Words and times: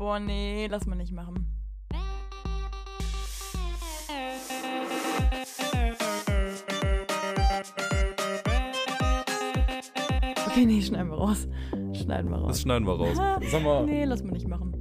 Boah, 0.00 0.18
nee, 0.18 0.66
lass 0.66 0.86
mal 0.86 0.96
nicht 0.96 1.12
machen. 1.12 1.46
Okay, 10.46 10.64
nee, 10.64 10.80
schneiden 10.80 11.10
wir 11.10 11.18
raus. 11.18 11.46
Schneiden 11.92 12.30
wir 12.30 12.38
raus. 12.38 12.48
Das 12.48 12.62
schneiden 12.62 12.86
wir 12.86 12.94
raus. 12.94 13.18
Sag 13.50 13.62
mal. 13.62 13.84
Nee, 13.84 14.06
lass 14.06 14.22
mal 14.22 14.32
nicht 14.32 14.48
machen. 14.48 14.72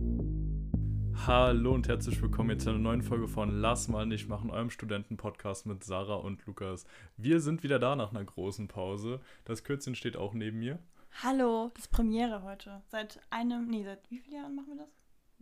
Hallo 1.28 1.74
und 1.74 1.90
herzlich 1.90 2.22
willkommen 2.22 2.52
jetzt 2.52 2.64
zu 2.64 2.70
einer 2.70 2.80
neuen 2.80 3.02
Folge 3.02 3.28
von 3.28 3.60
Lass 3.60 3.90
mal 3.90 4.06
nicht 4.06 4.30
machen, 4.30 4.50
eurem 4.50 4.70
Studentenpodcast 4.70 5.66
mit 5.66 5.84
Sarah 5.84 6.16
und 6.16 6.46
Lukas. 6.46 6.86
Wir 7.18 7.42
sind 7.42 7.62
wieder 7.64 7.78
da 7.78 7.98
nach 7.98 8.12
einer 8.12 8.24
großen 8.24 8.70
Pause. 8.70 9.20
Das 9.44 9.66
Kürzchen 9.66 9.96
steht 9.96 10.16
auch 10.16 10.34
neben 10.34 10.60
mir. 10.60 10.80
Hallo, 11.22 11.72
das 11.74 11.84
ist 11.84 11.92
Premiere 11.92 12.44
heute. 12.44 12.84
Seit 12.88 13.20
einem, 13.30 13.68
nee, 13.68 13.84
seit 13.84 14.10
wie 14.10 14.20
vielen 14.20 14.38
Jahren 14.38 14.56
machen 14.56 14.70
wir 14.70 14.86
das? 14.86 14.99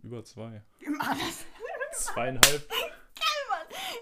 Über 0.08 0.24
zwei. 0.24 0.62
Wir 0.80 0.90
machen 0.90 1.18
das, 1.20 1.44
Zweieinhalb. 2.06 2.68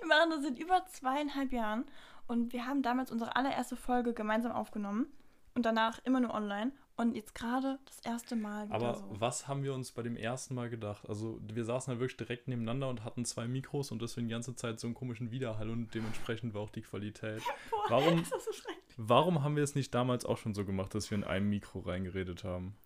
wir 0.01 0.07
machen 0.09 0.30
das 0.30 0.43
seit 0.45 0.59
über 0.59 0.87
zweieinhalb 0.87 1.53
Jahren. 1.53 1.85
Und 2.29 2.53
wir 2.53 2.65
haben 2.67 2.83
damals 2.83 3.11
unsere 3.11 3.35
allererste 3.37 3.75
Folge 3.77 4.13
gemeinsam 4.15 4.53
aufgenommen. 4.53 5.07
Und 5.55 5.65
danach 5.66 5.99
immer 6.05 6.21
nur 6.21 6.33
online. 6.35 6.71
Und 6.97 7.15
jetzt 7.16 7.35
gerade 7.35 7.79
das 7.87 7.99
erste 8.01 8.37
Mal 8.37 8.66
wieder 8.66 8.75
Aber 8.77 8.95
so. 8.95 9.07
was 9.19 9.49
haben 9.49 9.63
wir 9.65 9.75
uns 9.75 9.91
bei 9.93 10.03
dem 10.03 10.16
ersten 10.16 10.55
Mal 10.55 10.71
gedacht? 10.71 11.09
Also 11.09 11.41
wir 11.43 11.65
saßen 11.65 11.91
halt 11.91 12.01
wirklich 12.01 12.16
direkt 12.16 12.47
nebeneinander 12.49 12.88
und 12.88 13.05
hatten 13.05 13.25
zwei 13.25 13.49
Mikros 13.49 13.91
und 13.91 14.01
deswegen 14.01 14.29
die 14.29 14.33
ganze 14.33 14.55
Zeit 14.55 14.79
so 14.80 14.87
einen 14.87 14.95
komischen 14.95 15.30
Widerhall 15.33 15.71
und 15.71 15.93
dementsprechend 15.95 16.55
war 16.55 16.63
auch 16.63 16.71
die 16.71 16.83
Qualität. 16.83 17.43
Boah, 17.71 17.91
warum- 17.91 18.21
ist 18.23 18.33
das 18.33 18.45
so 18.45 18.52
schrecklich. 18.52 18.77
Warum 18.97 19.43
haben 19.43 19.57
wir 19.57 19.63
es 19.65 19.75
nicht 19.75 19.93
damals 19.95 20.25
auch 20.25 20.38
schon 20.38 20.55
so 20.55 20.65
gemacht, 20.65 20.95
dass 20.95 21.11
wir 21.11 21.19
in 21.19 21.25
einem 21.25 21.49
Mikro 21.51 21.80
reingeredet 21.80 22.45
haben? 22.45 22.77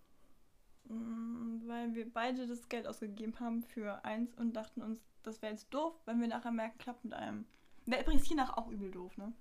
Mm, 0.91 1.69
Weil 1.69 1.95
wir 1.95 2.13
beide 2.13 2.47
das 2.47 2.69
Geld 2.69 2.87
ausgegeben 2.87 3.39
haben 3.41 3.63
für 3.63 4.05
eins 4.05 4.35
und 4.35 4.55
dachten 4.55 4.83
uns, 4.83 5.01
das 5.23 5.41
wäre 5.41 5.53
jetzt 5.53 5.73
doof, 5.73 5.95
wenn 6.05 6.21
wir 6.21 6.29
nachher 6.29 6.51
merken, 6.53 6.79
klappt 6.79 7.05
mit 7.05 7.15
einem. 7.15 7.47
Wäre 7.87 8.03
übrigens 8.03 8.27
hiernach 8.27 8.57
auch 8.57 8.69
übel 8.71 8.91
doof, 8.91 9.17
ne? 9.17 9.33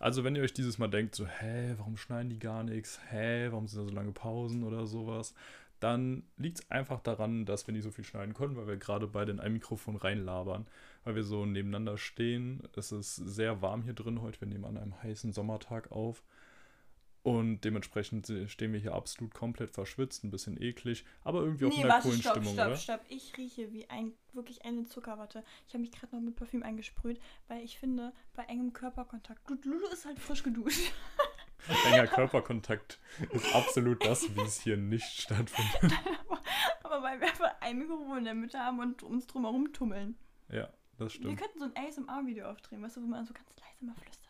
Also 0.00 0.24
wenn 0.24 0.34
ihr 0.36 0.42
euch 0.42 0.54
dieses 0.54 0.78
Mal 0.78 0.88
denkt, 0.88 1.14
so, 1.14 1.26
hä, 1.26 1.74
warum 1.76 1.96
schneiden 1.96 2.30
die 2.30 2.38
gar 2.38 2.64
nichts? 2.64 3.00
Hä, 3.10 3.48
warum 3.50 3.68
sind 3.68 3.82
da 3.82 3.88
so 3.88 3.94
lange 3.94 4.12
Pausen 4.12 4.64
oder 4.64 4.86
sowas? 4.86 5.34
Dann 5.80 6.24
liegt 6.38 6.60
es 6.60 6.70
einfach 6.70 7.00
daran, 7.00 7.44
dass 7.44 7.66
wir 7.66 7.74
nicht 7.74 7.82
so 7.82 7.90
viel 7.90 8.04
schneiden 8.04 8.32
können, 8.32 8.56
weil 8.56 8.66
wir 8.66 8.76
gerade 8.78 9.06
beide 9.06 9.32
in 9.32 9.40
ein 9.40 9.52
Mikrofon 9.52 9.96
reinlabern, 9.96 10.66
weil 11.04 11.14
wir 11.14 11.24
so 11.24 11.44
nebeneinander 11.44 11.98
stehen. 11.98 12.62
Es 12.74 12.90
ist 12.90 13.16
sehr 13.16 13.60
warm 13.60 13.82
hier 13.82 13.92
drin 13.92 14.22
heute, 14.22 14.40
wir 14.40 14.48
nehmen 14.48 14.64
an 14.64 14.78
einem 14.78 15.02
heißen 15.02 15.32
Sommertag 15.32 15.92
auf. 15.92 16.24
Und 17.24 17.62
dementsprechend 17.62 18.30
stehen 18.48 18.74
wir 18.74 18.80
hier 18.80 18.92
absolut 18.92 19.32
komplett 19.32 19.70
verschwitzt, 19.70 20.24
ein 20.24 20.30
bisschen 20.30 20.60
eklig, 20.60 21.06
aber 21.22 21.40
irgendwie 21.40 21.64
auch 21.64 21.74
in 21.74 21.84
einer 21.84 22.02
coolen 22.02 22.20
stopp, 22.20 22.32
Stimmung, 22.34 22.52
stopp, 22.52 22.66
oder? 22.66 22.76
stopp. 22.76 23.00
Ich 23.08 23.34
rieche 23.38 23.72
wie 23.72 23.88
ein, 23.88 24.12
wirklich 24.34 24.62
eine 24.66 24.84
Zuckerwatte. 24.84 25.42
Ich 25.66 25.72
habe 25.72 25.80
mich 25.80 25.90
gerade 25.90 26.14
noch 26.14 26.20
mit 26.20 26.36
Parfüm 26.36 26.62
eingesprüht, 26.62 27.18
weil 27.48 27.64
ich 27.64 27.78
finde, 27.78 28.12
bei 28.34 28.42
engem 28.44 28.74
Körperkontakt, 28.74 29.42
gut, 29.46 29.64
Lulu 29.64 29.86
ist 29.86 30.04
halt 30.04 30.20
frisch 30.20 30.42
geduscht. 30.42 30.92
Enger 31.86 32.08
Körperkontakt 32.08 32.98
ist 33.32 33.54
absolut 33.54 34.04
das, 34.04 34.36
wie 34.36 34.42
es 34.42 34.60
hier 34.60 34.76
nicht 34.76 35.22
stattfindet. 35.22 35.98
Aber 36.82 37.02
weil 37.02 37.18
wir 37.20 37.28
einfach 37.28 37.54
ein 37.60 37.78
Mikrofon 37.78 38.18
in 38.18 38.24
der 38.24 38.34
Mitte 38.34 38.58
haben 38.58 38.80
und 38.80 39.02
uns 39.02 39.26
drumherum 39.26 39.72
tummeln. 39.72 40.18
Ja, 40.50 40.68
das 40.98 41.14
Wir 41.14 41.20
stimmt. 41.20 41.40
könnten 41.40 41.58
so 41.58 41.64
ein 41.64 41.74
ASMR-Video 41.74 42.50
aufdrehen, 42.50 42.82
weißt 42.82 42.98
du, 42.98 43.02
wo 43.02 43.06
man 43.06 43.24
so 43.24 43.32
ganz 43.32 43.48
leise 43.58 43.82
mal 43.86 43.94
flüstert. 43.94 44.23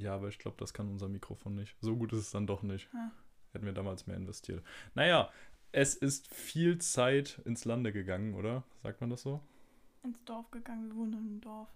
Ja, 0.00 0.14
aber 0.14 0.28
ich 0.28 0.38
glaube, 0.38 0.56
das 0.58 0.72
kann 0.72 0.88
unser 0.88 1.08
Mikrofon 1.08 1.54
nicht. 1.54 1.76
So 1.80 1.96
gut 1.96 2.12
ist 2.12 2.20
es 2.20 2.30
dann 2.30 2.46
doch 2.46 2.62
nicht. 2.62 2.88
Ja. 2.92 3.12
Hätten 3.52 3.66
wir 3.66 3.72
damals 3.72 4.06
mehr 4.06 4.16
investiert. 4.16 4.64
Naja, 4.94 5.30
es 5.72 5.94
ist 5.94 6.32
viel 6.32 6.78
Zeit 6.78 7.40
ins 7.44 7.64
Lande 7.64 7.92
gegangen, 7.92 8.34
oder? 8.34 8.64
Sagt 8.82 9.00
man 9.00 9.10
das 9.10 9.22
so? 9.22 9.40
Ins 10.02 10.24
Dorf 10.24 10.50
gegangen, 10.50 10.88
wir 10.88 10.96
wohnen 10.96 11.12
in 11.12 11.18
einem 11.18 11.40
Dorf. 11.40 11.68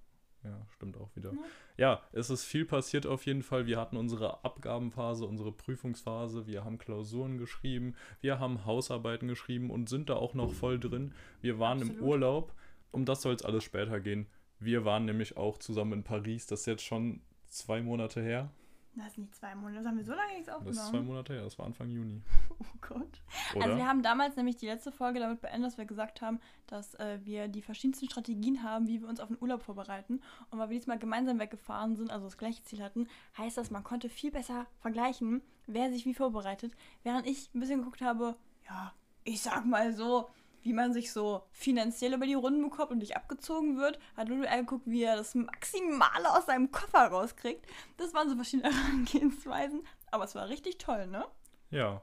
Ja, 0.42 0.67
stimmt 0.75 0.97
auch 0.98 1.14
wieder. 1.17 1.33
Ja. 1.33 1.39
Ja, 1.77 2.02
es 2.12 2.30
ist 2.30 2.45
viel 2.45 2.64
passiert 2.64 3.06
auf 3.06 3.25
jeden 3.27 3.42
Fall. 3.42 3.67
Wir 3.67 3.79
hatten 3.79 3.96
unsere 3.96 4.45
Abgabenphase, 4.45 5.24
unsere 5.24 5.52
Prüfungsphase, 5.52 6.46
wir 6.46 6.64
haben 6.64 6.79
Klausuren 6.79 7.39
geschrieben, 7.39 7.95
wir 8.20 8.39
haben 8.39 8.64
Hausarbeiten 8.64 9.27
geschrieben 9.27 9.70
und 9.70 9.89
sind 9.89 10.11
da 10.11 10.14
auch 10.14 10.35
noch 10.35 10.52
voll 10.52 10.79
drin. 10.79 11.12
Wir 11.41 11.58
waren 11.58 11.80
im 11.80 11.91
Absolut. 11.91 12.08
Urlaub. 12.08 12.55
Um 12.91 13.05
das 13.05 13.23
soll 13.23 13.35
es 13.35 13.45
alles 13.45 13.64
später 13.64 14.01
gehen. 14.01 14.27
Wir 14.61 14.85
waren 14.85 15.05
nämlich 15.05 15.36
auch 15.36 15.58
zusammen 15.58 15.95
in 15.95 16.05
Paris. 16.05 16.46
Das 16.46 16.61
ist 16.61 16.67
jetzt 16.67 16.85
schon 16.85 17.20
zwei 17.55 17.83
Monate 17.83 18.23
her. 18.23 18.51
Das 18.97 19.09
ist 19.09 19.19
nicht 19.19 19.35
zwei 19.35 19.57
Monate, 19.57 19.79
das 19.79 19.87
haben 19.87 19.97
wir 19.97 20.05
so 20.05 20.13
lange 20.13 20.33
nichts 20.35 20.47
Das 20.47 20.55
aufgenommen. 20.55 20.79
ist 20.79 20.91
zwei 20.91 21.01
Monate 21.01 21.33
her, 21.33 21.42
das 21.42 21.59
war 21.59 21.67
Anfang 21.67 21.91
Juni. 21.91 22.23
Oh 22.61 22.65
Gott. 22.81 23.23
Oder? 23.57 23.65
Also 23.65 23.77
wir 23.77 23.89
haben 23.89 24.03
damals 24.03 24.37
nämlich 24.37 24.57
die 24.57 24.67
letzte 24.67 24.92
Folge 24.92 25.19
damit 25.19 25.41
beendet, 25.41 25.67
dass 25.73 25.79
wir 25.79 25.85
gesagt 25.85 26.23
haben, 26.23 26.39
dass 26.69 26.95
äh, 26.95 27.19
wir 27.25 27.48
die 27.48 27.63
verschiedensten 27.63 28.07
Strategien 28.07 28.63
haben, 28.63 28.87
wie 28.87 29.01
wir 29.01 29.09
uns 29.09 29.19
auf 29.19 29.29
den 29.29 29.39
Urlaub 29.41 29.63
vorbereiten. 29.63 30.20
Und 30.51 30.59
weil 30.61 30.69
wir 30.70 30.77
diesmal 30.79 30.98
gemeinsam 31.01 31.41
weggefahren 31.41 31.97
sind, 31.97 32.11
also 32.13 32.27
das 32.27 32.39
gleiche 32.39 32.63
Ziel 32.63 32.83
hatten, 32.83 33.09
heißt 33.37 33.57
das, 33.59 33.71
man 33.73 33.83
konnte 33.83 34.09
viel 34.09 34.31
besser 34.31 34.67
vergleichen, 34.79 35.42
wer 35.67 35.91
sich 35.91 36.05
wie 36.05 36.15
vorbereitet. 36.15 36.73
Während 37.03 37.27
ich 37.27 37.53
ein 37.55 37.61
bisschen 37.61 37.81
geguckt 37.81 38.03
habe, 38.03 38.36
ja, 38.69 38.92
ich 39.25 39.41
sag 39.42 39.65
mal 39.67 39.92
so, 39.92 40.29
wie 40.64 40.73
man 40.73 40.92
sich 40.92 41.13
so 41.13 41.42
finanziell 41.52 42.14
über 42.14 42.27
die 42.27 42.35
Runden 42.35 42.63
bekommt 42.63 42.91
und 42.91 42.98
nicht 42.98 43.17
abgezogen 43.17 43.77
wird, 43.77 43.98
hat 44.17 44.29
Lulu 44.29 44.45
eher 44.45 44.61
geguckt, 44.61 44.86
wie 44.86 45.02
er 45.05 45.17
das 45.17 45.35
Maximale 45.35 46.30
aus 46.36 46.47
seinem 46.47 46.70
Koffer 46.73 47.07
rauskriegt. 47.07 47.67
Das 47.98 48.14
waren 48.14 48.29
so 48.30 48.35
verschiedene 48.35 48.74
Herangehensweisen. 48.74 49.86
Aber 50.11 50.24
es 50.24 50.35
war 50.35 50.48
richtig 50.48 50.79
toll, 50.79 51.07
ne? 51.07 51.27
Ja. 51.70 52.03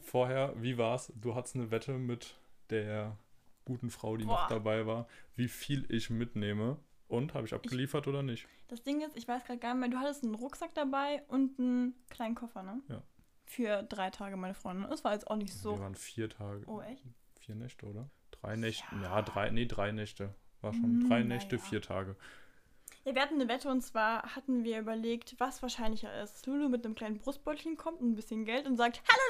Vorher, 0.00 0.52
wie 0.60 0.76
war's? 0.76 1.12
Du 1.16 1.34
hattest 1.34 1.54
eine 1.54 1.70
Wette 1.70 1.92
mit 1.92 2.36
der 2.70 3.16
guten 3.64 3.90
Frau, 3.90 4.16
die 4.16 4.24
noch 4.24 4.48
Boah. 4.48 4.54
dabei 4.54 4.86
war, 4.86 5.06
wie 5.36 5.48
viel 5.48 5.86
ich 5.92 6.10
mitnehme. 6.10 6.78
Und 7.06 7.32
habe 7.32 7.46
ich 7.46 7.54
abgeliefert 7.54 8.06
oder 8.06 8.22
nicht? 8.22 8.46
Das 8.68 8.82
Ding 8.82 9.00
ist, 9.00 9.16
ich 9.16 9.26
weiß 9.26 9.44
gerade 9.44 9.58
gar 9.58 9.72
nicht 9.72 9.80
mehr, 9.80 9.88
du 9.88 9.98
hattest 9.98 10.24
einen 10.24 10.34
Rucksack 10.34 10.74
dabei 10.74 11.22
und 11.28 11.58
einen 11.58 11.94
kleinen 12.10 12.34
Koffer, 12.34 12.62
ne? 12.62 12.82
Ja. 12.88 13.02
Für 13.46 13.82
drei 13.82 14.10
Tage, 14.10 14.36
meine 14.36 14.52
Freundin. 14.52 14.90
Das 14.90 15.04
war 15.04 15.14
jetzt 15.14 15.30
auch 15.30 15.36
nicht 15.36 15.54
Wir 15.54 15.60
so. 15.60 15.78
waren 15.78 15.94
vier 15.94 16.28
Tage. 16.28 16.66
Oh, 16.66 16.82
echt? 16.82 17.02
Vier 17.48 17.54
Nächte, 17.56 17.86
oder? 17.86 18.10
Drei 18.42 18.56
Nächte. 18.56 18.84
Ja, 19.02 19.16
Ja. 19.16 19.22
drei, 19.22 19.48
nee, 19.48 19.64
drei 19.64 19.90
Nächte. 19.90 20.34
War 20.60 20.74
schon 20.74 21.00
Hm, 21.00 21.08
drei 21.08 21.22
Nächte, 21.22 21.56
ja. 21.56 21.62
vier 21.62 21.80
Tage. 21.80 22.14
Ja, 23.06 23.14
wir 23.14 23.22
hatten 23.22 23.36
eine 23.40 23.48
Wette 23.48 23.70
und 23.70 23.80
zwar 23.80 24.34
hatten 24.36 24.64
wir 24.64 24.78
überlegt, 24.78 25.34
was 25.38 25.62
wahrscheinlicher 25.62 26.22
ist. 26.22 26.44
Lulu 26.46 26.68
mit 26.68 26.84
einem 26.84 26.94
kleinen 26.94 27.16
Brustbeutelchen 27.16 27.78
kommt, 27.78 28.02
ein 28.02 28.14
bisschen 28.16 28.44
Geld 28.44 28.66
und 28.66 28.76
sagt: 28.76 29.00
Hallo 29.08 29.22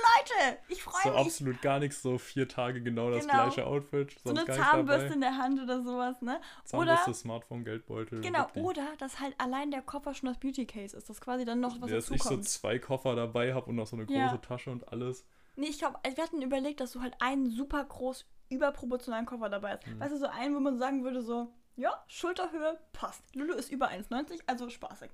Leute, 0.48 0.58
ich 0.66 0.82
So 0.82 0.90
freue 0.90 1.12
mich. 1.12 1.20
absolut 1.20 1.62
gar 1.62 1.78
nichts, 1.78 2.02
so 2.02 2.18
vier 2.18 2.48
Tage 2.48 2.82
genau 2.82 3.12
das 3.12 3.20
Genau. 3.28 3.44
gleiche 3.44 3.64
Outfit. 3.68 4.18
So 4.24 4.30
eine 4.30 4.44
Zahnbürste 4.46 5.14
in 5.14 5.20
der 5.20 5.36
Hand 5.36 5.60
oder 5.62 5.80
sowas, 5.84 6.20
ne? 6.20 6.40
Zahnbürste, 6.64 7.14
Smartphone, 7.14 7.64
Geldbeutel. 7.64 8.20
Genau, 8.20 8.40
wirklich. 8.48 8.64
oder 8.64 8.96
dass 8.98 9.20
halt 9.20 9.36
allein 9.38 9.70
der 9.70 9.82
Koffer 9.82 10.12
schon 10.14 10.28
das 10.28 10.38
Beauty 10.40 10.66
Case 10.66 10.96
ist, 10.96 11.08
dass 11.08 11.20
quasi 11.20 11.44
dann 11.44 11.60
noch 11.60 11.80
was 11.80 11.88
Ja, 11.88 11.96
dass 11.96 12.10
ich 12.10 12.20
so 12.24 12.30
dazukommt. 12.30 12.48
zwei 12.48 12.78
Koffer 12.80 13.14
dabei 13.14 13.54
habe 13.54 13.66
und 13.66 13.76
noch 13.76 13.86
so 13.86 13.94
eine 13.94 14.06
große 14.06 14.18
Ja. 14.18 14.36
Tasche 14.38 14.72
und 14.72 14.88
alles. 14.88 15.24
Nee, 15.58 15.66
ich 15.66 15.78
glaube, 15.78 15.98
wir 16.04 16.22
hatten 16.22 16.40
überlegt, 16.40 16.78
dass 16.80 16.92
du 16.92 17.00
halt 17.00 17.14
einen 17.20 17.50
super 17.50 17.84
groß 17.84 18.26
überproportionalen 18.48 19.26
Koffer 19.26 19.48
dabei 19.48 19.72
hast. 19.72 19.86
Mhm. 19.86 19.98
Weißt 20.00 20.12
du, 20.12 20.18
so 20.18 20.26
einen, 20.26 20.54
wo 20.54 20.60
man 20.60 20.78
sagen 20.78 21.02
würde, 21.02 21.20
so, 21.20 21.52
ja, 21.74 21.92
Schulterhöhe 22.06 22.78
passt. 22.92 23.34
Lulu 23.34 23.54
ist 23.54 23.70
über 23.70 23.90
1,90, 23.90 24.40
also 24.46 24.70
spaßig. 24.70 25.10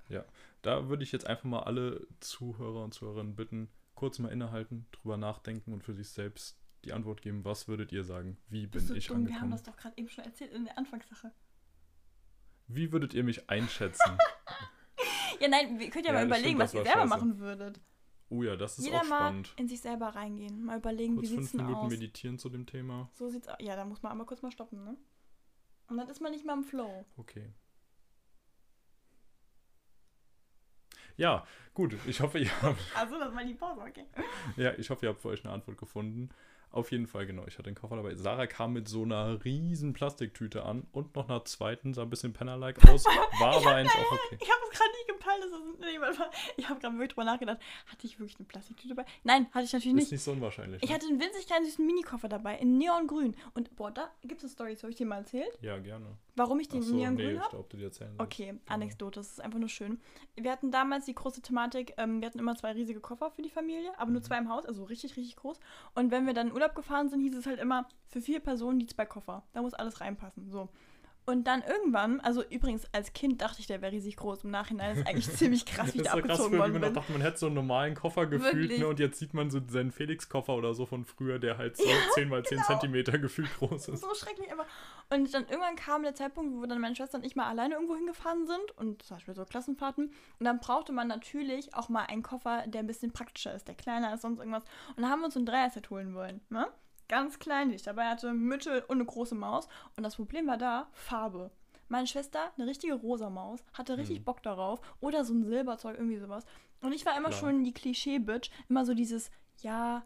Da 0.62 0.88
würde 0.88 1.02
ich 1.02 1.12
jetzt 1.12 1.26
einfach 1.26 1.44
mal 1.44 1.62
alle 1.62 2.06
Zuhörer 2.20 2.84
und 2.84 2.92
Zuhörerinnen 2.92 3.34
bitten, 3.34 3.70
kurz 3.94 4.18
mal 4.18 4.28
innehalten, 4.30 4.86
drüber 4.92 5.16
nachdenken 5.16 5.72
und 5.72 5.82
für 5.82 5.94
sich 5.94 6.10
selbst 6.10 6.58
die 6.84 6.92
Antwort 6.92 7.22
geben, 7.22 7.44
was 7.44 7.66
würdet 7.66 7.90
ihr 7.92 8.04
sagen? 8.04 8.36
Wie 8.48 8.66
bin 8.66 8.82
ich 8.94 9.06
dumm? 9.06 9.26
Wir 9.26 9.34
haben 9.36 9.44
angekommen? 9.44 9.50
das 9.52 9.62
doch 9.62 9.76
gerade 9.76 9.96
eben 9.96 10.10
schon 10.10 10.24
erzählt 10.24 10.52
in 10.52 10.66
der 10.66 10.76
Anfangssache. 10.76 11.32
Wie 12.66 12.92
würdet 12.92 13.14
ihr 13.14 13.24
mich 13.24 13.48
einschätzen? 13.48 14.18
Ja, 15.40 15.48
nein, 15.48 15.80
wir 15.80 15.90
könnt 15.90 16.06
ja, 16.06 16.12
Ja, 16.12 16.20
mal 16.20 16.26
überlegen, 16.26 16.50
stimmt, 16.50 16.60
was 16.60 16.74
ihr 16.74 16.84
selber 16.84 17.00
scheiße. 17.00 17.08
machen 17.08 17.38
würdet. 17.40 17.80
Oh 18.34 18.42
ja, 18.42 18.56
das 18.56 18.78
ist 18.78 18.84
Jeder 18.86 19.02
auch 19.02 19.08
mal 19.08 19.18
spannend. 19.18 19.52
in 19.56 19.68
sich 19.68 19.80
selber 19.80 20.08
reingehen. 20.08 20.64
Mal 20.64 20.78
überlegen, 20.78 21.14
Kurz 21.14 21.26
wie 21.26 21.28
sieht's 21.36 21.50
fünf 21.52 21.62
Minuten 21.62 21.84
aus? 21.86 21.90
meditieren 21.92 22.38
zu 22.38 22.48
dem 22.48 22.66
Thema. 22.66 23.08
So 23.12 23.28
sieht's 23.28 23.46
aus. 23.46 23.56
Ja, 23.60 23.76
da 23.76 23.84
muss 23.84 24.02
man 24.02 24.10
einmal 24.12 24.26
kurz 24.26 24.42
mal 24.42 24.50
stoppen, 24.50 24.82
ne? 24.84 24.96
Und 25.88 25.98
dann 25.98 26.08
ist 26.08 26.20
man 26.20 26.32
nicht 26.32 26.44
mal 26.44 26.54
im 26.54 26.64
Flow. 26.64 27.04
Okay. 27.16 27.52
Ja, 31.16 31.46
gut. 31.74 31.96
Ich 32.06 32.20
hoffe, 32.20 32.38
ihr 32.40 32.62
habt, 32.62 32.78
Also, 32.96 33.18
das 33.18 33.34
war 33.34 33.44
die 33.44 33.54
Pause, 33.54 33.80
okay. 33.82 34.06
ja, 34.56 34.72
ich 34.76 34.90
hoffe, 34.90 35.06
ihr 35.06 35.10
habt 35.10 35.20
für 35.20 35.28
euch 35.28 35.44
eine 35.44 35.52
Antwort 35.54 35.78
gefunden. 35.78 36.30
Auf 36.74 36.90
jeden 36.90 37.06
Fall, 37.06 37.24
genau. 37.24 37.44
Ich 37.46 37.54
hatte 37.54 37.70
den 37.70 37.76
Koffer 37.76 37.94
dabei. 37.94 38.16
Sarah 38.16 38.48
kam 38.48 38.72
mit 38.72 38.88
so 38.88 39.04
einer 39.04 39.44
riesen 39.44 39.92
Plastiktüte 39.92 40.64
an 40.64 40.88
und 40.90 41.14
noch 41.14 41.28
einer 41.28 41.44
zweiten, 41.44 41.94
sah 41.94 42.02
ein 42.02 42.10
bisschen 42.10 42.32
Penner-like 42.32 42.84
aus. 42.88 43.04
War 43.38 43.54
aber 43.54 43.76
eigentlich 43.76 43.94
auch 43.94 44.10
okay. 44.10 44.38
Ich 44.40 44.50
habe 44.50 44.60
es 44.64 44.76
gerade 44.76 44.90
nicht 44.90 45.06
gepeilt, 45.06 45.42
dass 45.44 45.50
das 45.52 45.60
warte 46.00 46.18
mal. 46.18 46.30
Ich 46.56 46.68
habe 46.68 46.80
gerade 46.80 46.94
wirklich 46.94 47.10
drüber 47.10 47.24
nachgedacht. 47.24 47.60
Hatte 47.86 48.06
ich 48.08 48.18
wirklich 48.18 48.36
eine 48.38 48.46
Plastiktüte 48.46 48.96
dabei? 48.96 49.08
Nein, 49.22 49.46
hatte 49.52 49.66
ich 49.66 49.72
natürlich 49.72 49.96
Ist 49.96 50.02
nicht. 50.02 50.12
nicht 50.12 50.22
so 50.24 50.32
unwahrscheinlich. 50.32 50.82
Ich 50.82 50.88
ne? 50.88 50.96
hatte 50.96 51.06
einen 51.06 51.20
winzig 51.20 51.46
kleinen 51.46 51.64
süßen 51.64 51.86
Minikoffer 51.86 52.28
dabei 52.28 52.58
in 52.58 52.76
Neongrün. 52.76 53.36
Und 53.54 53.76
boah, 53.76 53.92
da 53.92 54.10
gibt 54.22 54.42
es 54.42 54.44
eine 54.44 54.50
Story, 54.50 54.76
habe 54.76 54.90
ich 54.90 54.96
dir 54.96 55.06
mal 55.06 55.18
erzählt. 55.18 55.56
Ja, 55.60 55.78
gerne. 55.78 56.06
Warum 56.36 56.58
ich 56.58 56.68
die 56.68 56.82
so, 56.82 56.94
Neongrün 56.96 57.26
nee, 57.26 57.32
ich 57.34 57.40
habe? 57.40 57.64
Okay, 58.18 58.46
Genau. 58.46 58.60
Anekdote, 58.66 59.20
das 59.20 59.30
ist 59.32 59.40
einfach 59.40 59.58
nur 59.60 59.68
schön. 59.68 60.00
Wir 60.36 60.50
hatten 60.50 60.70
damals 60.72 61.04
die 61.04 61.14
große 61.14 61.42
Thematik, 61.42 61.94
ähm, 61.96 62.20
wir 62.20 62.26
hatten 62.26 62.38
immer 62.40 62.56
zwei 62.56 62.72
riesige 62.72 63.00
Koffer 63.00 63.30
für 63.30 63.42
die 63.42 63.50
Familie, 63.50 63.92
aber 63.98 64.10
nur 64.10 64.20
Mhm. 64.20 64.24
zwei 64.24 64.38
im 64.38 64.48
Haus, 64.48 64.66
also 64.66 64.82
richtig, 64.84 65.16
richtig 65.16 65.36
groß. 65.36 65.60
Und 65.94 66.10
wenn 66.10 66.26
wir 66.26 66.34
dann 66.34 66.48
in 66.48 66.52
Urlaub 66.52 66.74
gefahren 66.74 67.08
sind, 67.08 67.20
hieß 67.20 67.36
es 67.36 67.46
halt 67.46 67.60
immer, 67.60 67.86
für 68.08 68.20
vier 68.20 68.40
Personen 68.40 68.80
die 68.80 68.86
zwei 68.86 69.06
Koffer. 69.06 69.44
Da 69.52 69.62
muss 69.62 69.74
alles 69.74 70.00
reinpassen, 70.00 70.50
so. 70.50 70.68
Und 71.26 71.44
dann 71.46 71.62
irgendwann, 71.62 72.20
also 72.20 72.44
übrigens 72.50 72.84
als 72.92 73.14
Kind 73.14 73.40
dachte 73.40 73.58
ich, 73.60 73.66
der 73.66 73.80
wäre 73.80 73.92
riesig 73.92 74.14
groß. 74.16 74.44
Im 74.44 74.50
Nachhinein 74.50 74.94
ist 74.98 75.06
eigentlich 75.06 75.30
ziemlich 75.38 75.64
krass, 75.64 75.94
wie 75.94 75.98
ich 76.00 76.04
da 76.04 76.10
krass, 76.10 76.20
abgezogen 76.20 76.52
wie 76.52 76.58
worden 76.58 76.72
man 76.74 76.82
bin. 76.82 76.92
dachte, 76.92 77.12
man 77.12 77.22
hätte 77.22 77.38
so 77.38 77.46
einen 77.46 77.54
normalen 77.54 77.94
Koffer 77.94 78.26
gefühlt, 78.26 78.78
ne? 78.78 78.86
Und 78.86 78.98
jetzt 79.00 79.18
sieht 79.20 79.32
man 79.32 79.50
so 79.50 79.58
seinen 79.66 79.90
Felix-Koffer 79.90 80.54
oder 80.54 80.74
so 80.74 80.84
von 80.84 81.06
früher, 81.06 81.38
der 81.38 81.56
halt 81.56 81.78
so 81.78 81.84
10 82.12 82.28
mal 82.28 82.44
10 82.44 82.58
genau. 82.58 82.66
Zentimeter 82.66 83.18
gefühlt 83.18 83.48
groß 83.56 83.88
ist. 83.88 84.02
So 84.02 84.14
schrecklich 84.14 84.50
einfach. 84.52 84.66
Und 85.10 85.32
dann 85.34 85.46
irgendwann 85.46 85.76
kam 85.76 86.02
der 86.02 86.14
Zeitpunkt, 86.14 86.56
wo 86.56 86.66
dann 86.66 86.80
meine 86.80 86.96
Schwester 86.96 87.18
und 87.18 87.24
ich 87.24 87.36
mal 87.36 87.48
alleine 87.48 87.74
irgendwo 87.74 87.94
hingefahren 87.94 88.46
sind 88.46 88.70
und 88.78 89.02
zum 89.02 89.16
Beispiel 89.16 89.34
so 89.34 89.44
Klassenfahrten. 89.44 90.06
Und 90.38 90.44
dann 90.44 90.58
brauchte 90.60 90.92
man 90.92 91.08
natürlich 91.08 91.74
auch 91.74 91.88
mal 91.88 92.04
einen 92.04 92.22
Koffer, 92.22 92.64
der 92.66 92.80
ein 92.80 92.86
bisschen 92.86 93.12
praktischer 93.12 93.54
ist, 93.54 93.68
der 93.68 93.74
kleiner 93.74 94.14
ist, 94.14 94.22
sonst 94.22 94.38
irgendwas. 94.38 94.64
Und 94.96 95.02
dann 95.02 95.10
haben 95.10 95.20
wir 95.20 95.26
uns 95.26 95.34
so 95.34 95.40
ein 95.40 95.46
Dreier-Set 95.46 95.90
holen 95.90 96.14
wollen. 96.14 96.40
Ne? 96.48 96.66
Ganz 97.08 97.38
klein, 97.38 97.68
die 97.68 97.76
ich 97.76 97.82
dabei 97.82 98.06
hatte, 98.08 98.32
Mittel 98.32 98.82
und 98.88 98.96
eine 98.96 99.04
große 99.04 99.34
Maus. 99.34 99.68
Und 99.96 100.02
das 100.02 100.16
Problem 100.16 100.46
war 100.46 100.56
da, 100.56 100.88
Farbe. 100.92 101.50
Meine 101.88 102.06
Schwester, 102.06 102.50
eine 102.56 102.66
richtige 102.66 102.94
rosa 102.94 103.28
Maus, 103.28 103.60
hatte 103.74 103.98
richtig 103.98 104.18
Hm. 104.18 104.24
Bock 104.24 104.42
darauf. 104.42 104.80
Oder 105.00 105.24
so 105.24 105.34
ein 105.34 105.44
Silberzeug, 105.44 105.96
irgendwie 105.98 106.18
sowas. 106.18 106.46
Und 106.80 106.92
ich 106.92 107.04
war 107.04 107.16
immer 107.16 107.28
Klar. 107.28 107.40
schon 107.40 107.62
die 107.62 107.74
Klischee-Bitch. 107.74 108.50
Immer 108.68 108.86
so 108.86 108.94
dieses, 108.94 109.30
ja, 109.60 110.02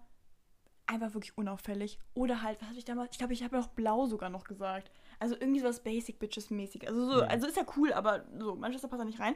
einfach 0.89 1.15
wirklich 1.15 1.37
unauffällig. 1.39 1.99
Oder 2.15 2.43
halt, 2.43 2.61
was 2.61 2.69
hatte 2.69 2.79
ich 2.79 2.85
damals? 2.85 3.11
Ich 3.13 3.19
glaube, 3.19 3.33
ich 3.33 3.43
habe 3.45 3.57
noch 3.57 3.69
blau 3.69 4.07
sogar 4.07 4.31
noch 4.31 4.45
gesagt. 4.45 4.91
Also 5.19 5.35
irgendwie 5.39 5.61
sowas 5.61 5.83
Basic 5.83 6.19
Bitches 6.19 6.51
mäßig. 6.51 6.89
Also 6.89 7.11
so, 7.11 7.21
Ja. 7.21 7.27
also 7.27 7.47
ist 7.47 7.57
ja 7.57 7.67
cool, 7.77 7.93
aber 7.93 8.25
so, 8.39 8.55
meine 8.57 8.73
Schwester 8.75 8.89
passt 8.89 9.01
da 9.01 9.05
nicht 9.05 9.21
rein. 9.21 9.35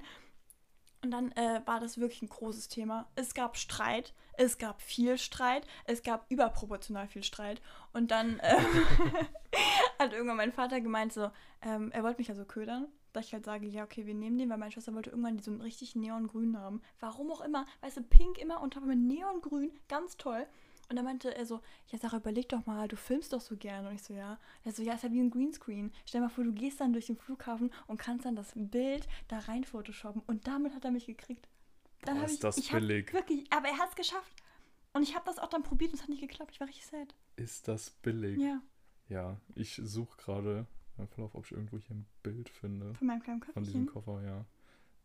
Und 1.04 1.10
dann 1.10 1.32
äh, 1.32 1.60
war 1.66 1.80
das 1.80 1.98
wirklich 1.98 2.22
ein 2.22 2.28
großes 2.28 2.68
Thema. 2.68 3.08
Es 3.16 3.34
gab 3.34 3.56
Streit, 3.56 4.14
es 4.34 4.56
gab 4.58 4.80
viel 4.80 5.18
Streit, 5.18 5.66
es 5.84 6.04
gab 6.04 6.26
überproportional 6.30 7.08
viel 7.08 7.24
Streit. 7.24 7.60
Und 7.92 8.12
dann 8.12 8.38
äh, 8.38 8.56
hat 9.98 10.12
irgendwann 10.12 10.36
mein 10.36 10.52
Vater 10.52 10.80
gemeint, 10.80 11.12
so, 11.12 11.30
ähm, 11.62 11.90
er 11.92 12.02
wollte 12.04 12.18
mich 12.18 12.30
also 12.30 12.44
ködern, 12.44 12.86
dass 13.12 13.26
ich 13.26 13.32
halt 13.34 13.44
sage, 13.44 13.66
ja, 13.66 13.82
okay, 13.84 14.06
wir 14.06 14.14
nehmen 14.14 14.38
den, 14.38 14.48
weil 14.48 14.58
meine 14.58 14.70
Schwester 14.70 14.94
wollte 14.94 15.10
irgendwann 15.10 15.40
so 15.40 15.50
einen 15.50 15.60
richtig 15.60 15.96
neongrün 15.96 16.56
haben. 16.58 16.80
Warum 17.00 17.30
auch 17.32 17.40
immer, 17.40 17.66
weißt 17.80 17.96
du, 17.98 18.02
pink 18.04 18.38
immer 18.38 18.62
und 18.62 18.76
aber 18.76 18.86
mit 18.86 18.98
neongrün, 19.00 19.72
ganz 19.88 20.16
toll. 20.16 20.46
Und 20.88 20.96
dann 20.96 21.04
meinte 21.04 21.34
er 21.34 21.46
so, 21.46 21.60
ja, 21.88 21.98
Sarah, 21.98 22.18
überleg 22.18 22.48
doch 22.50 22.66
mal, 22.66 22.86
du 22.88 22.96
filmst 22.96 23.32
doch 23.32 23.40
so 23.40 23.56
gerne. 23.56 23.88
Und 23.88 23.94
ich 23.94 24.02
so, 24.02 24.12
ja. 24.12 24.38
Er 24.64 24.72
so, 24.72 24.82
ja, 24.82 24.94
ist 24.94 25.04
ja 25.04 25.12
wie 25.12 25.20
ein 25.20 25.30
Greenscreen. 25.30 25.90
Stell 26.04 26.20
dir 26.20 26.26
mal 26.26 26.32
vor, 26.32 26.44
du 26.44 26.52
gehst 26.52 26.80
dann 26.80 26.92
durch 26.92 27.06
den 27.06 27.16
Flughafen 27.16 27.72
und 27.86 27.96
kannst 27.98 28.26
dann 28.26 28.36
das 28.36 28.52
Bild 28.54 29.06
da 29.28 29.38
rein 29.38 29.64
photoshoppen. 29.64 30.22
Und 30.26 30.46
damit 30.46 30.74
hat 30.74 30.84
er 30.84 30.90
mich 30.90 31.06
gekriegt. 31.06 31.48
Dann 32.02 32.18
Boah, 32.18 32.24
ist 32.26 32.34
ich, 32.34 32.40
das 32.40 32.56
ich 32.58 32.70
billig. 32.70 33.12
wirklich, 33.12 33.44
aber 33.52 33.68
er 33.68 33.78
hat 33.78 33.90
es 33.90 33.96
geschafft. 33.96 34.34
Und 34.92 35.02
ich 35.02 35.14
habe 35.14 35.24
das 35.24 35.38
auch 35.38 35.48
dann 35.48 35.62
probiert 35.62 35.92
und 35.92 35.96
es 35.96 36.02
hat 36.02 36.10
nicht 36.10 36.20
geklappt. 36.20 36.50
Ich 36.52 36.60
war 36.60 36.66
richtig 36.68 36.84
sad. 36.86 37.14
Ist 37.36 37.68
das 37.68 37.90
billig? 37.90 38.38
Ja, 38.38 38.60
Ja, 39.08 39.40
ich 39.54 39.80
suche 39.82 40.16
gerade 40.18 40.66
im 40.98 41.08
Verlauf, 41.08 41.34
ob 41.34 41.46
ich 41.46 41.52
irgendwo 41.52 41.78
hier 41.78 41.96
ein 41.96 42.06
Bild 42.22 42.50
finde 42.50 42.94
von 42.94 43.06
meinem 43.06 43.22
kleinen 43.22 43.42
von 43.42 43.62
diesem 43.62 43.86
Köpfchen. 43.86 44.04
Koffer, 44.04 44.22
ja. 44.26 44.44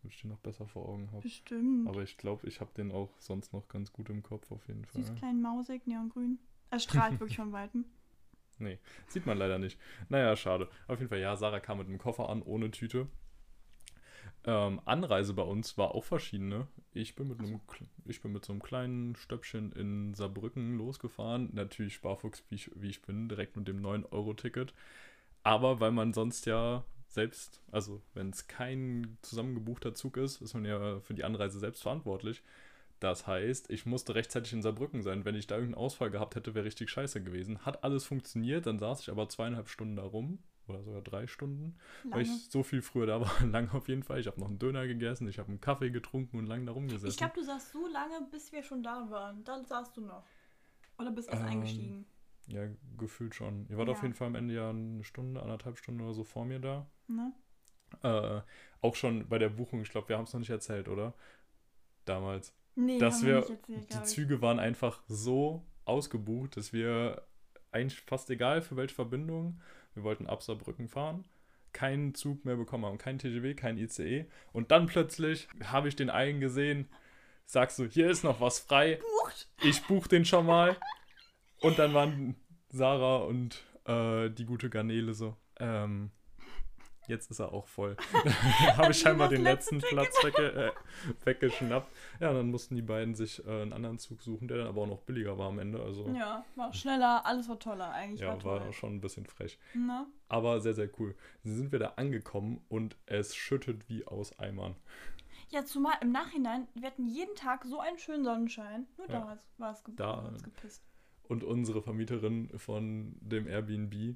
Ich 0.07 0.21
den 0.21 0.31
noch 0.31 0.39
besser 0.39 0.65
vor 0.67 0.87
Augen 0.87 1.11
habe. 1.11 1.21
Bestimmt. 1.21 1.87
Aber 1.87 2.01
ich 2.03 2.17
glaube, 2.17 2.47
ich 2.47 2.61
habe 2.61 2.71
den 2.75 2.91
auch 2.91 3.09
sonst 3.19 3.53
noch 3.53 3.67
ganz 3.67 3.91
gut 3.91 4.09
im 4.09 4.23
Kopf 4.23 4.51
auf 4.51 4.67
jeden 4.67 4.85
Fall. 4.85 5.03
Süß, 5.03 5.15
klein, 5.15 5.41
mausig, 5.41 5.85
neongrün. 5.85 6.39
Er 6.69 6.79
strahlt 6.79 7.11
wirklich 7.19 7.37
von 7.37 7.51
Weitem. 7.51 7.85
Sieht 9.07 9.25
man 9.25 9.37
leider 9.37 9.59
nicht. 9.59 9.79
Naja, 10.09 10.35
schade. 10.35 10.67
Auf 10.87 10.97
jeden 10.99 11.09
Fall, 11.09 11.19
ja, 11.19 11.35
Sarah 11.35 11.59
kam 11.59 11.77
mit 11.77 11.87
einem 11.87 11.99
Koffer 11.99 12.29
an, 12.29 12.41
ohne 12.41 12.71
Tüte. 12.71 13.07
Ähm, 14.45 14.81
Anreise 14.85 15.33
bei 15.33 15.43
uns 15.43 15.77
war 15.77 15.93
auch 15.93 16.03
verschiedene. 16.03 16.67
Ich 16.93 17.15
bin, 17.15 17.27
mit 17.27 17.39
einem, 17.39 17.59
ich 18.05 18.21
bin 18.21 18.31
mit 18.31 18.45
so 18.45 18.53
einem 18.53 18.61
kleinen 18.61 19.15
Stöppchen 19.15 19.71
in 19.73 20.13
Saarbrücken 20.13 20.77
losgefahren. 20.77 21.49
Natürlich 21.53 21.95
Sparfuchs, 21.95 22.43
wie 22.49 22.55
ich, 22.55 22.71
wie 22.75 22.89
ich 22.89 23.01
bin, 23.01 23.29
direkt 23.29 23.55
mit 23.55 23.67
dem 23.67 23.81
9-Euro-Ticket. 23.81 24.73
Aber 25.43 25.79
weil 25.79 25.91
man 25.91 26.13
sonst 26.13 26.45
ja 26.45 26.83
selbst, 27.07 27.61
also 27.71 28.01
wenn 28.13 28.29
es 28.29 28.47
kein 28.47 29.17
zusammengebuchter 29.21 29.93
Zug 29.93 30.17
ist, 30.17 30.41
ist 30.41 30.53
man 30.53 30.65
ja 30.65 30.99
für 30.99 31.13
die 31.13 31.23
Anreise 31.23 31.59
selbst 31.59 31.81
verantwortlich. 31.81 32.43
Das 32.99 33.27
heißt, 33.27 33.69
ich 33.69 33.85
musste 33.85 34.15
rechtzeitig 34.15 34.53
in 34.53 34.61
Saarbrücken 34.61 35.03
sein. 35.03 35.23
Wenn 35.23 35.35
ich 35.35 35.45
da 35.47 35.55
irgendeinen 35.55 35.83
Ausfall 35.83 36.09
gehabt 36.09 36.35
hätte, 36.35 36.55
wäre 36.55 36.65
richtig 36.65 36.89
scheiße 36.89 37.23
gewesen. 37.23 37.63
Hat 37.65 37.83
alles 37.83 38.05
funktioniert, 38.05 38.65
dann 38.65 38.79
saß 38.79 39.01
ich 39.01 39.09
aber 39.11 39.29
zweieinhalb 39.29 39.69
Stunden 39.69 39.95
da 39.95 40.03
rum. 40.03 40.39
Oder 40.67 40.83
sogar 40.83 41.01
drei 41.01 41.27
Stunden. 41.27 41.77
Weil 42.03 42.23
Lange. 42.23 42.35
ich 42.35 42.49
so 42.49 42.61
viel 42.61 42.81
früher 42.81 43.05
da 43.05 43.21
war. 43.21 43.31
Lang 43.45 43.69
auf 43.69 43.87
jeden 43.87 44.03
Fall. 44.03 44.19
Ich 44.19 44.27
habe 44.27 44.39
noch 44.39 44.49
einen 44.49 44.59
Döner 44.59 44.85
gegessen, 44.85 45.27
ich 45.29 45.39
habe 45.39 45.47
einen 45.49 45.61
Kaffee 45.61 45.91
getrunken 45.91 46.37
und 46.39 46.45
lang 46.45 46.65
da 46.65 46.73
rumgesessen. 46.73 47.07
Ich 47.07 47.15
glaube, 47.15 47.35
du 47.35 47.43
saßt 47.43 47.71
so 47.71 47.87
lange, 47.87 48.27
bis 48.31 48.51
wir 48.51 48.63
schon 48.63 48.83
da 48.83 49.09
waren. 49.09 49.45
Dann 49.45 49.63
saßt 49.65 49.95
du 49.95 50.01
noch. 50.01 50.25
Oder 50.97 51.11
bist 51.11 51.29
erst 51.29 51.43
Ähm, 51.43 51.49
eingestiegen. 51.49 52.05
Ja, 52.47 52.61
gefühlt 52.97 53.35
schon. 53.35 53.67
Ihr 53.69 53.77
wart 53.77 53.87
Ja. 53.89 53.93
auf 53.93 54.01
jeden 54.03 54.13
Fall 54.13 54.27
am 54.27 54.35
Ende 54.35 54.53
ja 54.53 54.69
eine 54.69 55.03
Stunde, 55.03 55.41
anderthalb 55.41 55.77
Stunden 55.77 56.01
oder 56.01 56.13
so 56.13 56.23
vor 56.23 56.45
mir 56.45 56.59
da. 56.59 56.87
Ne? 57.07 57.33
Äh, 58.03 58.41
auch 58.81 58.95
schon 58.95 59.27
bei 59.27 59.37
der 59.37 59.49
Buchung, 59.49 59.81
ich 59.81 59.89
glaube, 59.89 60.09
wir 60.09 60.17
haben 60.17 60.23
es 60.25 60.33
noch 60.33 60.39
nicht 60.39 60.49
erzählt, 60.49 60.87
oder? 60.87 61.13
Damals. 62.05 62.53
Nee, 62.75 62.99
dass 62.99 63.23
wir 63.23 63.39
nicht 63.39 63.49
erzählt, 63.49 63.89
Die. 63.93 64.03
Züge 64.03 64.41
waren 64.41 64.59
einfach 64.59 65.01
so 65.07 65.65
ausgebucht, 65.85 66.57
dass 66.57 66.73
wir 66.73 67.23
eigentlich 67.71 67.99
fast 68.01 68.29
egal 68.29 68.61
für 68.61 68.75
welche 68.77 68.95
Verbindung, 68.95 69.59
wir 69.93 70.03
wollten 70.03 70.27
ab 70.27 70.41
Saarbrücken 70.43 70.87
fahren, 70.87 71.25
keinen 71.73 72.13
Zug 72.13 72.45
mehr 72.45 72.55
bekommen 72.55 72.85
haben, 72.85 72.97
keinen 72.97 73.19
TGW, 73.19 73.55
kein 73.55 73.77
ICE. 73.77 74.25
Und 74.53 74.71
dann 74.71 74.85
plötzlich 74.87 75.47
habe 75.65 75.87
ich 75.89 75.95
den 75.95 76.09
einen 76.09 76.39
gesehen, 76.39 76.87
sagst 77.45 77.79
du, 77.79 77.85
hier 77.85 78.09
ist 78.09 78.23
noch 78.23 78.39
was 78.41 78.59
frei, 78.59 78.99
Bucht! 79.23 79.49
ich 79.63 79.83
buche 79.85 80.09
den 80.09 80.25
schon 80.25 80.45
mal. 80.45 80.77
Und 81.61 81.79
dann 81.79 81.93
waren 81.93 82.35
Sarah 82.69 83.17
und 83.17 83.63
äh, 83.85 84.29
die 84.29 84.45
gute 84.45 84.69
Garnele 84.69 85.13
so, 85.13 85.35
ähm, 85.59 86.11
jetzt 87.07 87.31
ist 87.31 87.39
er 87.39 87.51
auch 87.53 87.67
voll. 87.67 87.95
habe 88.77 88.91
ich 88.91 88.99
scheinbar 88.99 89.29
den 89.29 89.41
letzte 89.43 89.75
letzten 89.75 89.89
Platz 89.95 90.23
wegge 90.23 90.51
äh, 90.53 90.71
weggeschnappt. 91.25 91.91
Ja, 92.19 92.33
dann 92.33 92.51
mussten 92.51 92.75
die 92.75 92.81
beiden 92.81 93.15
sich 93.15 93.43
äh, 93.45 93.61
einen 93.61 93.73
anderen 93.73 93.97
Zug 93.97 94.21
suchen, 94.21 94.47
der 94.47 94.57
dann 94.57 94.67
aber 94.67 94.81
auch 94.81 94.87
noch 94.87 95.01
billiger 95.01 95.37
war 95.37 95.47
am 95.47 95.59
Ende. 95.59 95.81
Also 95.81 96.07
Ja, 96.09 96.45
war 96.55 96.73
schneller, 96.73 97.25
alles 97.25 97.47
war 97.49 97.59
toller. 97.59 97.91
Eigentlich 97.91 98.21
ja, 98.21 98.43
war 98.43 98.61
war 98.61 98.73
schon 98.73 98.95
ein 98.95 99.01
bisschen 99.01 99.25
frech. 99.25 99.57
Ne? 99.73 100.05
Aber 100.27 100.59
sehr, 100.59 100.73
sehr 100.73 100.89
cool. 100.99 101.15
Dann 101.43 101.55
sind 101.55 101.71
wir 101.71 101.79
da 101.79 101.93
angekommen 101.95 102.61
und 102.67 102.97
es 103.05 103.35
schüttet 103.35 103.87
wie 103.89 104.05
aus 104.05 104.37
Eimern. 104.37 104.75
Ja, 105.49 105.63
zumal 105.63 105.93
im 106.01 106.11
Nachhinein, 106.11 106.67
wir 106.75 106.87
hatten 106.87 107.07
jeden 107.07 107.33
Tag 107.35 107.63
so 107.63 107.79
einen 107.79 107.97
schönen 107.97 108.25
Sonnenschein. 108.25 108.85
Nur 108.97 109.09
Ja. 109.09 109.19
da 109.21 109.39
war 109.57 109.71
es 109.71 109.83
ge 109.85 109.93
Da- 109.95 110.33
gepisst. 110.43 110.83
Und 111.27 111.43
unsere 111.43 111.81
Vermieterin 111.81 112.49
von 112.57 113.15
dem 113.21 113.47
Airbnb 113.47 114.15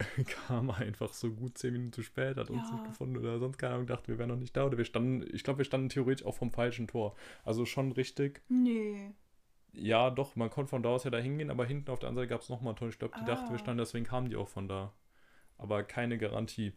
kam 0.46 0.70
einfach 0.70 1.12
so 1.12 1.30
gut 1.32 1.58
zehn 1.58 1.72
Minuten 1.74 1.92
zu 1.92 2.02
spät, 2.02 2.36
hat 2.36 2.50
uns 2.50 2.68
Ja. 2.68 2.74
nicht 2.74 2.84
gefunden 2.86 3.16
oder 3.18 3.38
sonst 3.38 3.58
keine 3.58 3.74
Ahnung, 3.74 3.86
dachte, 3.86 4.08
wir 4.08 4.18
wären 4.18 4.30
noch 4.30 4.36
nicht 4.38 4.56
da. 4.56 4.64
Oder 4.66 4.78
wir 4.78 4.84
standen, 4.84 5.24
ich 5.34 5.44
glaube, 5.44 5.58
wir 5.58 5.64
standen 5.64 5.88
theoretisch 5.90 6.26
auch 6.26 6.34
vom 6.34 6.50
falschen 6.50 6.88
Tor. 6.88 7.14
Also 7.44 7.66
schon 7.66 7.92
richtig. 7.92 8.42
Nee. 8.48 9.10
Ja, 9.74 10.10
doch, 10.10 10.36
man 10.36 10.50
konnte 10.50 10.70
von 10.70 10.82
da 10.82 10.90
aus 10.90 11.04
ja 11.04 11.10
da 11.10 11.18
hingehen, 11.18 11.50
aber 11.50 11.64
hinten 11.64 11.90
auf 11.90 11.98
der 11.98 12.08
anderen 12.08 12.24
Seite 12.26 12.34
gab 12.34 12.42
es 12.42 12.48
nochmal 12.48 12.70
einen 12.72 12.78
Tor. 12.78 12.88
Ich 12.88 12.98
glaube, 12.98 13.14
die 13.18 13.24
dachten, 13.24 13.48
wir 13.50 13.56
Ah. 13.56 13.58
standen, 13.58 13.78
deswegen 13.78 14.04
kamen 14.04 14.28
die 14.28 14.36
auch 14.36 14.48
von 14.48 14.68
da. 14.68 14.92
Aber 15.58 15.82
keine 15.82 16.18
Garantie. 16.18 16.72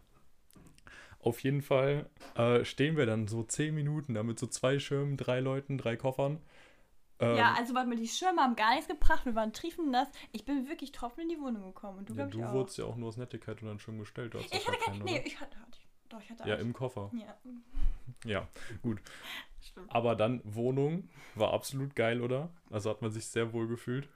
Auf 1.19 1.39
jeden 1.39 1.61
Fall 1.63 2.07
äh, 2.35 2.63
stehen 2.63 2.97
wir 2.97 3.05
dann 3.07 3.27
so 3.27 3.41
zehn 3.43 3.73
Minuten 3.73 4.13
da 4.13 4.21
mit 4.21 4.37
so 4.37 4.45
zwei 4.47 4.77
Schirmen, 4.79 5.17
drei 5.17 5.39
Leuten, 5.39 5.77
drei 5.79 5.95
Koffern. 5.97 6.39
Ähm, 7.19 7.37
ja, 7.37 7.53
also 7.57 7.73
warte 7.73 7.87
mal, 7.87 7.95
die 7.95 8.07
Schirme 8.07 8.41
haben 8.41 8.55
gar 8.55 8.71
nichts 8.75 8.87
gebracht. 8.87 9.25
Wir 9.25 9.35
waren 9.35 9.53
triefennass. 9.53 10.07
Ich 10.33 10.43
bin 10.45 10.67
wirklich 10.67 10.91
tropfen 10.91 11.23
in 11.23 11.29
die 11.29 11.39
Wohnung 11.39 11.63
gekommen. 11.63 11.99
Und 11.99 12.09
du, 12.09 12.13
ja, 12.13 12.25
du 12.27 12.43
auch. 12.43 12.53
wurdest 12.53 12.77
ja 12.77 12.85
auch 12.85 12.95
nur 12.97 13.07
aus 13.09 13.17
Nettigkeit 13.17 13.61
und 13.61 13.67
dann 13.69 13.79
schon 13.79 13.97
gestellt. 13.97 14.33
Du 14.33 14.39
hast 14.39 14.53
Ich 14.53 14.67
hatte 14.67 14.77
keinen. 14.79 15.03
Nee, 15.03 15.21
ich 15.25 15.39
hatte. 15.39 15.57
hatte 15.59 15.77
doch, 16.09 16.19
ich 16.21 16.29
hatte 16.29 16.43
Ja, 16.47 16.55
alles. 16.55 16.65
im 16.65 16.73
Koffer. 16.73 17.11
Ja, 17.13 17.35
Ja, 18.25 18.47
gut. 18.81 19.01
stimmt. 19.61 19.89
Aber 19.93 20.15
dann 20.15 20.41
Wohnung 20.43 21.09
war 21.35 21.53
absolut 21.53 21.95
geil, 21.95 22.21
oder? 22.21 22.49
Also 22.69 22.89
hat 22.89 23.01
man 23.01 23.11
sich 23.11 23.25
sehr 23.27 23.53
wohl 23.53 23.67
gefühlt. 23.67 24.09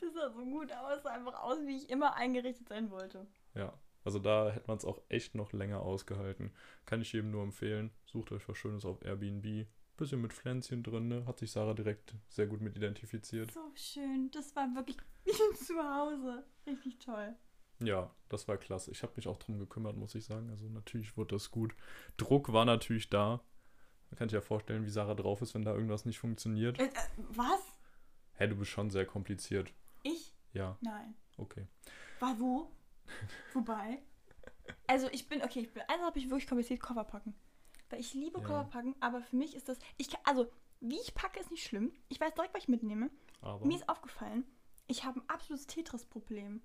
Das 0.00 0.12
sah 0.14 0.30
so 0.30 0.44
gut 0.44 0.72
aus. 0.72 0.96
Es 0.96 1.02
sah 1.04 1.10
einfach 1.10 1.40
aus, 1.40 1.58
wie 1.66 1.76
ich 1.76 1.88
immer 1.88 2.14
eingerichtet 2.14 2.68
sein 2.68 2.90
wollte. 2.90 3.26
Ja. 3.54 3.72
Also 4.04 4.18
da 4.18 4.50
hätte 4.50 4.66
man 4.66 4.76
es 4.78 4.84
auch 4.84 5.00
echt 5.08 5.36
noch 5.36 5.52
länger 5.52 5.80
ausgehalten. 5.80 6.52
Kann 6.86 7.00
ich 7.00 7.12
jedem 7.12 7.30
nur 7.30 7.44
empfehlen. 7.44 7.92
Sucht 8.06 8.32
euch 8.32 8.48
was 8.48 8.56
Schönes 8.58 8.84
auf 8.84 9.00
Airbnb. 9.04 9.66
Bisschen 10.02 10.20
mit 10.20 10.32
Pflänzchen 10.32 10.82
drin, 10.82 11.06
ne? 11.06 11.24
Hat 11.26 11.38
sich 11.38 11.52
Sarah 11.52 11.74
direkt 11.74 12.16
sehr 12.28 12.48
gut 12.48 12.60
mit 12.60 12.74
identifiziert. 12.74 13.52
So 13.52 13.60
schön. 13.76 14.32
Das 14.32 14.56
war 14.56 14.66
wirklich 14.74 14.96
wie 15.24 15.30
zu 15.54 15.74
Hause. 15.76 16.44
Richtig 16.66 16.98
toll. 16.98 17.36
Ja, 17.78 18.12
das 18.28 18.48
war 18.48 18.56
klasse. 18.56 18.90
Ich 18.90 19.04
habe 19.04 19.12
mich 19.14 19.28
auch 19.28 19.36
drum 19.36 19.60
gekümmert, 19.60 19.96
muss 19.96 20.16
ich 20.16 20.24
sagen. 20.24 20.50
Also 20.50 20.68
natürlich 20.68 21.16
wurde 21.16 21.36
das 21.36 21.52
gut. 21.52 21.72
Druck 22.16 22.52
war 22.52 22.64
natürlich 22.64 23.10
da. 23.10 23.44
Man 24.10 24.18
kann 24.18 24.28
sich 24.28 24.34
ja 24.34 24.40
vorstellen, 24.40 24.84
wie 24.84 24.90
Sarah 24.90 25.14
drauf 25.14 25.40
ist, 25.40 25.54
wenn 25.54 25.62
da 25.62 25.72
irgendwas 25.72 26.04
nicht 26.04 26.18
funktioniert. 26.18 26.80
Äh, 26.80 26.86
äh, 26.86 26.90
was? 27.36 27.60
Hä, 28.32 28.48
du 28.48 28.56
bist 28.56 28.72
schon 28.72 28.90
sehr 28.90 29.06
kompliziert. 29.06 29.72
Ich? 30.02 30.34
Ja, 30.52 30.78
Nein. 30.80 31.14
okay. 31.36 31.68
War 32.18 32.40
wo? 32.40 32.72
Wobei? 33.52 34.02
Also 34.86 35.08
ich 35.10 35.28
bin, 35.28 35.42
okay, 35.42 35.60
ich 35.60 35.72
bin, 35.72 35.82
also 35.88 36.04
habe 36.04 36.18
ich 36.18 36.28
wirklich 36.28 36.48
kompliziert 36.48 36.80
Koffer 36.80 37.04
packen. 37.04 37.34
Weil 37.92 38.00
ich 38.00 38.14
liebe 38.14 38.40
Ja. 38.40 38.46
Koffer 38.46 38.64
packen, 38.64 38.96
aber 39.00 39.20
für 39.20 39.36
mich 39.36 39.54
ist 39.54 39.68
das, 39.68 39.78
ich 39.98 40.08
kann, 40.08 40.20
also 40.24 40.46
wie 40.80 40.98
ich 40.98 41.14
packe 41.14 41.38
ist 41.38 41.50
nicht 41.50 41.62
schlimm. 41.64 41.92
Ich 42.08 42.18
weiß 42.18 42.34
direkt, 42.34 42.54
was 42.54 42.62
ich 42.62 42.68
mitnehme. 42.68 43.10
Aber 43.42 43.64
Mir 43.66 43.76
ist 43.76 43.88
aufgefallen, 43.88 44.44
ich 44.88 45.04
habe 45.04 45.20
ein 45.20 45.28
absolutes 45.28 45.66
Tetris-Problem. 45.66 46.62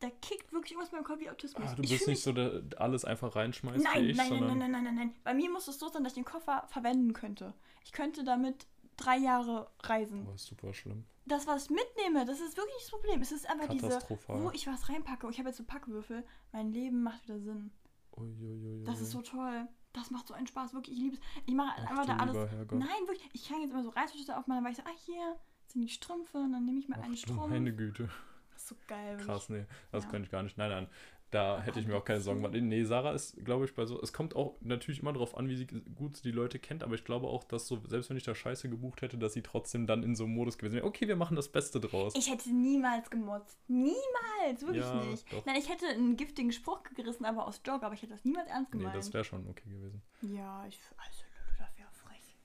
Da 0.00 0.10
kickt 0.10 0.52
wirklich 0.52 0.72
irgendwas 0.72 0.90
in 0.90 0.96
meinem 0.96 1.04
Kopf 1.04 1.20
wie 1.20 1.30
Autismus. 1.30 1.70
ah, 1.70 1.74
du 1.76 1.82
ich 1.82 1.90
bist 1.90 2.08
nicht 2.08 2.22
so, 2.22 2.32
der 2.32 2.62
alles 2.76 3.04
einfach 3.04 3.36
reinschmeißt 3.36 3.82
Nein, 3.84 4.04
ich, 4.04 4.16
nein, 4.16 4.28
nein, 4.28 4.38
sondern 4.40 4.58
nein, 4.58 4.70
nein, 4.72 4.84
nein, 4.84 4.94
nein. 4.96 5.14
Bei 5.22 5.32
mir 5.32 5.48
muss 5.50 5.68
es 5.68 5.78
so 5.78 5.88
sein, 5.88 6.02
dass 6.02 6.12
ich 6.12 6.16
den 6.16 6.24
Koffer 6.24 6.66
verwenden 6.68 7.12
könnte. 7.12 7.54
Ich 7.84 7.92
könnte 7.92 8.24
damit 8.24 8.66
drei 8.96 9.16
Jahre 9.16 9.70
reisen. 9.84 10.26
Oh, 10.28 10.34
ist 10.34 10.46
super 10.46 10.74
schlimm. 10.74 11.04
Das, 11.26 11.46
was 11.46 11.64
ich 11.64 11.70
mitnehme, 11.70 12.26
das 12.26 12.40
ist 12.40 12.56
wirklich 12.56 12.76
das 12.80 12.90
Problem. 12.90 13.22
Es 13.22 13.32
ist 13.32 13.48
einfach 13.48 13.68
diese, 13.68 13.98
wo 14.28 14.50
ich 14.50 14.66
was 14.66 14.88
reinpacke. 14.88 15.28
Ich 15.30 15.38
habe 15.38 15.48
jetzt 15.48 15.58
so 15.58 15.64
Packwürfel. 15.64 16.24
Mein 16.52 16.72
Leben 16.72 17.02
macht 17.02 17.24
wieder 17.24 17.38
Sinn. 17.38 17.70
Uiuiui. 18.16 18.84
Das 18.84 19.00
ist 19.00 19.12
so 19.12 19.22
toll. 19.22 19.68
Das 19.94 20.10
macht 20.10 20.26
so 20.28 20.34
einen 20.34 20.46
Spaß. 20.46 20.74
Wirklich, 20.74 20.96
ich 20.96 21.02
liebe 21.02 21.16
es. 21.16 21.22
Ich 21.46 21.54
mache 21.54 21.72
Ach, 21.86 21.90
einfach 21.90 22.04
da 22.06 22.16
alles. 22.16 22.36
Nein, 22.70 22.88
wirklich. 23.06 23.28
Ich 23.32 23.48
kann 23.48 23.60
jetzt 23.62 23.70
immer 23.70 23.82
so 23.82 23.88
Reißverschlüsse 23.90 24.36
auf 24.36 24.46
meiner, 24.46 24.62
weil 24.62 24.72
ich 24.72 24.76
so, 24.76 24.82
ah, 24.84 24.92
hier 25.06 25.36
sind 25.68 25.80
die 25.82 25.88
Strümpfe. 25.88 26.36
Und 26.38 26.52
dann 26.52 26.64
nehme 26.66 26.78
ich 26.80 26.88
mir 26.88 26.96
einen 26.96 27.04
Ach, 27.04 27.08
du 27.10 27.16
Strumpf. 27.16 27.48
meine 27.48 27.72
Güte. 27.74 28.10
Das 28.52 28.62
ist 28.62 28.68
so 28.68 28.76
geil. 28.86 29.12
wirklich. 29.12 29.26
Krass, 29.26 29.48
nee, 29.48 29.64
das 29.92 30.04
Ja. 30.04 30.10
könnte 30.10 30.26
ich 30.26 30.30
gar 30.32 30.42
nicht. 30.42 30.58
Nein, 30.58 30.70
nein, 30.70 30.88
da 31.34 31.60
hätte 31.60 31.80
ich 31.80 31.86
mir 31.86 31.96
auch 31.96 32.04
keine 32.04 32.20
Sorgen 32.20 32.42
gemacht. 32.42 32.60
Nee, 32.62 32.84
Sarah 32.84 33.12
ist, 33.12 33.44
glaube 33.44 33.64
ich, 33.64 33.74
bei 33.74 33.86
so. 33.86 34.00
Es 34.00 34.12
kommt 34.12 34.36
auch 34.36 34.56
natürlich 34.60 35.00
immer 35.00 35.12
darauf 35.12 35.36
an, 35.36 35.48
wie 35.48 35.56
sie, 35.56 35.66
gut 35.66 36.16
sie 36.16 36.22
die 36.22 36.30
Leute 36.30 36.60
kennt, 36.60 36.84
aber 36.84 36.94
ich 36.94 37.04
glaube 37.04 37.26
auch, 37.26 37.42
dass 37.42 37.66
so, 37.66 37.80
selbst 37.88 38.08
wenn 38.08 38.16
ich 38.16 38.22
da 38.22 38.34
Scheiße 38.34 38.68
gebucht 38.68 39.02
hätte, 39.02 39.18
dass 39.18 39.32
sie 39.32 39.42
trotzdem 39.42 39.86
dann 39.88 40.04
in 40.04 40.14
so 40.14 40.24
einem 40.24 40.34
Modus 40.34 40.58
gewesen 40.58 40.76
wäre. 40.76 40.86
Okay, 40.86 41.08
wir 41.08 41.16
machen 41.16 41.34
das 41.34 41.48
Beste 41.48 41.80
draus. 41.80 42.14
Ich 42.16 42.30
hätte 42.30 42.50
niemals 42.54 43.10
gemotzt. 43.10 43.58
Niemals. 43.68 44.60
Wirklich 44.60 44.84
Ja, 44.84 45.04
nicht. 45.04 45.32
doch. 45.32 45.44
Nein, 45.44 45.56
ich 45.58 45.68
hätte 45.68 45.86
einen 45.88 46.16
giftigen 46.16 46.52
Spruch 46.52 46.82
gerissen, 46.94 47.24
aber 47.24 47.46
aus 47.48 47.60
Joke. 47.66 47.84
Aber 47.84 47.94
ich 47.94 48.02
hätte 48.02 48.12
das 48.12 48.24
niemals 48.24 48.48
ernst 48.48 48.72
nee, 48.72 48.78
gemeint. 48.78 48.96
das 48.96 49.12
wäre 49.12 49.24
schon 49.24 49.46
okay 49.48 49.68
gewesen. 49.68 50.02
ja, 50.22 50.64
ich. 50.68 50.78
Also, 50.96 51.24
das 51.58 51.76
wäre 51.76 51.88
frech. 51.90 52.36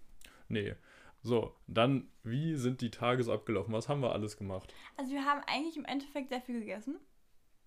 Nee. 0.48 0.74
So, 1.22 1.54
dann, 1.68 2.08
wie 2.24 2.56
sind 2.56 2.82
die 2.82 2.90
Tage 2.92 3.24
so 3.24 3.34
abgelaufen? 3.34 3.74
Was 3.74 3.88
haben 3.88 4.02
wir 4.02 4.14
alles 4.14 4.38
gemacht? 4.38 4.74
Also, 4.98 5.12
wir 5.12 5.26
haben 5.26 5.42
eigentlich 5.46 5.78
im 5.78 5.86
Endeffekt 5.86 6.30
sehr 6.30 6.42
viel 6.42 6.60
gegessen. 6.62 6.96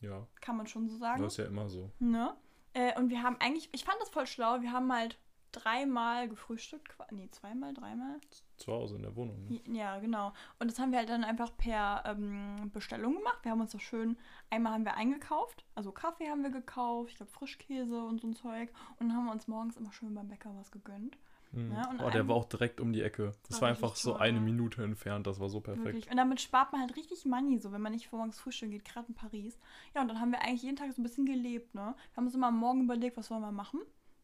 Ja, 0.02 0.26
Kann 0.40 0.56
man 0.56 0.66
schon 0.66 0.88
so 0.88 0.96
sagen. 0.96 1.22
das 1.22 1.34
ist 1.34 1.38
ja 1.38 1.46
immer 1.46 1.68
so. 1.68 1.90
Ne? 1.98 2.34
Äh, 2.74 2.98
und 2.98 3.10
wir 3.10 3.22
haben 3.22 3.36
eigentlich, 3.40 3.68
ich 3.72 3.84
fand 3.84 3.98
das 4.00 4.10
voll 4.10 4.26
schlau, 4.26 4.60
wir 4.60 4.72
haben 4.72 4.92
halt 4.92 5.18
dreimal 5.52 6.28
gefrühstückt, 6.28 6.96
nee, 7.10 7.28
zweimal, 7.30 7.74
dreimal. 7.74 8.18
Zu 8.56 8.72
Hause 8.72 8.96
in 8.96 9.02
der 9.02 9.14
Wohnung. 9.14 9.48
Ne? 9.48 9.60
Ja, 9.76 9.98
genau. 9.98 10.32
Und 10.58 10.70
das 10.70 10.78
haben 10.78 10.92
wir 10.92 10.98
halt 10.98 11.10
dann 11.10 11.24
einfach 11.24 11.54
per 11.56 12.02
ähm, 12.06 12.70
Bestellung 12.72 13.14
gemacht. 13.16 13.38
Wir 13.42 13.52
haben 13.52 13.60
uns 13.60 13.72
das 13.72 13.82
schön, 13.82 14.16
einmal 14.50 14.72
haben 14.72 14.84
wir 14.84 14.94
eingekauft, 14.94 15.64
also 15.74 15.92
Kaffee 15.92 16.28
haben 16.28 16.42
wir 16.42 16.50
gekauft, 16.50 17.10
ich 17.10 17.16
glaube 17.16 17.32
Frischkäse 17.32 18.02
und 18.02 18.20
so 18.20 18.28
ein 18.28 18.34
Zeug. 18.34 18.72
Und 18.98 19.08
dann 19.08 19.16
haben 19.16 19.26
wir 19.26 19.32
uns 19.32 19.46
morgens 19.46 19.76
immer 19.76 19.92
schön 19.92 20.14
beim 20.14 20.28
Bäcker 20.28 20.54
was 20.58 20.70
gegönnt. 20.72 21.18
Mhm. 21.52 21.72
Ja, 21.72 21.88
und 21.90 22.00
oh, 22.00 22.10
der 22.10 22.26
war 22.28 22.36
auch 22.36 22.46
direkt 22.46 22.80
um 22.80 22.92
die 22.92 23.02
Ecke. 23.02 23.34
Das 23.48 23.56
war 23.56 23.62
war 23.62 23.68
einfach 23.68 23.94
so 23.94 24.12
toll, 24.12 24.20
eine 24.20 24.38
ja. 24.38 24.42
Minute 24.44 24.82
entfernt. 24.82 25.26
Das 25.26 25.38
war 25.38 25.48
so 25.48 25.60
perfekt. 25.60 25.84
Wirklich. 25.84 26.10
Und 26.10 26.16
damit 26.16 26.40
spart 26.40 26.72
man 26.72 26.80
halt 26.80 26.96
richtig 26.96 27.24
Money, 27.26 27.58
so 27.58 27.72
wenn 27.72 27.80
man 27.82 27.92
nicht 27.92 28.10
morgens 28.12 28.40
frühstücken 28.40 28.72
geht, 28.72 28.84
gerade 28.84 29.08
in 29.08 29.14
Paris. 29.14 29.58
Ja, 29.94 30.00
und 30.02 30.08
dann 30.08 30.20
haben 30.20 30.32
wir 30.32 30.40
eigentlich 30.42 30.62
jeden 30.62 30.76
Tag 30.76 30.92
so 30.92 31.00
ein 31.00 31.04
bisschen 31.04 31.26
gelebt, 31.26 31.74
ne? 31.74 31.94
Wir 32.12 32.16
haben 32.16 32.26
uns 32.26 32.34
immer 32.34 32.48
am 32.48 32.58
Morgen 32.58 32.82
überlegt, 32.84 33.16
was 33.16 33.30
wollen 33.30 33.42
wir 33.42 33.52
machen. 33.52 33.80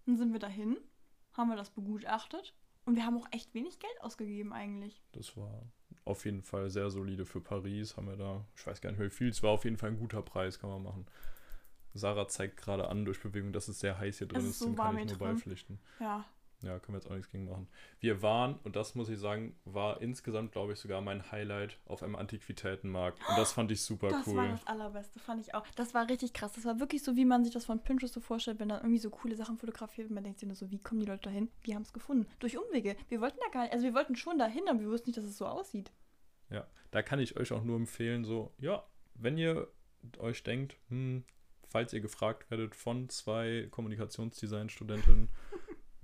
Dann 0.06 0.16
sind 0.16 0.32
wir 0.32 0.40
dahin, 0.40 0.78
haben 1.34 1.50
wir 1.50 1.56
das 1.56 1.70
begutachtet 1.70 2.54
und 2.86 2.96
wir 2.96 3.04
haben 3.04 3.18
auch 3.18 3.28
echt 3.30 3.52
wenig 3.54 3.78
Geld 3.78 4.00
ausgegeben 4.00 4.52
eigentlich. 4.54 5.02
Das 5.12 5.36
war 5.36 5.62
auf 6.06 6.24
jeden 6.24 6.42
Fall 6.42 6.70
sehr 6.70 6.88
solide 6.88 7.26
für 7.26 7.42
Paris. 7.42 7.98
Haben 7.98 8.08
wir 8.08 8.16
da, 8.16 8.42
ich 8.56 8.66
weiß 8.66 8.80
gar 8.80 8.90
nicht 8.90 9.00
wie 9.00 9.10
viel, 9.10 9.28
es 9.28 9.42
war 9.42 9.50
auf 9.50 9.64
jeden 9.64 9.76
Fall 9.76 9.90
ein 9.90 9.98
guter 9.98 10.22
Preis, 10.22 10.58
kann 10.58 10.70
man 10.70 10.82
machen. 10.82 11.06
Sarah 11.94 12.28
zeigt 12.28 12.56
gerade 12.56 12.88
an 12.88 13.04
durch 13.04 13.20
Bewegung, 13.20 13.52
dass 13.52 13.68
es 13.68 13.80
sehr 13.80 13.98
heiß 13.98 14.18
hier 14.18 14.28
drin 14.28 14.38
Es 14.40 14.44
ist. 14.44 14.50
ist 14.52 14.58
so 14.60 14.66
Dem 14.66 14.78
warm 14.78 14.96
kann 14.96 15.04
ich 15.04 15.10
hier 15.10 15.18
nur 15.18 15.26
drin. 15.26 15.36
beipflichten. 15.36 15.78
Ja, 16.00 16.24
Ja, 16.62 16.78
können 16.80 16.94
wir 16.96 17.00
jetzt 17.00 17.08
auch 17.08 17.14
nichts 17.14 17.30
gegen 17.30 17.44
machen. 17.44 17.68
Wir 18.00 18.20
waren, 18.20 18.58
und 18.64 18.74
das 18.74 18.96
muss 18.96 19.08
ich 19.08 19.18
sagen, 19.18 19.56
war 19.64 20.00
insgesamt, 20.00 20.50
glaube 20.50 20.72
ich, 20.72 20.80
sogar 20.80 21.00
mein 21.00 21.30
Highlight 21.30 21.78
auf 21.86 22.02
einem 22.02 22.16
Antiquitätenmarkt. 22.16 23.20
Und 23.28 23.38
das 23.38 23.52
fand 23.52 23.70
ich 23.70 23.82
super 23.82 24.08
das 24.08 24.26
war 24.26 24.44
cool. 24.44 24.50
das 24.50 24.66
Allerbeste, 24.66 25.20
fand 25.20 25.40
ich 25.40 25.54
auch. 25.54 25.64
Das 25.76 25.94
war 25.94 26.08
richtig 26.08 26.32
krass. 26.32 26.52
Das 26.54 26.64
war 26.64 26.80
wirklich 26.80 27.04
so, 27.04 27.14
wie 27.14 27.24
man 27.24 27.44
sich 27.44 27.52
das 27.52 27.64
von 27.64 27.80
Pinterest 27.82 28.12
so 28.12 28.20
vorstellt, 28.20 28.58
wenn 28.58 28.70
dann 28.70 28.80
irgendwie 28.80 28.98
so 28.98 29.10
coole 29.10 29.36
Sachen 29.36 29.56
fotografiert 29.56 30.08
wird. 30.08 30.14
Man 30.14 30.24
denkt 30.24 30.40
sich 30.40 30.48
nur 30.48 30.56
so, 30.56 30.70
wie 30.72 30.80
kommen 30.80 31.00
die 31.00 31.06
Leute 31.06 31.28
dahin? 31.28 31.48
Wir 31.62 31.76
haben 31.76 31.82
es 31.82 31.92
gefunden. 31.92 32.26
Durch 32.40 32.58
Umwege. 32.58 32.96
Wir 33.08 33.20
wollten 33.20 33.38
da 33.40 33.50
gar 33.52 33.62
nicht, 33.62 33.72
also 33.72 33.84
wir 33.84 33.94
wollten 33.94 34.16
schon 34.16 34.38
dahin, 34.38 34.68
aber 34.68 34.80
wir 34.80 34.88
wussten 34.88 35.10
nicht, 35.10 35.18
dass 35.18 35.24
es 35.24 35.38
so 35.38 35.46
aussieht. 35.46 35.92
Ja, 36.50 36.66
da 36.90 37.02
kann 37.02 37.20
ich 37.20 37.36
euch 37.36 37.52
auch 37.52 37.62
nur 37.62 37.76
empfehlen, 37.76 38.24
so, 38.24 38.52
ja, 38.58 38.84
wenn 39.14 39.38
ihr 39.38 39.68
euch 40.18 40.42
denkt, 40.42 40.76
hm, 40.88 41.24
falls 41.68 41.92
ihr 41.92 42.00
gefragt 42.00 42.50
werdet 42.50 42.74
von 42.74 43.08
zwei 43.08 43.68
Kommunikationsdesign-Studentinnen, 43.70 45.28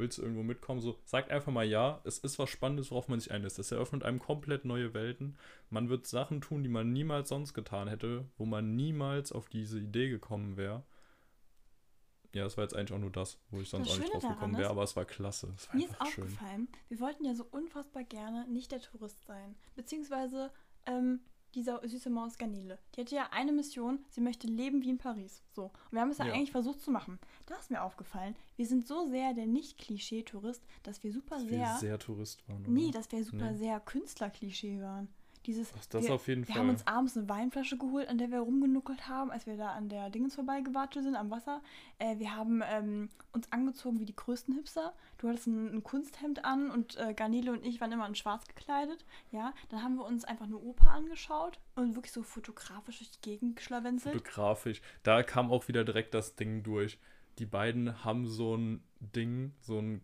willst 0.04 0.18
du 0.18 0.22
irgendwo 0.22 0.42
mitkommen, 0.42 0.82
so, 0.82 0.98
sagt 1.06 1.30
einfach 1.30 1.50
mal 1.50 1.64
ja, 1.64 2.02
es 2.04 2.18
ist 2.18 2.38
was 2.38 2.50
Spannendes, 2.50 2.90
worauf 2.90 3.08
man 3.08 3.18
sich 3.18 3.32
einlässt. 3.32 3.58
Es 3.58 3.72
eröffnet 3.72 4.02
einem 4.04 4.18
komplett 4.18 4.66
neue 4.66 4.92
Welten. 4.92 5.38
Man 5.70 5.88
wird 5.88 6.06
Sachen 6.06 6.42
tun, 6.42 6.62
die 6.62 6.68
man 6.68 6.92
niemals 6.92 7.30
sonst 7.30 7.54
getan 7.54 7.88
hätte, 7.88 8.26
wo 8.36 8.44
man 8.44 8.76
niemals 8.76 9.32
auf 9.32 9.48
diese 9.48 9.78
Idee 9.80 10.10
gekommen 10.10 10.58
wäre. 10.58 10.84
Ja, 12.34 12.44
es 12.44 12.56
war 12.58 12.64
jetzt 12.64 12.74
eigentlich 12.76 12.92
auch 12.92 13.00
nur 13.00 13.12
das, 13.12 13.38
wo 13.50 13.60
ich 13.60 13.68
sonst 13.70 13.88
Das 13.88 13.94
auch 13.96 14.00
nicht 14.00 14.12
drauf 14.12 14.28
gekommen 14.28 14.58
wäre, 14.58 14.68
aber 14.68 14.82
es 14.82 14.94
war 14.94 15.06
klasse. 15.06 15.54
Es 15.56 15.68
war 15.68 15.76
Mir 15.76 15.86
ist 15.86 15.96
schön. 16.12 16.24
aufgefallen, 16.24 16.68
wir 16.88 17.00
wollten 17.00 17.24
ja 17.24 17.34
so 17.34 17.46
unfassbar 17.50 18.04
gerne 18.04 18.46
nicht 18.48 18.72
der 18.72 18.80
Tourist 18.80 19.24
sein. 19.24 19.54
Beziehungsweise 19.74 20.50
ähm, 20.86 21.20
dieser 21.54 21.86
süße 21.86 22.10
Maus 22.10 22.36
Garnele. 22.38 22.78
Die 22.94 23.00
hatte 23.00 23.14
ja 23.14 23.28
eine 23.30 23.52
Mission, 23.52 23.98
sie 24.10 24.20
möchte 24.20 24.46
leben 24.46 24.82
wie 24.82 24.90
in 24.90 24.98
Paris. 24.98 25.42
So. 25.52 25.64
Und 25.64 25.72
wir 25.92 26.00
haben 26.00 26.10
es 26.10 26.18
ja, 26.18 26.26
Ja. 26.26 26.32
eigentlich 26.34 26.50
versucht 26.52 26.80
zu 26.80 26.90
machen. 26.90 27.18
Da 27.46 27.54
ist 27.56 27.70
mir 27.70 27.82
aufgefallen, 27.82 28.34
wir 28.56 28.66
sind 28.66 28.86
so 28.86 29.06
sehr 29.06 29.34
der 29.34 29.46
Nicht-Klischee-Tourist, 29.46 30.62
dass 30.82 31.02
wir 31.02 31.12
super 31.12 31.36
Dass 31.36 31.44
sehr. 31.46 31.58
wir 31.60 31.76
sehr 31.78 31.98
Tourist 31.98 32.48
waren. 32.48 32.62
nee, 32.66 32.88
oder? 32.88 32.98
dass 32.98 33.12
wir 33.12 33.24
super 33.24 33.50
Nee. 33.52 33.58
sehr 33.58 33.80
Künstler-Klischee 33.80 34.80
waren. 34.82 35.08
Dieses, 35.46 35.70
Das, 35.72 35.88
das 35.88 36.04
wir, 36.04 36.14
auf 36.14 36.26
jeden 36.28 36.46
wir 36.46 36.54
Fall. 36.54 36.62
haben 36.62 36.70
uns 36.70 36.86
abends 36.86 37.16
eine 37.16 37.28
Weinflasche 37.28 37.76
geholt, 37.76 38.08
an 38.08 38.18
der 38.18 38.30
wir 38.30 38.40
rumgenuckelt 38.40 39.08
haben, 39.08 39.30
als 39.30 39.46
wir 39.46 39.56
da 39.56 39.70
an 39.72 39.88
der 39.88 40.10
Dingens 40.10 40.34
vorbeigewartet 40.34 41.02
sind, 41.02 41.16
am 41.16 41.30
Wasser. 41.30 41.62
Äh, 41.98 42.18
wir 42.18 42.34
haben 42.34 42.62
ähm, 42.66 43.08
uns 43.32 43.50
angezogen 43.52 44.00
wie 44.00 44.06
die 44.06 44.16
größten 44.16 44.54
Hipster. 44.54 44.94
Du 45.18 45.28
hattest 45.28 45.46
ein, 45.46 45.74
ein 45.76 45.82
Kunsthemd 45.82 46.44
an 46.44 46.70
und 46.70 46.96
äh, 46.96 47.14
Garnele 47.14 47.52
und 47.52 47.64
ich 47.64 47.80
waren 47.80 47.92
immer 47.92 48.06
in 48.06 48.14
schwarz 48.14 48.46
gekleidet. 48.46 49.04
Ja, 49.30 49.52
dann 49.68 49.82
haben 49.82 49.96
wir 49.96 50.04
uns 50.04 50.24
einfach 50.24 50.46
eine 50.46 50.58
Oper 50.58 50.90
angeschaut 50.90 51.58
und 51.74 51.94
wirklich 51.94 52.12
so 52.12 52.22
fotografisch 52.22 52.98
durch 52.98 53.10
die 53.10 53.20
Gegend 53.20 53.56
geschlawenzelt. 53.56 54.14
fotografisch. 54.14 54.80
Da 55.02 55.22
kam 55.22 55.50
auch 55.50 55.68
wieder 55.68 55.84
direkt 55.84 56.14
das 56.14 56.36
Ding 56.36 56.62
durch. 56.62 56.98
Die 57.38 57.46
beiden 57.46 58.04
haben 58.04 58.26
so 58.28 58.56
ein 58.56 58.82
Ding, 59.00 59.52
so 59.60 59.78
ein 59.78 60.02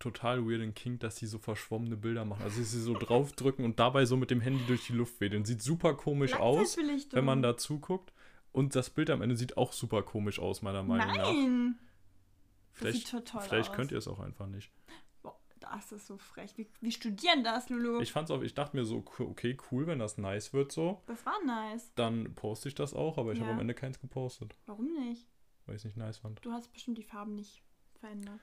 total 0.00 0.44
weirden 0.44 0.74
Kink, 0.74 1.00
dass 1.00 1.16
sie 1.16 1.26
so 1.26 1.38
verschwommene 1.38 1.96
Bilder 1.96 2.24
machen. 2.24 2.42
Also 2.42 2.62
sie 2.62 2.80
so 2.80 2.94
draufdrücken 2.98 3.64
und 3.64 3.78
dabei 3.78 4.04
so 4.06 4.16
mit 4.16 4.30
dem 4.32 4.40
Handy 4.40 4.64
durch 4.66 4.86
die 4.86 4.92
Luft 4.94 5.20
wedeln. 5.20 5.44
Sieht 5.44 5.62
super 5.62 5.94
komisch 5.94 6.34
aus, 6.34 6.76
wenn 7.12 7.24
man 7.24 7.42
da 7.42 7.56
zuguckt. 7.56 8.12
Und 8.52 8.74
das 8.74 8.90
Bild 8.90 9.10
am 9.10 9.22
Ende 9.22 9.36
sieht 9.36 9.56
auch 9.56 9.72
super 9.72 10.02
komisch 10.02 10.40
aus, 10.40 10.60
meiner 10.62 10.82
Meinung 10.82 11.06
nach. 11.16 11.32
Nein! 11.32 11.78
Vielleicht, 12.72 13.06
sieht 13.08 13.10
total 13.10 13.42
vielleicht 13.42 13.70
aus. 13.70 13.76
könnt 13.76 13.92
ihr 13.92 13.98
es 13.98 14.08
auch 14.08 14.18
einfach 14.18 14.46
nicht. 14.46 14.72
Boah, 15.22 15.36
das 15.60 15.92
ist 15.92 16.06
so 16.06 16.16
frech. 16.16 16.56
Wir, 16.56 16.66
wir 16.80 16.90
studieren 16.90 17.44
das, 17.44 17.68
Lulu. 17.68 18.00
Ich 18.00 18.10
fand's 18.12 18.30
auch, 18.30 18.42
ich 18.42 18.54
dachte 18.54 18.76
mir 18.76 18.84
so, 18.84 19.04
okay, 19.18 19.56
cool, 19.70 19.86
wenn 19.86 19.98
das 19.98 20.18
nice 20.18 20.52
wird 20.52 20.72
so, 20.72 21.00
das 21.06 21.24
war 21.26 21.36
nice. 21.44 21.92
dann 21.94 22.34
poste 22.34 22.68
ich 22.68 22.74
das 22.74 22.94
auch, 22.94 23.18
aber 23.18 23.32
ich 23.32 23.38
habe 23.38 23.50
Ja. 23.50 23.54
am 23.54 23.60
Ende 23.60 23.74
keins 23.74 24.00
gepostet, 24.00 24.56
Warum 24.66 24.86
nicht? 24.94 25.28
weil 25.66 25.76
ich 25.76 25.80
es 25.82 25.84
nicht 25.84 25.96
nice 25.96 26.18
fand. 26.18 26.44
Du 26.44 26.50
hast 26.52 26.72
bestimmt 26.72 26.98
die 26.98 27.02
Farben 27.04 27.34
nicht 27.34 27.62
verändert. 28.00 28.40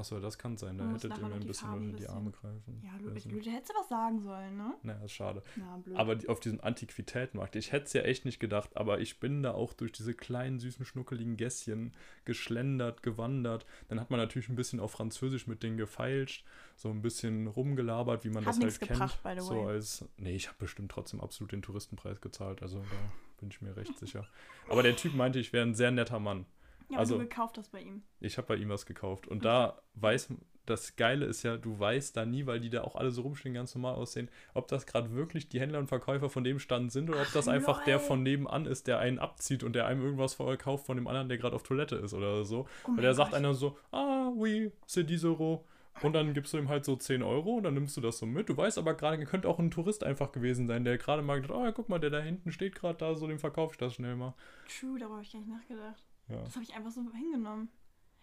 Achso, 0.00 0.18
das 0.18 0.38
kann 0.38 0.56
sein, 0.56 0.78
da 0.78 0.90
hättet 0.90 1.16
ihr 1.18 1.28
mir 1.28 1.34
ein 1.34 1.46
bisschen 1.46 1.70
unter 1.74 1.96
die 1.98 2.08
Arme 2.08 2.30
greifen. 2.30 2.82
Ja. 2.82 2.96
Lulu, 3.00 3.40
du 3.40 3.50
hättest 3.50 3.74
was 3.78 3.88
sagen 3.90 4.22
sollen, 4.22 4.56
ne? 4.56 4.74
Naja, 4.82 5.04
ist 5.04 5.12
schade. 5.12 5.42
Na, 5.56 5.76
blöd. 5.76 5.96
Aber 5.96 6.16
die, 6.16 6.28
auf 6.28 6.40
diesem 6.40 6.60
Antiquitätenmarkt, 6.62 7.54
ich 7.56 7.72
hätte 7.72 7.84
es 7.84 7.92
ja 7.92 8.00
echt 8.02 8.24
nicht 8.24 8.40
gedacht, 8.40 8.76
aber 8.78 9.00
ich 9.00 9.20
bin 9.20 9.42
da 9.42 9.52
auch 9.52 9.74
durch 9.74 9.92
diese 9.92 10.14
kleinen, 10.14 10.58
süßen, 10.58 10.86
schnuckeligen 10.86 11.36
Gässchen 11.36 11.92
geschlendert, 12.24 13.02
gewandert. 13.02 13.66
Dann 13.88 14.00
hat 14.00 14.10
man 14.10 14.18
natürlich 14.18 14.48
ein 14.48 14.56
bisschen 14.56 14.80
auf 14.80 14.92
Französisch 14.92 15.46
mit 15.46 15.62
denen 15.62 15.76
gefeilscht, 15.76 16.46
so 16.76 16.88
ein 16.88 17.02
bisschen 17.02 17.46
rumgelabert, 17.46 18.24
wie 18.24 18.30
man 18.30 18.46
Hat 18.46 18.56
das 18.56 18.62
halt 18.62 18.80
gebracht, 18.80 19.22
kennt. 19.22 19.36
by 19.36 19.40
the 19.40 19.46
so 19.46 19.54
way. 19.54 19.74
als, 19.74 20.04
nee, 20.16 20.34
ich 20.34 20.48
habe 20.48 20.56
bestimmt 20.58 20.90
trotzdem 20.90 21.20
absolut 21.20 21.52
den 21.52 21.60
Touristenpreis 21.60 22.22
gezahlt, 22.22 22.62
also 22.62 22.78
da 22.78 23.12
bin 23.38 23.50
ich 23.50 23.60
mir 23.60 23.76
recht 23.76 23.98
sicher. 23.98 24.26
Aber 24.70 24.82
der 24.82 24.96
Typ 24.96 25.14
meinte, 25.14 25.38
ich 25.38 25.52
wäre 25.52 25.66
ein 25.66 25.74
sehr 25.74 25.90
netter 25.90 26.20
Mann. 26.20 26.46
Ja, 26.90 26.98
also- 26.98 27.16
du 27.16 27.22
gekauft 27.22 27.58
hast 27.58 27.72
bei 27.72 27.80
ihm. 27.80 28.02
Ich 28.20 28.36
habe 28.36 28.48
bei 28.48 28.56
ihm 28.56 28.68
was 28.68 28.86
gekauft. 28.86 29.28
Und 29.28 29.44
da 29.44 29.80
weiß, 29.94 30.28
das 30.66 30.96
Geile 30.96 31.26
ist 31.26 31.42
ja, 31.42 31.56
du 31.56 31.78
weißt 31.78 32.16
da 32.16 32.24
nie, 32.24 32.46
weil 32.46 32.60
die 32.60 32.70
da 32.70 32.82
auch 32.82 32.94
alle 32.96 33.10
so 33.10 33.22
rumstehen, 33.22 33.54
ganz 33.54 33.74
normal 33.74 33.94
aussehen, 33.94 34.30
ob 34.54 34.68
das 34.68 34.86
gerade 34.86 35.12
wirklich 35.14 35.48
die 35.48 35.60
Händler 35.60 35.78
und 35.78 35.88
Verkäufer 35.88 36.30
von 36.30 36.44
dem 36.44 36.58
Stand 36.58 36.92
sind 36.92 37.10
oder 37.10 37.20
ob 37.20 37.26
Ach, 37.28 37.32
das 37.32 37.48
einfach 37.48 37.84
der 37.84 37.98
von 37.98 38.22
nebenan 38.22 38.66
ist, 38.66 38.86
der 38.86 38.98
einen 38.98 39.18
abzieht 39.18 39.64
und 39.64 39.74
der 39.74 39.86
einem 39.86 40.02
irgendwas 40.02 40.34
verkauft 40.34 40.86
von 40.86 40.96
dem 40.96 41.08
anderen, 41.08 41.28
der 41.28 41.38
gerade 41.38 41.56
auf 41.56 41.62
Toilette 41.62 41.96
ist 41.96 42.14
oder 42.14 42.44
so. 42.44 42.66
Oh 42.86 42.90
mein 42.90 43.02
der 43.02 43.14
sagt 43.14 43.34
einer 43.34 43.54
so, 43.54 43.76
ah, 43.90 44.30
oui, 44.34 44.70
c'est 44.86 45.06
10 45.06 45.24
Euro. 45.24 45.64
Und 46.02 46.14
dann 46.14 46.32
gibst 46.32 46.54
du 46.54 46.58
ihm 46.58 46.68
halt 46.68 46.84
so 46.84 46.96
10 46.96 47.22
Euro 47.22 47.56
und 47.56 47.64
dann 47.64 47.74
nimmst 47.74 47.96
du 47.96 48.00
das 48.00 48.18
so 48.18 48.24
mit. 48.26 48.48
Du 48.48 48.56
weißt 48.56 48.78
aber 48.78 48.94
gerade, 48.94 49.22
könnte 49.26 49.48
auch 49.48 49.58
ein 49.58 49.70
Tourist 49.70 50.02
einfach 50.04 50.32
gewesen 50.32 50.66
sein, 50.66 50.84
der 50.84 50.96
gerade 50.98 51.22
mal 51.22 51.40
gedacht, 51.42 51.58
ah, 51.58 51.72
guck 51.72 51.88
mal, 51.88 51.98
der 51.98 52.10
da 52.10 52.20
hinten 52.20 52.52
steht 52.52 52.74
gerade 52.74 52.96
da, 52.96 53.14
so 53.14 53.26
dem 53.26 53.38
verkaufe 53.38 53.74
ich 53.74 53.78
das 53.78 53.94
schnell 53.94 54.16
mal. 54.16 54.34
True, 54.68 54.98
darüber 54.98 55.16
habe 55.16 55.24
ich 55.24 55.32
gar 55.32 55.40
nicht 55.40 55.50
nachgedacht. 55.50 56.02
Ja. 56.30 56.42
Das 56.42 56.54
habe 56.54 56.62
ich 56.64 56.74
einfach 56.74 56.90
so 56.90 57.02
hingenommen. 57.12 57.68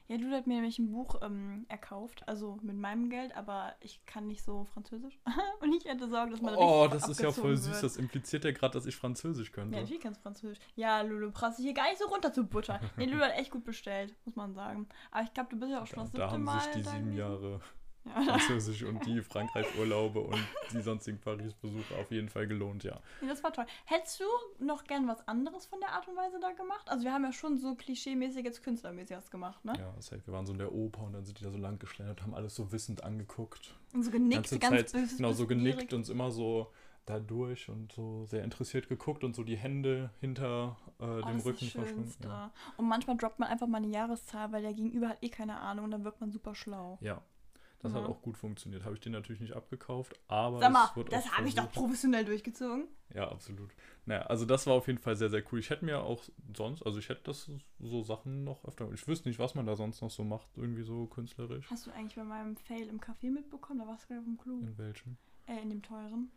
Ja, 0.09 0.17
du 0.17 0.31
hat 0.31 0.47
mir 0.47 0.53
nämlich 0.53 0.79
ein 0.79 0.89
Buch 0.89 1.19
ähm, 1.21 1.65
erkauft, 1.67 2.25
also 2.29 2.57
mit 2.61 2.77
meinem 2.77 3.09
Geld, 3.09 3.35
aber 3.35 3.75
ich 3.81 4.05
kann 4.05 4.25
nicht 4.27 4.41
so 4.41 4.63
Französisch. 4.63 5.19
Und 5.59 5.73
ich 5.73 5.83
hätte 5.83 6.07
Sorge, 6.07 6.31
dass 6.31 6.41
man 6.41 6.55
Oh, 6.55 6.83
richtig 6.83 7.01
das 7.01 7.09
ist 7.09 7.19
ja 7.19 7.33
voll 7.33 7.57
süß. 7.57 7.73
wird. 7.73 7.83
Das 7.83 7.97
impliziert 7.97 8.45
ja 8.45 8.51
gerade, 8.53 8.71
dass 8.75 8.85
ich 8.85 8.95
Französisch 8.95 9.49
Ja, 9.49 9.55
könnte. 9.55 9.75
natürlich 9.77 10.01
kannst 10.01 10.21
Französisch. 10.21 10.59
Ja, 10.77 11.01
Lulu, 11.01 11.31
brauchst 11.31 11.59
du 11.59 11.63
hier 11.63 11.73
gar 11.73 11.89
nicht 11.89 11.99
so 11.99 12.05
runter 12.07 12.31
zu 12.31 12.45
buttern. 12.47 12.79
Nee, 12.95 13.07
Lulu 13.07 13.21
hat 13.21 13.33
echt 13.37 13.51
gut 13.51 13.65
bestellt, 13.65 14.15
muss 14.23 14.37
man 14.37 14.53
sagen. 14.53 14.87
Aber 15.11 15.23
ich 15.25 15.33
glaube, 15.33 15.49
du 15.49 15.59
bist 15.59 15.71
ja 15.73 15.81
auch 15.81 15.87
schon 15.87 15.97
Da, 15.97 16.03
das 16.03 16.11
da 16.13 16.17
siebte 16.19 16.31
haben 16.31 16.43
Mal 16.45 16.61
sich 16.61 16.71
die 16.71 16.81
da 16.83 16.91
sieben. 16.91 17.11
Jahre 17.13 17.59
Ja. 18.15 18.23
Französisch 18.23 18.83
und 18.83 19.05
die 19.05 19.21
Frankreich-Urlaube 19.21 20.19
und 20.21 20.39
die 20.73 20.81
sonstigen 20.81 21.19
Paris-Besuche 21.19 21.95
auf 21.99 22.11
jeden 22.11 22.29
Fall 22.29 22.47
gelohnt, 22.47 22.83
ja. 22.83 22.99
Nee, 23.21 23.27
das 23.27 23.43
war 23.43 23.51
toll. 23.53 23.65
Hättest 23.85 24.19
du 24.19 24.25
noch 24.63 24.83
gern 24.83 25.07
was 25.07 25.27
anderes 25.27 25.65
von 25.65 25.79
der 25.79 25.91
Art 25.91 26.07
und 26.07 26.15
Weise 26.15 26.39
da 26.39 26.51
gemacht? 26.51 26.87
Also 26.89 27.03
wir 27.03 27.13
haben 27.13 27.23
ja 27.23 27.31
schon 27.33 27.57
so 27.57 27.75
klischee-mäßig 27.75 28.43
jetzt 28.43 28.63
künstlermäßig 28.63 29.17
was 29.17 29.29
gemacht, 29.31 29.63
ne? 29.65 29.73
Ja, 29.77 29.93
safe. 30.01 30.21
Wir 30.25 30.33
waren 30.33 30.45
so 30.45 30.53
in 30.53 30.59
der 30.59 30.71
Oper 30.73 31.03
und 31.03 31.13
dann 31.13 31.25
sind 31.25 31.39
die 31.39 31.43
da 31.43 31.51
so 31.51 31.57
lang 31.57 31.79
geschlendert, 31.79 32.21
haben 32.21 32.33
alles 32.35 32.55
so 32.55 32.71
wissend 32.71 33.03
angeguckt. 33.03 33.75
Und 33.93 34.03
so 34.03 34.11
genickt, 34.11 34.35
ganze 34.49 34.59
ganz 34.59 34.91
Zeit, 34.91 35.01
bös- 35.01 35.17
genau, 35.17 35.31
so 35.33 35.47
genickt 35.47 35.93
und 35.93 36.09
immer 36.09 36.31
so 36.31 36.71
da 37.05 37.19
durch 37.19 37.69
und 37.69 37.93
so 37.93 38.25
sehr 38.25 38.43
interessiert 38.43 38.89
geguckt 38.89 39.23
und 39.23 39.33
so 39.33 39.43
die 39.45 39.55
Hände 39.55 40.09
hinter 40.19 40.75
äh, 40.99 41.05
Oh, 41.05 41.21
dem 41.21 41.37
das 41.37 41.45
Rücken 41.45 41.59
das 41.65 41.71
verschwunden. 41.71 42.13
Ja. 42.23 42.51
Und 42.75 42.85
manchmal 42.89 43.15
droppt 43.15 43.39
man 43.39 43.47
einfach 43.47 43.65
mal 43.67 43.77
eine 43.77 43.87
Jahreszahl, 43.87 44.51
weil 44.51 44.61
der 44.61 44.73
Gegenüber 44.73 45.07
hat 45.09 45.23
eh 45.23 45.29
keine 45.29 45.57
Ahnung 45.57 45.85
und 45.85 45.91
dann 45.91 46.03
wirkt 46.03 46.19
man 46.19 46.31
super 46.31 46.53
schlau. 46.53 46.97
ja, 46.99 47.21
das 47.79 47.93
Ja. 47.93 48.01
hat 48.01 48.09
auch 48.09 48.21
gut 48.21 48.37
funktioniert. 48.37 48.83
Habe 48.83 48.95
ich 48.95 48.99
den 49.01 49.11
natürlich 49.13 49.41
nicht 49.41 49.53
abgekauft, 49.53 50.19
aber 50.27 50.59
Sag 50.59 50.71
mal, 50.71 50.89
das 51.09 51.31
habe 51.31 51.47
ich 51.47 51.55
doch 51.55 51.71
professionell 51.71 52.25
durchgezogen. 52.25 52.87
Ja, 53.13 53.29
absolut. 53.31 53.69
Naja, 54.05 54.23
also 54.23 54.45
das 54.45 54.67
war 54.67 54.73
auf 54.73 54.87
jeden 54.87 54.99
Fall 54.99 55.15
sehr, 55.15 55.29
sehr 55.29 55.43
cool. 55.51 55.59
Ich 55.59 55.69
hätte 55.69 55.85
mir 55.85 56.01
auch 56.01 56.23
sonst, 56.55 56.83
also 56.83 56.99
ich 56.99 57.07
hätte 57.09 57.21
das 57.23 57.49
so 57.79 58.03
Sachen 58.03 58.43
noch 58.43 58.65
öfter. 58.65 58.91
Ich 58.93 59.07
wüsste 59.07 59.29
nicht, 59.29 59.39
was 59.39 59.55
man 59.55 59.65
da 59.65 59.75
sonst 59.75 60.01
noch 60.01 60.11
so 60.11 60.23
macht, 60.23 60.47
irgendwie 60.55 60.83
so 60.83 61.05
künstlerisch. 61.07 61.69
Hast 61.69 61.87
du 61.87 61.91
eigentlich 61.91 62.15
bei 62.15 62.23
meinem 62.23 62.57
Fail 62.57 62.87
im 62.87 62.99
Café 62.99 63.31
mitbekommen? 63.31 63.79
Da 63.79 63.87
warst 63.87 64.05
du 64.09 64.13
gerade 64.13 64.25
dem 64.25 64.37
Klo. 64.37 64.57
In 64.59 64.77
welchem? 64.77 65.17
Äh, 65.47 65.61
in 65.61 65.69
dem 65.69 65.81
teuren. 65.81 66.31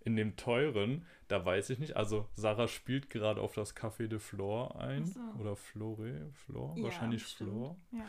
In 0.00 0.14
dem 0.16 0.36
teuren, 0.36 1.04
da 1.28 1.44
weiß 1.44 1.70
ich 1.70 1.78
nicht. 1.80 1.96
Also 1.96 2.28
Sarah 2.34 2.68
spielt 2.68 3.10
gerade 3.10 3.40
auf 3.40 3.54
das 3.54 3.76
Café 3.76 4.06
de 4.06 4.18
Flore 4.20 4.78
ein. 4.78 5.04
So. 5.04 5.20
Oder 5.40 5.56
Flore, 5.56 6.30
Flore, 6.32 6.78
Ja, 6.78 6.84
wahrscheinlich 6.84 7.22
bestimmt. 7.22 7.50
Flore. 7.50 7.76
Ja. 7.92 8.04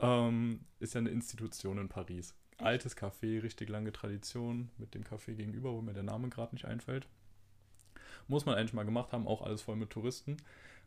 Ähm, 0.00 0.60
ist 0.78 0.94
ja 0.94 1.00
eine 1.00 1.10
Institution 1.10 1.78
in 1.78 1.88
Paris. 1.88 2.34
Echt? 2.52 2.62
Altes 2.66 2.96
Café, 2.96 3.42
richtig 3.42 3.68
lange 3.68 3.92
Tradition 3.92 4.70
mit 4.78 4.94
dem 4.94 5.04
Café 5.04 5.34
gegenüber, 5.34 5.72
wo 5.72 5.80
mir 5.80 5.92
der 5.92 6.02
Name 6.02 6.28
gerade 6.28 6.54
nicht 6.54 6.64
einfällt. 6.64 7.06
Muss 8.28 8.46
man 8.46 8.54
eigentlich 8.56 8.72
mal 8.72 8.84
gemacht 8.84 9.12
haben, 9.12 9.26
auch 9.26 9.42
alles 9.42 9.62
voll 9.62 9.76
mit 9.76 9.90
Touristen. 9.90 10.36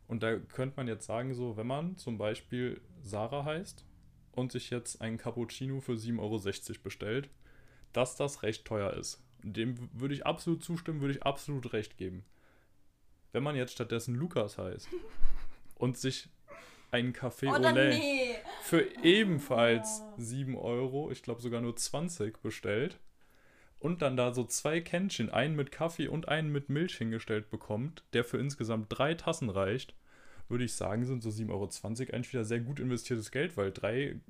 Und 0.06 0.22
da 0.22 0.36
könnte 0.36 0.76
man 0.76 0.88
jetzt 0.88 1.06
sagen, 1.06 1.34
so, 1.34 1.56
wenn 1.56 1.66
man 1.66 1.96
zum 1.96 2.18
Beispiel 2.18 2.80
Sarah 3.02 3.44
heißt 3.44 3.84
und 4.32 4.52
sich 4.52 4.70
jetzt 4.70 5.00
einen 5.00 5.18
Cappuccino 5.18 5.80
für 5.80 5.94
7,60 5.94 6.18
Euro 6.70 6.82
bestellt, 6.82 7.30
dass 7.92 8.16
das 8.16 8.42
recht 8.42 8.64
teuer 8.64 8.92
ist. 8.94 9.22
Dem 9.42 9.90
würde 9.92 10.14
ich 10.14 10.26
absolut 10.26 10.62
zustimmen, 10.64 11.00
würde 11.00 11.14
ich 11.14 11.22
absolut 11.22 11.72
recht 11.72 11.96
geben. 11.96 12.24
Wenn 13.32 13.42
man 13.42 13.56
jetzt 13.56 13.72
stattdessen 13.72 14.14
Lukas 14.14 14.58
heißt 14.58 14.88
und 15.76 15.98
sich 15.98 16.28
einen 16.90 17.12
Café 17.12 17.48
Oder 17.48 17.72
Olay 17.72 17.98
nee. 17.98 18.34
Für 18.64 18.88
ebenfalls 19.04 20.00
Oh. 20.00 20.14
7 20.16 20.56
Euro, 20.56 21.10
ich 21.10 21.22
glaube 21.22 21.42
sogar 21.42 21.60
nur 21.60 21.76
20 21.76 22.40
bestellt 22.40 22.98
und 23.78 24.00
dann 24.00 24.16
da 24.16 24.32
so 24.32 24.44
zwei 24.44 24.80
Kännchen, 24.80 25.28
einen 25.28 25.54
mit 25.54 25.70
Kaffee 25.70 26.08
und 26.08 26.28
einen 26.28 26.50
mit 26.50 26.70
Milch 26.70 26.96
hingestellt 26.96 27.50
bekommt, 27.50 28.04
der 28.14 28.24
für 28.24 28.38
insgesamt 28.38 28.86
drei 28.88 29.14
Tassen 29.14 29.50
reicht, 29.50 29.94
würde 30.48 30.64
ich 30.64 30.72
sagen, 30.72 31.04
sind 31.04 31.22
so 31.22 31.28
7,20 31.28 31.50
Euro 31.50 31.64
eigentlich 32.14 32.32
wieder 32.32 32.44
sehr 32.44 32.60
gut 32.60 32.80
investiertes 32.80 33.30
Geld, 33.30 33.58
weil 33.58 33.70
drei 33.70 34.20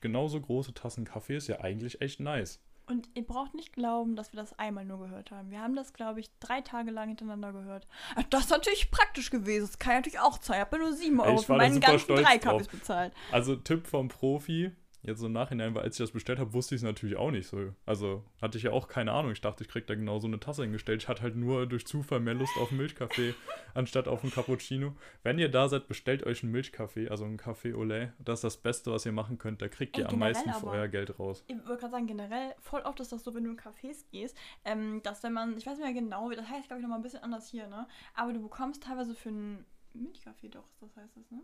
genauso 0.00 0.40
große 0.40 0.72
Tassen 0.72 1.04
Kaffee 1.04 1.36
ist 1.36 1.48
ja 1.48 1.60
eigentlich 1.60 2.00
echt 2.00 2.18
nice. 2.18 2.62
Und 2.88 3.08
ihr 3.14 3.26
braucht 3.26 3.54
nicht 3.54 3.72
glauben, 3.72 4.14
dass 4.14 4.32
wir 4.32 4.38
das 4.40 4.56
einmal 4.60 4.84
nur 4.84 4.98
gehört 5.00 5.32
haben. 5.32 5.50
Wir 5.50 5.60
haben 5.60 5.74
das, 5.74 5.92
glaube 5.92 6.20
ich, 6.20 6.30
drei 6.38 6.60
Tage 6.60 6.92
lang 6.92 7.08
hintereinander 7.08 7.52
gehört. 7.52 7.88
Ach, 8.14 8.22
Das 8.30 8.42
ist 8.44 8.50
natürlich 8.50 8.92
praktisch 8.92 9.30
gewesen. 9.30 9.66
Das 9.66 9.78
kann 9.78 9.92
ich 9.94 9.96
natürlich 9.98 10.20
auch 10.20 10.38
zahlen. 10.38 10.60
Ich 10.60 10.66
habe 10.66 10.78
nur 10.78 10.92
7 10.92 11.18
Euro 11.18 11.40
Ich 11.40 11.46
für 11.46 11.56
meinen 11.56 11.80
ganzen 11.80 11.98
stolz 12.04 12.22
drei 12.22 12.38
drauf. 12.38 12.52
Kaffees 12.58 12.68
bezahlt. 12.68 13.12
Also 13.32 13.56
Tipp 13.56 13.88
vom 13.88 14.06
Profi, 14.08 14.70
jetzt 15.06 15.20
so 15.20 15.26
im 15.26 15.32
Nachhinein, 15.32 15.74
weil 15.74 15.82
als 15.82 15.96
ich 15.96 16.04
das 16.04 16.12
bestellt 16.12 16.38
habe, 16.38 16.52
wusste 16.52 16.74
ich 16.74 16.80
es 16.80 16.84
natürlich 16.84 17.16
auch 17.16 17.30
nicht 17.30 17.46
so. 17.46 17.72
Also 17.84 18.24
hatte 18.40 18.58
ich 18.58 18.64
ja 18.64 18.72
auch 18.72 18.88
keine 18.88 19.12
Ahnung. 19.12 19.32
Ich 19.32 19.40
dachte, 19.40 19.64
ich 19.64 19.68
krieg 19.68 19.86
da 19.86 19.94
genau 19.94 20.18
so 20.18 20.26
eine 20.26 20.40
Tasse 20.40 20.62
hingestellt. 20.62 21.02
Ich 21.02 21.08
hatte 21.08 21.22
halt 21.22 21.36
nur 21.36 21.66
durch 21.66 21.86
Zufall 21.86 22.20
mehr 22.20 22.34
Lust 22.34 22.56
auf 22.58 22.70
Milchkaffee 22.70 23.34
anstatt 23.74 24.08
auf 24.08 24.22
einen 24.22 24.32
Cappuccino. 24.32 24.94
Wenn 25.22 25.38
ihr 25.38 25.50
da 25.50 25.68
seid, 25.68 25.88
bestellt 25.88 26.24
euch 26.24 26.42
einen 26.42 26.52
Milchkaffee, 26.52 27.08
also 27.08 27.24
einen 27.24 27.38
Café 27.38 27.74
au 27.74 27.84
lait. 27.84 28.12
Das 28.18 28.38
ist 28.38 28.44
das 28.44 28.56
Beste, 28.56 28.90
was 28.90 29.06
ihr 29.06 29.12
machen 29.12 29.38
könnt. 29.38 29.62
Da 29.62 29.68
kriegt 29.68 29.96
Ey, 29.96 30.04
ihr 30.04 30.10
am 30.10 30.18
meisten 30.18 30.52
für 30.52 30.66
euer 30.66 30.88
Geld 30.88 31.18
raus. 31.18 31.44
Ich 31.46 31.56
wollte 31.56 31.80
gerade 31.80 31.92
sagen, 31.92 32.06
generell, 32.06 32.54
voll 32.60 32.82
oft 32.82 33.00
ist 33.00 33.12
das 33.12 33.24
so, 33.24 33.34
wenn 33.34 33.44
du 33.44 33.50
in 33.50 33.58
Cafés 33.58 34.04
gehst, 34.10 34.36
ähm, 34.64 35.00
dass 35.02 35.22
wenn 35.22 35.32
man, 35.32 35.56
ich 35.56 35.66
weiß 35.66 35.78
nicht 35.78 35.84
mehr 35.84 35.94
genau, 35.94 36.30
das 36.30 36.48
heißt, 36.48 36.66
glaube 36.66 36.80
ich, 36.80 36.82
nochmal 36.82 36.98
ein 36.98 37.02
bisschen 37.02 37.22
anders 37.22 37.48
hier, 37.48 37.66
ne? 37.68 37.86
Aber 38.14 38.32
du 38.32 38.40
bekommst 38.40 38.82
teilweise 38.82 39.14
für 39.14 39.28
einen 39.28 39.64
Milchkaffee 39.94 40.48
doch, 40.48 40.68
das 40.80 40.96
heißt 40.96 41.16
das, 41.16 41.30
ne? 41.30 41.42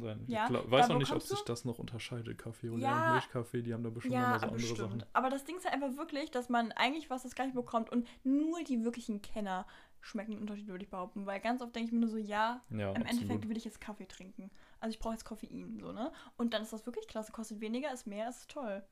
sein. 0.00 0.24
Ja, 0.26 0.44
ich 0.44 0.48
glaub, 0.50 0.70
weiß 0.70 0.88
noch 0.88 0.98
nicht, 0.98 1.12
ob 1.12 1.22
sich 1.22 1.40
das 1.42 1.64
noch 1.64 1.78
unterscheidet. 1.78 2.38
Kaffee 2.38 2.68
lait 2.68 2.80
Ja. 2.80 3.06
und 3.06 3.12
Milchkaffee, 3.12 3.62
die 3.62 3.72
haben 3.74 3.82
da 3.84 3.90
bestimmt 3.90 4.14
nochmal 4.16 4.38
so 4.38 4.46
andere 4.46 4.56
bestimmt. 4.60 4.78
Sachen. 4.78 5.04
Aber 5.12 5.30
das 5.30 5.44
Ding 5.44 5.56
ist 5.56 5.64
halt 5.64 5.74
einfach 5.74 5.96
wirklich, 5.96 6.30
dass 6.30 6.48
man 6.48 6.72
eigentlich 6.72 7.10
was 7.10 7.22
das 7.22 7.34
gleiche 7.34 7.52
bekommt 7.54 7.90
und 7.90 8.06
nur 8.24 8.62
die 8.64 8.84
wirklichen 8.84 9.22
Kenner 9.22 9.66
schmecken 10.00 10.36
Unterschied, 10.38 10.66
würde 10.66 10.82
ich 10.84 10.90
behaupten. 10.90 11.26
Weil 11.26 11.40
ganz 11.40 11.62
oft 11.62 11.74
denke 11.76 11.86
ich 11.86 11.92
mir 11.92 12.00
nur 12.00 12.08
so, 12.08 12.16
ja, 12.16 12.60
Ja, 12.70 12.90
im 12.90 13.02
Endeffekt 13.02 13.22
absolut. 13.30 13.48
will 13.48 13.56
ich 13.56 13.64
jetzt 13.64 13.80
Kaffee 13.80 14.06
trinken. 14.06 14.50
Also 14.80 14.94
ich 14.94 14.98
brauche 14.98 15.12
jetzt 15.14 15.24
Koffein, 15.24 15.78
so, 15.80 15.92
ne? 15.92 16.12
Und 16.36 16.54
dann 16.54 16.62
ist 16.62 16.72
das 16.72 16.86
wirklich 16.86 17.06
klasse, 17.06 17.30
kostet 17.30 17.60
weniger, 17.60 17.92
ist 17.92 18.06
mehr, 18.06 18.28
ist 18.28 18.50
toll. 18.50 18.82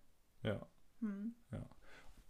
Ja. 0.44 0.64
Hm, 1.00 1.34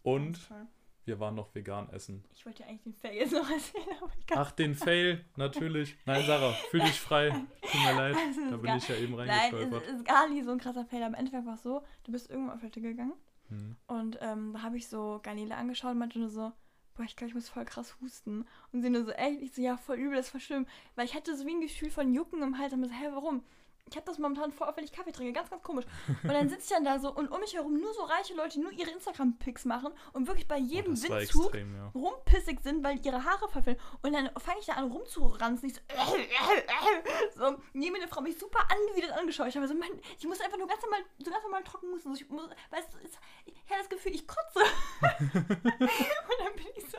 Und 0.02 0.24
ganz 0.33 0.48
toll. 0.48 0.66
Wir 1.11 1.18
waren 1.20 1.35
noch 1.35 1.53
vegan 1.55 1.90
essen. 1.90 2.25
Ich 2.33 2.46
wollte 2.46 2.64
eigentlich 2.64 2.83
den 2.83 2.94
Fail 2.94 3.14
jetzt 3.14 3.33
noch 3.33 3.51
erzählen, 3.51 3.85
aber 4.01 4.11
ich 4.18 4.27
kann 4.27 4.38
Ach, 4.38 4.53
den 4.53 4.75
Fail, 4.77 5.25
natürlich. 5.37 5.96
Nein, 6.07 6.25
Sarah, 6.25 6.53
fühl 6.70 6.81
dich 6.81 7.01
frei. 7.01 7.31
Tut 7.31 7.81
mir 7.85 7.92
leid, 7.96 8.16
ist 8.31 8.38
da 8.51 8.57
bin 8.57 8.66
gar- 8.66 8.77
ich 8.77 8.88
ja 8.88 8.94
eben 8.94 9.16
Nein, 9.16 9.29
reingestolpert. 9.29 9.83
es 9.88 9.92
ist 9.96 10.05
gar 10.05 10.29
nicht 10.29 10.44
so 10.44 10.53
ein 10.53 10.59
krasser 10.59 10.85
Fail. 10.85 11.03
Am 11.03 11.14
Endeffekt 11.14 11.44
war 11.46 11.55
es 11.55 11.62
so, 11.62 11.83
du 12.05 12.12
bist 12.12 12.31
irgendwo 12.31 12.53
auf 12.53 12.61
Toilette 12.61 12.81
gegangen 12.81 13.14
Hm. 13.49 13.75
und 13.88 14.16
ähm, 14.20 14.53
da 14.53 14.62
habe 14.62 14.77
ich 14.77 14.87
so 14.88 15.18
Garnele 15.25 15.57
angeschaut 15.57 15.90
und 15.90 15.99
meinte 15.99 16.20
nur 16.20 16.29
so, 16.29 16.53
boah, 16.94 17.03
ich 17.03 17.16
glaube, 17.16 17.31
ich 17.31 17.35
muss 17.35 17.49
voll 17.49 17.64
krass 17.64 17.96
husten. 18.01 18.46
Und 18.73 18.83
sie 18.83 18.90
nur 18.90 19.05
so, 19.05 19.11
echt? 19.11 19.42
Ich 19.42 19.53
so, 19.55 19.61
ja, 19.61 19.77
voll 19.77 19.96
übel, 19.96 20.14
das 20.16 20.27
ist 20.27 20.31
voll 20.31 20.40
schlimm. 20.40 20.66
Weil 20.94 21.07
ich 21.07 21.14
hatte 21.16 21.37
so 21.37 21.44
wie 21.46 21.55
ein 21.55 21.61
Gefühl 21.61 21.90
von 21.90 22.14
Jucken 22.14 22.42
im 22.42 22.59
Hals 22.59 22.73
und 22.73 22.81
mir 22.81 22.87
so, 22.88 22.94
hä, 22.94 23.09
warum? 23.12 23.42
Ich 23.90 23.96
habe 23.96 24.07
das 24.07 24.18
momentan 24.18 24.53
voll 24.53 24.68
auf, 24.68 24.76
wenn 24.76 24.85
ich 24.85 24.92
Kaffee 24.92 25.12
trinke, 25.12 25.33
ganz, 25.33 25.50
ganz 25.50 25.62
komisch. 25.62 25.85
Und 26.22 26.33
dann 26.33 26.48
sitze 26.48 26.62
ich 26.62 26.68
dann 26.70 26.85
da 26.85 26.98
so 26.98 27.12
und 27.12 27.29
um 27.31 27.40
mich 27.40 27.55
herum 27.55 27.79
nur 27.81 27.92
so 27.92 28.03
reiche 28.05 28.35
Leute, 28.35 28.50
die 28.55 28.61
nur 28.61 28.72
ihre 28.72 28.90
Instagram-Pics 28.90 29.64
machen 29.64 29.92
und 30.12 30.26
wirklich 30.29 30.46
bei 30.48 30.57
Oh, 30.57 30.62
jedem 30.62 30.96
war 31.03 31.18
Windzug 31.18 31.44
extrem, 31.46 31.74
ja. 31.76 31.88
rumpissig 31.94 32.61
sind, 32.62 32.85
weil 32.85 33.05
ihre 33.05 33.24
Haare 33.24 33.48
verfällen. 33.48 33.79
Und 34.03 34.12
dann 34.12 34.31
fange 34.38 34.61
ich 34.61 34.66
da 34.66 34.74
an 34.74 34.90
rumzuranzen. 34.90 35.68
Ich 35.68 35.74
so, 35.74 35.81
so 37.37 37.57
neben 37.72 37.92
mir 37.92 37.98
eine 38.03 38.09
Frau 38.09 38.20
mich 38.20 38.38
super 38.38 38.61
angewidert 38.70 39.12
angeschaut. 39.18 39.48
Ich 39.48 39.57
habe 39.57 39.66
so, 39.68 39.74
Mann, 39.74 39.88
ich 40.18 40.26
muss 40.26 40.40
einfach 40.40 40.59
nur 40.59 40.66
ganz 40.68 40.83
normal, 40.83 41.00
so 41.18 41.31
ganz 41.31 41.42
normal 41.42 41.62
trocken. 41.64 41.98
So, 41.98 42.12
ich 42.14 42.29
muss, 42.29 42.48
weißt 42.70 42.92
du, 42.94 42.98
es- 43.05 43.18
ich 43.46 43.55
habe 43.70 43.81
das 43.81 43.88
Gefühl, 43.88 44.14
ich 44.14 44.26
kotze. 44.26 44.61
und 45.00 46.38
dann 46.38 46.55
bin 46.57 46.66
ich 46.76 46.85
so, 46.90 46.98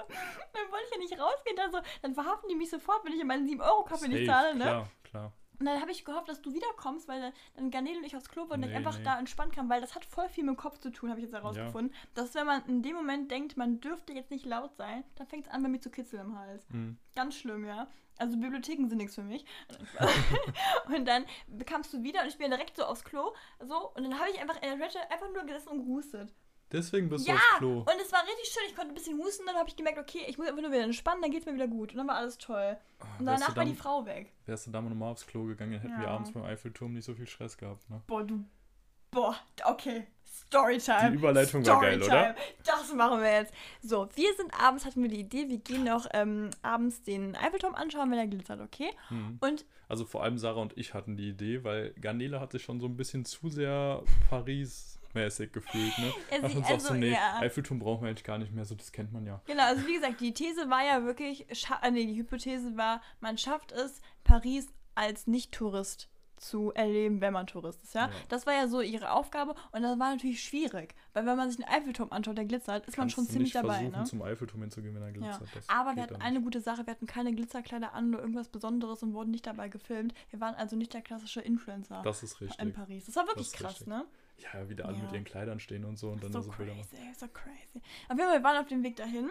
dann 0.54 0.72
wollte 0.72 0.86
ich 0.88 0.92
ja 0.92 0.98
nicht 1.00 1.20
rausgehen. 1.20 1.56
Dann, 1.56 1.72
so, 1.72 1.80
dann 2.02 2.14
verhaften 2.14 2.50
die 2.50 2.56
mich 2.56 2.70
sofort, 2.70 3.04
wenn 3.06 3.14
ich 3.14 3.24
meinen 3.24 3.48
7-Euro-Kaffee 3.48 4.08
nicht 4.08 4.28
zahle. 4.28 4.56
Ne? 4.56 4.64
Klar, 4.64 4.90
klar. 5.04 5.32
Und 5.62 5.68
dann 5.68 5.80
habe 5.80 5.92
ich 5.92 6.04
gehofft, 6.06 6.28
dass 6.28 6.42
du 6.42 6.56
wiederkommst, 6.56 7.08
weil 7.08 7.32
dann- 7.56 7.70
Garnele 7.70 8.00
und 8.00 8.04
ich 8.04 8.16
aufs 8.16 8.30
Klo 8.30 8.50
wollen 8.50 8.62
und 8.62 8.64
ich 8.64 8.70
Nee, 8.72 8.78
einfach 8.78 8.98
nee. 8.98 9.04
da 9.04 9.20
entspannt 9.20 9.54
kam, 9.54 9.70
weil 9.70 9.80
das 9.80 9.94
hat 9.94 10.04
voll 10.06 10.28
viel 10.28 10.44
mit 10.44 10.56
dem 10.56 10.58
Kopf 10.58 10.80
zu 10.80 10.90
tun, 10.90 11.12
habe 11.12 11.20
ich 11.20 11.26
jetzt 11.26 11.36
herausgefunden. 11.36 11.94
Dass 12.16 12.34
wenn 12.34 12.48
man 12.48 12.66
in 12.66 12.82
dem 12.82 12.96
Moment 12.96 13.30
denkt, 13.30 13.58
man 13.58 13.80
dürfte 13.80 14.12
jetzt 14.12 14.32
nicht 14.32 14.44
laut 14.48 14.76
sein, 14.76 15.04
dann 15.18 15.28
fängt 15.28 15.46
es 15.46 15.52
an 15.52 15.62
bei 15.62 15.70
mir 15.70 15.80
zu 15.80 15.92
kitzeln 15.92 16.24
im 16.24 16.40
Hals. 16.40 16.68
Hm. 16.72 16.98
Ganz 17.16 17.36
schlimm, 17.36 17.64
ja. 17.64 17.88
Also 18.18 18.38
Bibliotheken 18.38 18.88
sind 18.90 18.98
nichts 18.98 19.14
für 19.14 19.22
mich. 19.22 19.46
und 20.88 21.06
dann 21.08 21.26
bekamst 21.48 21.94
du 21.94 22.02
wieder 22.02 22.22
und 22.24 22.28
ich 22.28 22.40
bin 22.40 22.50
direkt 22.50 22.76
so 22.76 22.84
aufs 22.86 23.04
Klo, 23.04 23.36
so, 23.60 23.92
und 23.94 24.02
dann 24.04 24.20
habe 24.20 24.32
ich 24.32 24.40
einfach 24.42 24.56
in 24.56 24.62
der 24.64 24.78
Toilette 24.78 25.12
einfach 25.12 25.32
nur 25.32 25.44
gesessen 25.44 25.70
und 25.70 25.86
gehustet. 25.86 26.34
Deswegen 26.72 27.10
bist 27.10 27.28
Ja, 27.28 27.34
du 27.34 27.40
aufs 27.40 27.58
Klo. 27.58 27.78
und 27.80 28.02
es 28.02 28.12
war 28.12 28.22
richtig 28.24 28.48
schön, 28.54 28.64
ich 28.68 28.76
konnte 28.76 28.92
ein 28.92 28.96
bisschen 28.96 29.18
husten, 29.20 29.46
dann 29.46 29.56
habe 29.56 29.68
ich 29.70 29.76
gemerkt, 29.76 30.00
okay, 30.00 30.22
ich 30.28 30.38
muss 30.38 30.48
einfach 30.48 30.62
nur 30.62 30.72
wieder 30.72 30.84
entspannen, 30.84 31.22
dann 31.22 31.32
geht's 31.32 31.46
mir 31.46 31.54
wieder 31.54 31.68
gut. 31.68 31.92
Und 31.92 31.98
dann 31.98 32.08
war 32.08 32.16
alles 32.16 32.38
toll. 32.38 32.78
Und 33.20 33.26
wärst, 33.26 33.42
danach 33.42 33.54
du 33.54 33.58
war 33.58 33.66
dann, 33.66 33.74
die 33.74 33.80
Frau 33.80 34.06
weg. 34.06 34.32
wärst 34.46 34.68
du 34.68 34.72
da 34.72 34.82
mal 34.82 34.90
nochmal 34.90 35.12
aufs 35.12 35.28
Klo 35.28 35.44
gegangen, 35.46 35.74
dann 35.74 35.82
hätten 35.82 35.98
wir 36.00 36.06
Ja. 36.08 36.14
abends 36.16 36.32
beim 36.32 36.44
Eiffelturm 36.44 36.94
nicht 36.94 37.06
so 37.06 37.14
viel 37.14 37.28
Stress 37.28 37.58
gehabt. 37.58 37.90
Ne? 37.90 38.02
Boah, 38.08 38.24
du. 38.24 38.44
Boah, 39.12 39.36
okay. 39.66 40.08
Storytime. 40.24 41.12
Die 41.12 41.16
Überleitung 41.18 41.66
war 41.66 41.82
geil, 41.82 42.02
Storytime. 42.02 42.36
Das 42.66 42.94
machen 42.94 43.20
wir 43.22 43.32
jetzt. 43.34 43.54
So, 43.82 44.08
wir 44.16 44.34
sind 44.36 44.54
abends, 44.58 44.86
hatten 44.86 45.02
wir 45.02 45.10
die 45.10 45.20
Idee, 45.20 45.50
wir 45.50 45.58
gehen 45.58 45.84
noch 45.84 46.08
ähm, 46.14 46.50
abends 46.62 47.02
den 47.04 47.36
Eiffelturm 47.36 47.76
anschauen, 47.76 48.10
wenn 48.12 48.18
er 48.20 48.28
glitzert, 48.28 48.62
okay? 48.62 48.90
Hm. 49.10 49.38
Und 49.42 49.66
Also 49.90 50.06
vor 50.06 50.24
allem 50.24 50.38
Sarah 50.38 50.62
und 50.62 50.78
ich 50.78 50.94
hatten 50.94 51.18
die 51.18 51.30
Idee, 51.30 51.64
weil 51.66 51.92
Garnele 52.00 52.40
hat 52.40 52.54
sich 52.54 52.64
schon 52.64 52.80
so 52.80 52.86
ein 52.88 52.96
bisschen 52.96 53.26
zu 53.26 53.50
sehr 53.50 54.04
Paris-mäßig 55.14 55.52
gefühlt. 55.52 55.98
Ne? 55.98 56.12
Ja, 56.32 56.38
Ach, 56.44 56.56
uns 56.56 56.66
auch 56.66 56.70
also, 56.72 56.88
so, 56.90 56.94
nee, 56.94 57.12
ja. 57.12 57.40
Eiffelturm 57.40 57.80
brauchen 57.80 58.04
wir 58.04 58.10
eigentlich 58.10 58.24
gar 58.24 58.38
nicht 58.38 58.54
mehr, 58.54 58.66
so 58.66 58.76
das 58.76 58.92
kennt 58.92 59.12
man 59.12 59.26
ja. 59.26 59.42
genau, 59.46 59.64
also 59.64 59.86
wie 59.88 59.94
gesagt, 59.94 60.20
die 60.22 60.34
These 60.34 60.70
war 60.70 60.84
ja 60.86 61.04
wirklich, 61.04 61.46
scha- 61.52 61.82
äh, 61.84 61.92
nee, 61.92 62.06
die 62.06 62.16
Hypothese 62.18 62.78
war, 62.78 63.02
man 63.20 63.38
schafft 63.38 63.72
es, 63.72 64.02
Paris 64.24 64.68
als 64.96 65.28
Nicht-Tourist 65.28 66.10
zu 66.38 66.72
erleben, 66.74 67.22
wenn 67.22 67.34
man 67.34 67.46
Tourist 67.46 67.84
ist, 67.84 67.94
ja? 67.94 68.08
Ja. 68.08 68.12
Das 68.30 68.48
war 68.48 68.54
ja 68.54 68.68
so 68.68 68.82
ihre 68.82 69.12
Aufgabe 69.12 69.54
und 69.74 69.84
das 69.84 70.00
war 70.00 70.10
natürlich 70.10 70.44
schwierig, 70.44 70.96
weil 71.14 71.26
wenn 71.28 71.38
man 71.38 71.52
sich 71.52 71.64
einen 71.64 71.72
Eiffelturm 71.72 72.12
anschaut, 72.12 72.36
der 72.38 72.46
glitzert, 72.46 72.88
ist 72.88 72.98
man 72.98 73.04
Kannst 73.04 73.16
schon 73.16 73.26
du 73.26 73.32
ziemlich 73.32 73.54
nicht 73.54 73.64
dabei, 73.64 73.84
ne? 73.84 74.04
zum 74.06 74.24
Eiffelturm 74.24 74.62
hinzugehen, 74.62 74.96
wenn 74.96 75.04
er 75.04 75.10
Ja. 75.10 75.14
glitzert. 75.14 75.48
Das 75.54 75.70
Aber 75.70 75.96
wir 75.96 76.02
hatten 76.04 76.16
eine 76.16 76.42
gute 76.42 76.60
Sache, 76.60 76.86
wir 76.88 76.92
hatten 76.92 77.06
keine 77.06 77.32
Glitzerkleider 77.34 77.94
an 77.94 78.10
oder 78.14 78.22
irgendwas 78.24 78.48
Besonderes 78.50 79.04
und 79.04 79.14
wurden 79.14 79.30
nicht 79.32 79.46
dabei 79.46 79.70
gefilmt. 79.70 80.16
Wir 80.32 80.40
waren 80.40 80.56
also 80.56 80.76
nicht 80.76 80.94
der 80.96 81.02
klassische 81.04 81.42
Influencer 81.42 81.98
nicht. 81.98 82.06
Das 82.08 82.24
ist 82.24 82.42
in 82.42 82.48
richtig. 82.48 82.74
Paris. 82.74 83.06
Das 83.06 83.16
war 83.18 83.28
wirklich 83.28 83.50
Das 83.52 83.60
krass, 83.60 83.72
richtig. 83.74 83.88
ne? 83.88 84.06
Ja, 84.42 84.70
wie 84.70 84.76
da 84.76 84.86
alle 84.86 84.98
Ja. 84.98 85.04
mit 85.04 85.12
ihren 85.14 85.24
Kleidern 85.24 85.60
stehen 85.60 85.86
und 85.86 85.98
so 85.98 86.10
und 86.10 86.24
dann 86.24 86.32
so 86.32 86.42
so 86.42 86.52
Bilder 86.52 86.74
crazy, 86.74 86.98
so 87.18 87.28
crazy. 87.28 87.82
Auf 88.10 88.18
jeden 88.18 88.30
Fall, 88.30 88.40
wir 88.40 88.44
waren 88.44 88.58
auf 88.58 88.68
dem 88.68 88.84
Weg 88.84 88.96
dahin. 88.96 89.30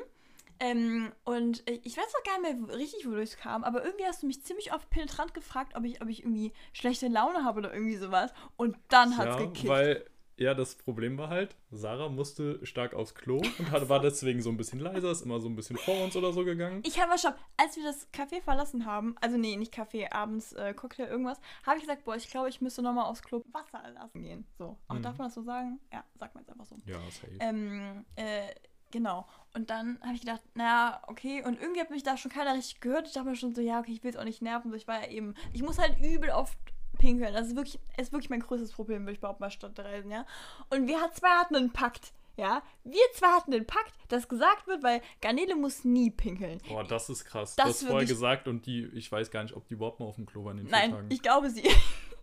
Ähm, 0.63 1.11
und 1.25 1.63
ich 1.71 1.97
weiß 1.97 2.05
auch 2.19 2.23
gar 2.25 2.39
nicht 2.43 2.61
mehr 2.69 2.77
richtig, 2.77 3.07
wodurch 3.07 3.31
es 3.31 3.37
kam, 3.39 3.65
aber 3.65 3.83
irgendwie 3.83 4.05
hast 4.05 4.23
du 4.23 4.27
mich 4.27 4.43
ziemlich 4.45 4.75
oft 4.75 4.91
penetrant 4.91 5.33
gefragt, 5.33 5.75
ob 5.75 5.85
ich, 5.85 6.03
ob 6.03 6.09
ich 6.09 6.21
irgendwie 6.23 6.53
schlechte 6.75 7.09
Laune 7.09 7.45
habe 7.45 7.61
oder 7.61 7.73
irgendwie 7.73 7.97
sowas. 7.97 8.31
Und 8.57 8.77
dann 8.89 9.17
hat's 9.17 9.37
ja, 9.37 9.47
gekickt. 9.47 9.69
weil 9.69 10.05
ja, 10.41 10.55
das 10.55 10.75
Problem 10.75 11.19
war 11.19 11.29
halt, 11.29 11.55
Sarah 11.71 12.09
musste 12.09 12.65
stark 12.67 12.95
aufs 12.95 13.15
Klo 13.15 13.37
und 13.59 13.71
hat, 13.71 13.89
war 13.89 14.01
deswegen 14.01 14.41
so 14.43 14.49
ein 14.51 14.57
bisschen 14.57 14.81
leiser, 14.81 15.11
ist 15.11 15.21
immer 15.23 15.39
so 15.39 15.49
ein 15.49 15.55
bisschen 15.55 15.77
vor 15.77 16.03
uns 16.03 16.17
oder 16.17 16.33
so 16.33 16.45
gegangen. 16.45 16.83
Ich 16.85 17.01
habe 17.01 17.17
schon, 17.19 17.33
als 17.57 17.77
wir 17.77 17.85
das 17.85 18.11
Café 18.13 18.41
verlassen 18.43 18.87
haben, 18.87 19.15
also 19.21 19.37
nee, 19.37 19.57
nicht 19.57 19.75
Café, 19.75 20.11
abends 20.13 20.53
äh, 20.55 20.73
Cocktail, 20.75 21.05
irgendwas, 21.09 21.39
habe 21.67 21.77
ich 21.77 21.83
gesagt, 21.83 22.05
boah, 22.05 22.17
ich 22.17 22.29
glaube, 22.31 22.49
ich 22.49 22.61
müsste 22.61 22.83
nochmal 22.83 23.05
aufs 23.05 23.23
Klo 23.23 23.45
Wasser 23.53 23.83
lassen 23.93 24.23
gehen. 24.23 24.47
So, 24.59 24.79
auch 24.89 24.95
Mhm. 24.95 25.03
darf 25.03 25.19
man 25.19 25.27
das 25.29 25.35
so 25.35 25.43
sagen? 25.43 25.79
Ja, 25.93 26.05
sagt 26.19 26.35
man 26.35 26.43
jetzt 26.43 26.51
einfach 26.51 26.65
so. 26.67 26.77
Ja, 26.87 26.99
safe. 27.11 27.37
Ähm, 27.41 28.05
äh, 28.17 28.49
genau. 28.91 29.29
Und 29.55 29.69
dann 29.69 29.99
habe 30.03 30.15
ich 30.15 30.21
gedacht, 30.21 30.43
naja, 30.55 31.03
okay. 31.07 31.45
Und 31.45 31.61
irgendwie 31.61 31.81
hat 31.81 31.91
mich 31.91 32.03
da 32.03 32.17
schon 32.17 32.31
keiner 32.31 32.55
richtig 32.55 32.81
gehört. 32.81 33.07
Ich 33.07 33.13
dachte 33.13 33.29
mir 33.29 33.37
schon 33.37 33.55
so, 33.55 33.61
ja, 33.61 33.79
okay, 33.81 33.93
ich 33.93 34.03
will 34.03 34.11
es 34.11 34.17
auch 34.17 34.25
nicht 34.25 34.41
nerven. 34.43 34.71
So, 34.71 34.77
ich 34.77 34.89
war 34.89 35.03
ja 35.03 35.09
eben, 35.11 35.35
ich 35.53 35.63
muss 35.63 35.79
halt 35.79 35.99
übel 36.01 36.31
oft 36.31 36.57
pinkeln. 37.01 37.35
Das 37.35 37.49
ist 37.49 37.57
wirklich, 37.57 37.81
ist 37.97 38.13
wirklich 38.13 38.31
mein 38.31 38.41
größtes 38.41 38.73
Problem, 38.73 39.03
würde 39.03 39.13
ich 39.13 39.21
behaupten, 39.21 39.41
bei 39.41 39.51
Stadtreisen, 39.51 40.11
ja. 40.11 40.25
Und 40.71 40.87
wir 40.87 41.01
hat, 41.01 41.17
zwei 41.17 41.29
hatten 41.29 41.57
einen 41.57 41.73
Pakt, 41.73 42.13
ja. 42.37 42.63
Wir 42.85 43.03
zwei 43.15 43.29
hatten 43.29 43.51
den 43.51 43.67
Pakt, 43.67 43.93
dass 44.09 44.29
gesagt 44.29 44.67
wird, 44.67 44.83
weil 44.83 45.01
Garnele 45.21 45.57
muss 45.57 45.85
nie 45.85 46.11
pinkeln. 46.11 46.61
Boah, 46.69 46.85
das 46.85 47.11
ist 47.11 47.25
krass. 47.25 47.57
Das 47.57 47.65
du 47.65 47.71
hast 47.71 47.87
vorher 47.87 48.07
gesagt 48.07 48.47
und 48.47 48.67
die, 48.67 48.85
ich 48.95 49.11
weiß 49.11 49.31
gar 49.31 49.43
nicht, 49.43 49.57
ob 49.57 49.67
die 49.67 49.75
überhaupt 49.75 50.01
mal 50.01 50.07
auf 50.07 50.17
dem 50.17 50.27
Klo 50.27 50.45
waren 50.45 50.59
in 50.59 50.65
den 50.65 50.71
Nein, 50.71 50.91
Tagen. 50.93 51.09
ich 51.11 51.23
glaube, 51.23 51.51
sie. 51.51 51.63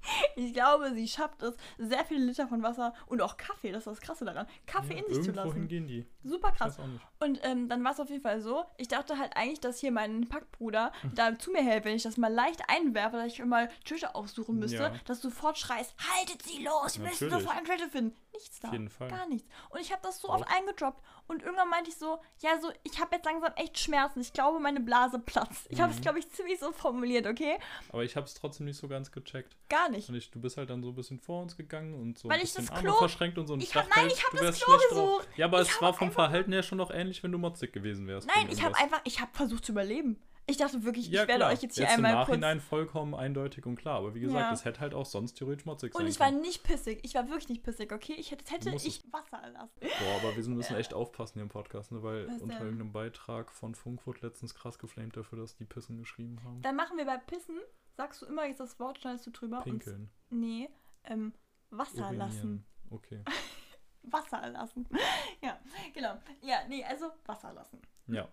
Ich 0.35 0.53
glaube, 0.53 0.93
sie 0.93 1.07
schafft 1.07 1.41
es, 1.41 1.55
sehr 1.77 2.05
viele 2.05 2.25
Liter 2.25 2.47
von 2.47 2.61
Wasser 2.61 2.93
und 3.07 3.21
auch 3.21 3.37
Kaffee, 3.37 3.71
das 3.71 3.79
ist 3.81 3.87
das 3.87 4.01
Krasse 4.01 4.23
daran, 4.25 4.47
Kaffee 4.65 4.95
ja, 4.95 5.03
in 5.05 5.13
sich 5.13 5.23
zu 5.23 5.31
lassen. 5.31 5.67
gehen 5.67 5.87
die. 5.87 6.05
Super 6.23 6.51
krass. 6.51 6.77
Und 7.19 7.39
ähm, 7.43 7.67
dann 7.69 7.83
war 7.83 7.91
es 7.93 7.99
auf 7.99 8.09
jeden 8.09 8.21
Fall 8.21 8.39
so, 8.41 8.63
ich 8.77 8.87
dachte 8.87 9.17
halt 9.17 9.35
eigentlich, 9.35 9.59
dass 9.59 9.79
hier 9.79 9.91
mein 9.91 10.27
Packbruder 10.29 10.91
Hm. 11.01 11.15
da 11.15 11.37
zu 11.39 11.51
mir 11.51 11.63
hält, 11.63 11.85
wenn 11.85 11.95
ich 11.95 12.03
das 12.03 12.17
mal 12.17 12.31
leicht 12.31 12.61
einwerfe, 12.69 13.17
dass 13.17 13.27
ich 13.33 13.43
mal 13.43 13.69
Tische 13.83 14.13
aufsuchen 14.15 14.59
müsste, 14.59 14.77
Ja. 14.77 14.93
dass 15.05 15.21
du 15.21 15.29
sofort 15.29 15.57
schreist, 15.57 15.93
haltet 16.15 16.43
sie 16.43 16.63
los, 16.63 16.99
wir 16.99 17.07
müssen 17.09 17.29
sofort 17.29 17.57
einen 17.57 17.65
Tische 17.65 17.89
finden. 17.89 18.15
Nichts 18.33 18.59
da. 18.59 18.67
Auf 18.67 18.73
jeden 18.73 18.89
Fall. 18.89 19.09
Gar 19.09 19.27
nichts. 19.27 19.49
Und 19.69 19.79
ich 19.81 19.91
habe 19.91 20.01
das 20.03 20.19
so 20.21 20.29
oft 20.29 20.45
eingedroppt 20.47 21.03
und 21.27 21.43
irgendwann 21.43 21.69
meinte 21.69 21.89
ich 21.89 21.97
so, 21.97 22.19
ja, 22.39 22.59
so, 22.61 22.69
ich 22.83 22.99
habe 22.99 23.15
jetzt 23.15 23.25
langsam 23.25 23.51
echt 23.55 23.77
Schmerzen. 23.79 24.21
Ich 24.21 24.33
glaube, 24.33 24.59
meine 24.59 24.79
Blase 24.79 25.19
platzt. 25.19 25.67
Ich 25.69 25.81
habe 25.81 25.91
es, 25.91 25.97
Mhm. 25.99 26.01
glaube 26.03 26.19
ich, 26.19 26.29
ziemlich 26.31 26.59
so 26.59 26.71
formuliert, 26.71 27.27
okay? 27.27 27.57
Aber 27.89 28.03
ich 28.03 28.15
habe 28.15 28.25
es 28.25 28.33
trotzdem 28.33 28.65
nicht 28.65 28.77
so 28.77 28.87
ganz 28.87 29.11
gecheckt. 29.11 29.55
Gar 29.69 29.89
nicht. 29.89 30.09
Und 30.09 30.15
ich, 30.15 30.31
du 30.31 30.39
bist 30.39 30.57
halt 30.57 30.69
dann 30.69 30.81
so 30.83 30.89
ein 30.89 30.95
bisschen 30.95 31.19
vor 31.19 31.41
uns 31.41 31.55
gegangen 31.57 31.93
und 31.93 32.17
so 32.17 32.29
Weil 32.29 32.35
ein 32.39 32.45
ich 32.45 32.53
bisschen 32.53 32.65
das 32.67 32.75
Arme 32.75 32.89
Klo- 32.89 32.97
verschränkt 32.97 33.37
und 33.37 33.47
so. 33.47 33.53
Und 33.53 33.61
Ich 33.63 33.69
ich 33.69 33.75
hab- 33.75 33.87
nein, 33.95 34.07
ich 34.07 34.23
hab 34.23 34.31
du 34.31 34.37
das 34.37 34.59
Klo 34.59 34.77
gesucht. 34.89 35.27
Ja, 35.35 35.45
aber 35.47 35.61
Ich 35.61 35.69
es 35.69 35.81
war 35.81 35.93
vom 35.93 36.11
Verhalten 36.11 36.51
her 36.53 36.63
schon 36.63 36.77
noch 36.77 36.91
ähnlich, 36.91 37.21
wenn 37.23 37.31
du 37.31 37.37
motzig 37.37 37.73
gewesen 37.73 38.07
wärst. 38.07 38.27
Nein, 38.27 38.47
ich 38.51 38.63
habe 38.63 38.75
einfach, 38.77 39.01
ich 39.03 39.19
habe 39.21 39.31
versucht 39.33 39.65
zu 39.65 39.71
überleben. 39.73 40.21
Ich 40.49 40.55
dachte 40.57 40.81
wirklich, 40.85 41.07
Ja, 41.09 41.23
ich 41.23 41.27
werde 41.27 41.39
klar. 41.41 41.51
euch 41.51 41.61
jetzt 41.61 41.75
hier 41.75 41.85
im 41.87 41.95
einmal 41.95 42.13
kurz 42.25 42.27
Nachhinein 42.29 42.61
vollkommen 42.61 43.13
eindeutig 43.13 43.65
und 43.65 43.75
klar. 43.75 43.97
Aber 43.97 44.15
wie 44.15 44.21
gesagt, 44.21 44.39
Ja. 44.39 44.53
es 44.53 44.63
hätte 44.63 44.79
halt 44.79 44.93
auch 44.93 45.05
sonst 45.05 45.33
theoretisch 45.33 45.65
motzig 45.65 45.93
sein 45.93 46.01
Und 46.01 46.07
ich 46.09 46.19
war 46.21 46.29
können. 46.29 46.39
nicht 46.41 46.63
pissig. 46.63 46.99
Ich 47.03 47.15
war 47.15 47.27
wirklich 47.27 47.49
nicht 47.49 47.63
pissig, 47.63 47.91
okay? 47.91 48.13
Ich 48.17 48.31
hätte, 48.31 48.49
hätte 48.53 48.69
ich 48.73 49.03
Wasser 49.11 49.41
lassen. 49.49 49.79
Boah, 49.81 50.15
aber 50.21 50.35
wir 50.37 50.47
müssen 50.49 50.75
echt 50.77 50.93
aufpassen 50.93 51.33
hier 51.33 51.43
im 51.43 51.49
Podcast, 51.49 51.91
ne? 51.91 52.01
weil 52.01 52.27
Was 52.29 52.41
unter 52.41 52.55
denn? 52.55 52.63
irgendeinem 52.63 52.93
Beitrag 52.93 53.51
von 53.51 53.75
Funk 53.75 54.07
wurde 54.07 54.25
letztens 54.25 54.55
krass 54.55 54.79
geflamed 54.79 55.17
dafür, 55.17 55.37
dass 55.39 55.57
die 55.57 55.65
Pissen 55.65 55.97
geschrieben 55.97 56.41
haben. 56.45 56.61
Dann 56.61 56.77
machen 56.77 56.97
wir 56.97 57.05
bei 57.05 57.17
Pissen, 57.17 57.59
sagst 57.97 58.21
du 58.21 58.25
immer 58.25 58.45
jetzt 58.45 58.61
das 58.61 58.79
Wort, 58.79 58.99
schneidest 58.99 59.27
du 59.27 59.31
drüber. 59.31 59.59
Pinkeln. 59.63 60.09
Und, 60.29 60.39
nee, 60.39 60.69
ähm, 61.03 61.33
Wasser 61.71 62.05
Urinieren. 62.05 62.17
lassen. 62.17 62.65
Okay. 62.89 63.21
Wasser 64.03 64.47
lassen. 64.49 64.87
ja, 65.43 65.59
genau. 65.93 66.17
Ja, 66.41 66.59
nee, 66.69 66.85
also 66.85 67.07
Wasser 67.25 67.51
lassen. 67.51 67.81
Ja. 68.07 68.29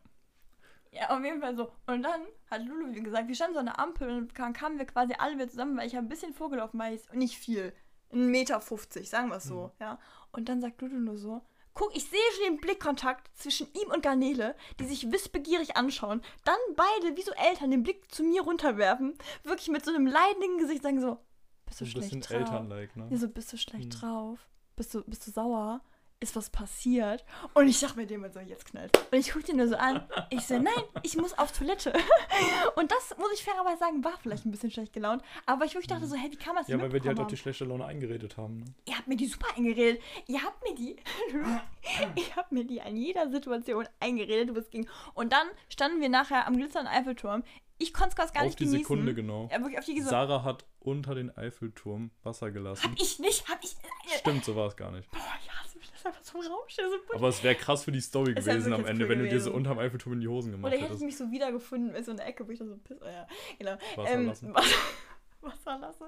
Ja, 0.95 1.11
auf 1.11 1.25
jeden 1.25 1.41
Fall 1.41 1.57
so. 1.57 1.73
Und 1.87 2.03
dann 2.03 2.23
hat 2.51 2.65
Lulu, 2.65 2.95
wie 2.95 3.03
gesagt, 3.03 3.27
wir 3.29 3.35
standen 3.35 3.55
so 3.55 3.61
an 3.61 3.67
der 3.67 3.79
Ampel 3.81 4.09
und 4.11 4.39
dann 4.39 4.53
kamen 4.53 4.79
wir 4.79 4.87
quasi 4.87 5.15
alle 5.19 5.35
wieder 5.35 5.49
zusammen, 5.49 5.77
weil 5.77 5.87
ich 5.89 5.97
habe 5.97 6.07
ein 6.07 6.09
bisschen 6.09 6.33
vorgelaufen, 6.33 6.79
weil 6.79 6.95
ich 6.95 7.13
nicht 7.13 7.37
viel. 7.37 7.73
Ein 8.13 8.29
Meter 8.31 8.61
50, 8.61 9.11
sagen 9.11 9.29
wir 9.31 9.37
es 9.37 9.45
so, 9.45 9.73
ja. 9.81 9.99
Und 10.31 10.49
dann 10.49 10.61
sagt 10.61 10.81
Lulu 10.83 10.97
nur 11.01 11.17
so, 11.19 11.43
guck, 11.73 11.95
ich 11.97 12.05
sehe 12.09 12.21
schon 12.37 12.45
den 12.55 12.61
Blickkontakt 12.61 13.29
zwischen 13.37 13.67
ihm 13.75 13.91
und 13.91 14.03
Garnele, 14.05 14.55
die 14.79 14.85
sich 14.85 15.11
wissbegierig 15.11 15.77
anschauen, 15.77 16.23
dann 16.45 16.55
beide 16.77 17.17
wie 17.17 17.23
so 17.23 17.33
Eltern 17.33 17.73
den 17.73 17.83
Blick 17.83 18.09
zu 18.15 18.23
mir 18.23 18.43
runterwerfen, 18.43 19.19
wirklich 19.43 19.69
mit 19.69 19.85
so 19.85 19.93
einem 19.93 20.07
leidenden 20.07 20.59
Gesicht 20.59 20.85
sagen 20.85 21.01
so, 21.01 21.19
bist 21.67 21.81
du 21.81 21.85
ein 21.87 21.89
schlecht 21.89 22.11
bisschen 22.11 22.21
drauf? 22.21 22.39
Elternlike, 22.39 22.99
ne? 22.99 23.09
Ja, 23.11 23.17
so, 23.17 23.29
bist 23.29 23.53
du 23.53 23.57
schlecht 23.57 23.95
Hm. 23.95 24.01
drauf? 24.01 24.39
Bist 24.77 24.95
du, 24.95 25.03
bist 25.03 25.27
du 25.27 25.33
sauer? 25.33 25.81
Ist 26.25 26.37
was 26.37 26.49
passiert? 26.49 27.23
Und 27.53 27.69
ich 27.69 27.79
dachte 27.81 27.99
mir 27.99 28.07
dem 28.07 28.25
so, 28.33 28.41
jetzt 28.41 28.65
knallt. 28.65 28.99
Und 29.13 29.19
ich 29.19 29.31
gucke 29.31 29.45
den 29.45 29.59
nur 29.59 29.69
so 29.69 29.77
an. 29.77 30.09
Ich 30.31 30.47
so, 30.47 30.59
nein, 30.59 30.73
ich 31.03 31.19
muss 31.19 31.37
auf 31.37 31.53
Toilette. 31.53 31.93
Und 32.77 32.91
das, 32.91 33.15
muss 33.19 33.31
ich 33.35 33.45
fairerweise 33.45 33.81
sagen, 33.81 34.03
war 34.03 34.17
vielleicht 34.23 34.47
ein 34.47 34.51
bisschen 34.51 34.71
schlecht 34.71 34.95
gelaunt. 34.95 35.23
Aber 35.45 35.67
ich 35.67 35.75
wirklich 35.75 35.89
dachte 35.89 36.07
so, 36.07 36.17
hey, 36.17 36.33
wie 36.33 36.37
kann 36.37 36.55
man 36.55 36.63
es 36.63 36.69
Ja, 36.71 36.81
weil 36.81 36.95
wir 36.95 37.01
die 37.01 37.09
halt 37.09 37.21
auch 37.21 37.27
die 37.27 37.37
schlechte 37.37 37.67
Laune 37.67 37.85
eingeredet 37.85 38.39
haben. 38.39 38.61
Ne? 38.61 38.65
Ihr 38.87 38.97
habt 38.97 39.07
mir 39.07 39.19
die 39.19 39.27
super 39.27 39.49
eingeredet. 39.55 40.01
Ihr 40.27 40.43
habt 40.43 40.65
mir 40.67 40.75
die, 40.75 40.97
ihr 42.17 42.37
habt 42.37 42.53
mir 42.53 42.65
die 42.65 42.81
an 42.81 42.97
jeder 42.97 43.31
Situation 43.31 43.87
eingeredet, 44.01 44.55
wo 44.55 44.61
es 44.61 44.71
ging. 44.71 44.89
Und 45.13 45.31
dann 45.31 45.47
standen 45.69 46.01
wir 46.01 46.09
nachher 46.09 46.47
am 46.47 46.57
glitzernden 46.57 46.91
Eiffelturm. 46.91 47.43
Ich 47.79 47.93
konnte 47.93 48.15
es 48.23 48.33
gar 48.33 48.43
Auf 48.43 48.47
nicht 48.49 48.61
die 48.61 48.65
genießen. 48.65 48.83
Sekunde 48.85 49.15
genau. 49.15 49.49
Ja, 49.51 49.59
wirklich 49.59 49.79
auf 49.79 49.85
die 49.85 49.93
Sekunde. 49.93 50.11
Sarah 50.11 50.45
hat 50.45 50.65
unter 50.81 51.15
den 51.15 51.37
Eiffelturm 51.37 52.11
Wasser 52.23 52.51
gelassen. 52.53 52.85
Hab 52.85 53.01
ich 53.01 53.19
nicht, 53.19 53.49
hab 53.49 53.63
ich. 53.65 53.75
Stimmt, 54.19 54.45
so 54.45 54.55
war 54.55 54.69
es 54.69 54.77
gar 54.77 54.93
nicht. 54.93 55.11
Boah, 55.11 55.19
ich 55.43 55.51
hasse 55.51 55.79
mich, 55.79 55.91
das 55.91 56.07
einfach 56.07 56.23
so 56.23 56.41
im 56.41 56.47
Raum 56.53 56.63
steht. 56.69 56.85
So 57.09 57.15
Aber 57.17 57.29
es 57.29 57.43
wäre 57.43 57.57
krass 57.57 57.83
für 57.85 57.91
die 57.93 58.01
Story 58.01 58.35
Es 58.37 58.45
gewesen 58.45 58.73
am 58.73 58.85
Ende, 58.87 59.05
cool 59.05 59.11
wenn 59.11 59.19
du 59.21 59.25
dir 59.25 59.41
so 59.41 59.51
gewesen. 59.51 59.57
unterm 59.57 59.79
Eiffelturm 59.79 60.13
in 60.15 60.21
die 60.21 60.29
Hosen 60.29 60.53
gemacht 60.53 60.67
Oder 60.69 60.77
ich 60.77 60.83
hätte 60.83 60.91
hättest. 60.93 61.05
mich 61.05 61.17
so 61.17 61.31
wiedergefunden 61.33 61.95
in 61.97 62.05
so 62.05 62.13
einer 62.13 62.25
Ecke, 62.27 62.47
wo 62.47 62.53
ich 62.53 62.59
da 62.61 62.67
so 62.67 62.77
piss. 62.77 62.99
Oh 63.03 63.07
ja, 63.07 63.27
genau. 63.59 63.77
Wasser 63.97 64.11
ähm, 64.13 64.27
lassen. 64.27 64.55
Wasser, 64.55 64.77
Wasser 65.41 65.79
lassen. 65.79 66.05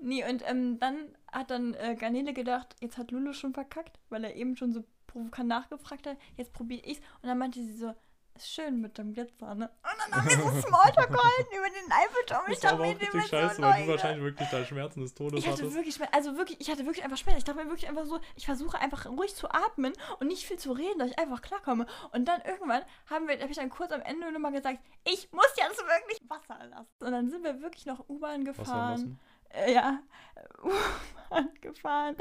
Nee, 0.00 0.24
und 0.28 0.42
ähm, 0.48 0.78
dann 0.78 1.14
hat 1.30 1.50
dann 1.50 1.74
äh, 1.74 1.94
Garnele 1.98 2.32
gedacht, 2.32 2.74
jetzt 2.80 2.96
hat 2.96 3.10
Lulu 3.10 3.32
schon 3.34 3.52
verkackt, 3.52 3.98
weil 4.08 4.24
er 4.24 4.34
eben 4.34 4.56
schon 4.56 4.72
so 4.72 4.82
provokant 5.06 5.48
nachgefragt 5.48 6.06
hat. 6.06 6.16
Jetzt 6.36 6.52
probiere 6.54 6.82
ich's. 6.86 7.00
Und 7.22 7.28
dann 7.28 7.38
meinte 7.38 7.62
sie 7.62 7.72
so, 7.76 7.94
ist 8.36 8.52
schön 8.52 8.80
mit 8.80 8.98
dem 8.98 9.12
Glitzer, 9.12 9.54
ne? 9.54 9.70
Und 9.82 10.12
dann 10.12 10.14
haben 10.14 10.28
wir 10.28 10.36
so 10.36 10.68
Smalltalk 10.68 11.08
gehalten 11.08 11.56
über 11.56 11.68
den 11.68 11.92
Eiffelturm. 11.92 12.42
Ich 12.48 12.60
dachte 12.60 12.76
mir, 12.78 12.94
dem 12.94 13.18
ist 13.20 13.28
scheiße, 13.28 13.56
so 13.56 13.62
weil 13.62 13.84
du 13.84 13.92
wahrscheinlich 13.92 14.24
wirklich 14.24 14.48
da 14.48 14.64
Schmerzen 14.64 15.00
des 15.00 15.14
Todes 15.14 15.40
ich 15.40 15.46
hatte 15.46 15.62
hattest. 15.62 15.74
wirklich 15.74 15.94
Schmerzen, 15.94 16.14
also 16.14 16.36
wirklich, 16.36 16.60
ich 16.60 16.70
hatte 16.70 16.84
wirklich 16.86 17.04
einfach 17.04 17.16
Schmerzen. 17.16 17.38
Ich 17.38 17.44
dachte 17.44 17.62
mir 17.62 17.70
wirklich 17.70 17.88
einfach 17.88 18.06
so, 18.06 18.20
ich 18.34 18.46
versuche 18.46 18.78
einfach 18.78 19.06
ruhig 19.06 19.34
zu 19.34 19.50
atmen 19.50 19.92
und 20.20 20.28
nicht 20.28 20.46
viel 20.46 20.58
zu 20.58 20.72
reden, 20.72 20.98
dass 20.98 21.10
ich 21.10 21.18
einfach 21.18 21.42
klarkomme. 21.42 21.86
Und 22.12 22.26
dann 22.26 22.40
irgendwann 22.42 22.82
haben 23.10 23.28
wir, 23.28 23.40
habe 23.40 23.50
ich 23.50 23.56
dann 23.56 23.70
kurz 23.70 23.92
am 23.92 24.02
Ende 24.02 24.30
nochmal 24.32 24.52
gesagt, 24.52 24.78
ich 25.04 25.30
muss 25.32 25.52
jetzt 25.56 25.78
wirklich 25.78 26.28
Wasser 26.28 26.64
lassen. 26.66 26.88
Und 27.00 27.12
dann 27.12 27.30
sind 27.30 27.44
wir 27.44 27.60
wirklich 27.62 27.86
noch 27.86 28.08
U-Bahn 28.08 28.46
Wasser 28.46 28.62
gefahren. 28.62 29.20
Äh, 29.50 29.74
ja, 29.74 30.00
U-Bahn 30.62 31.48
gefahren 31.60 32.16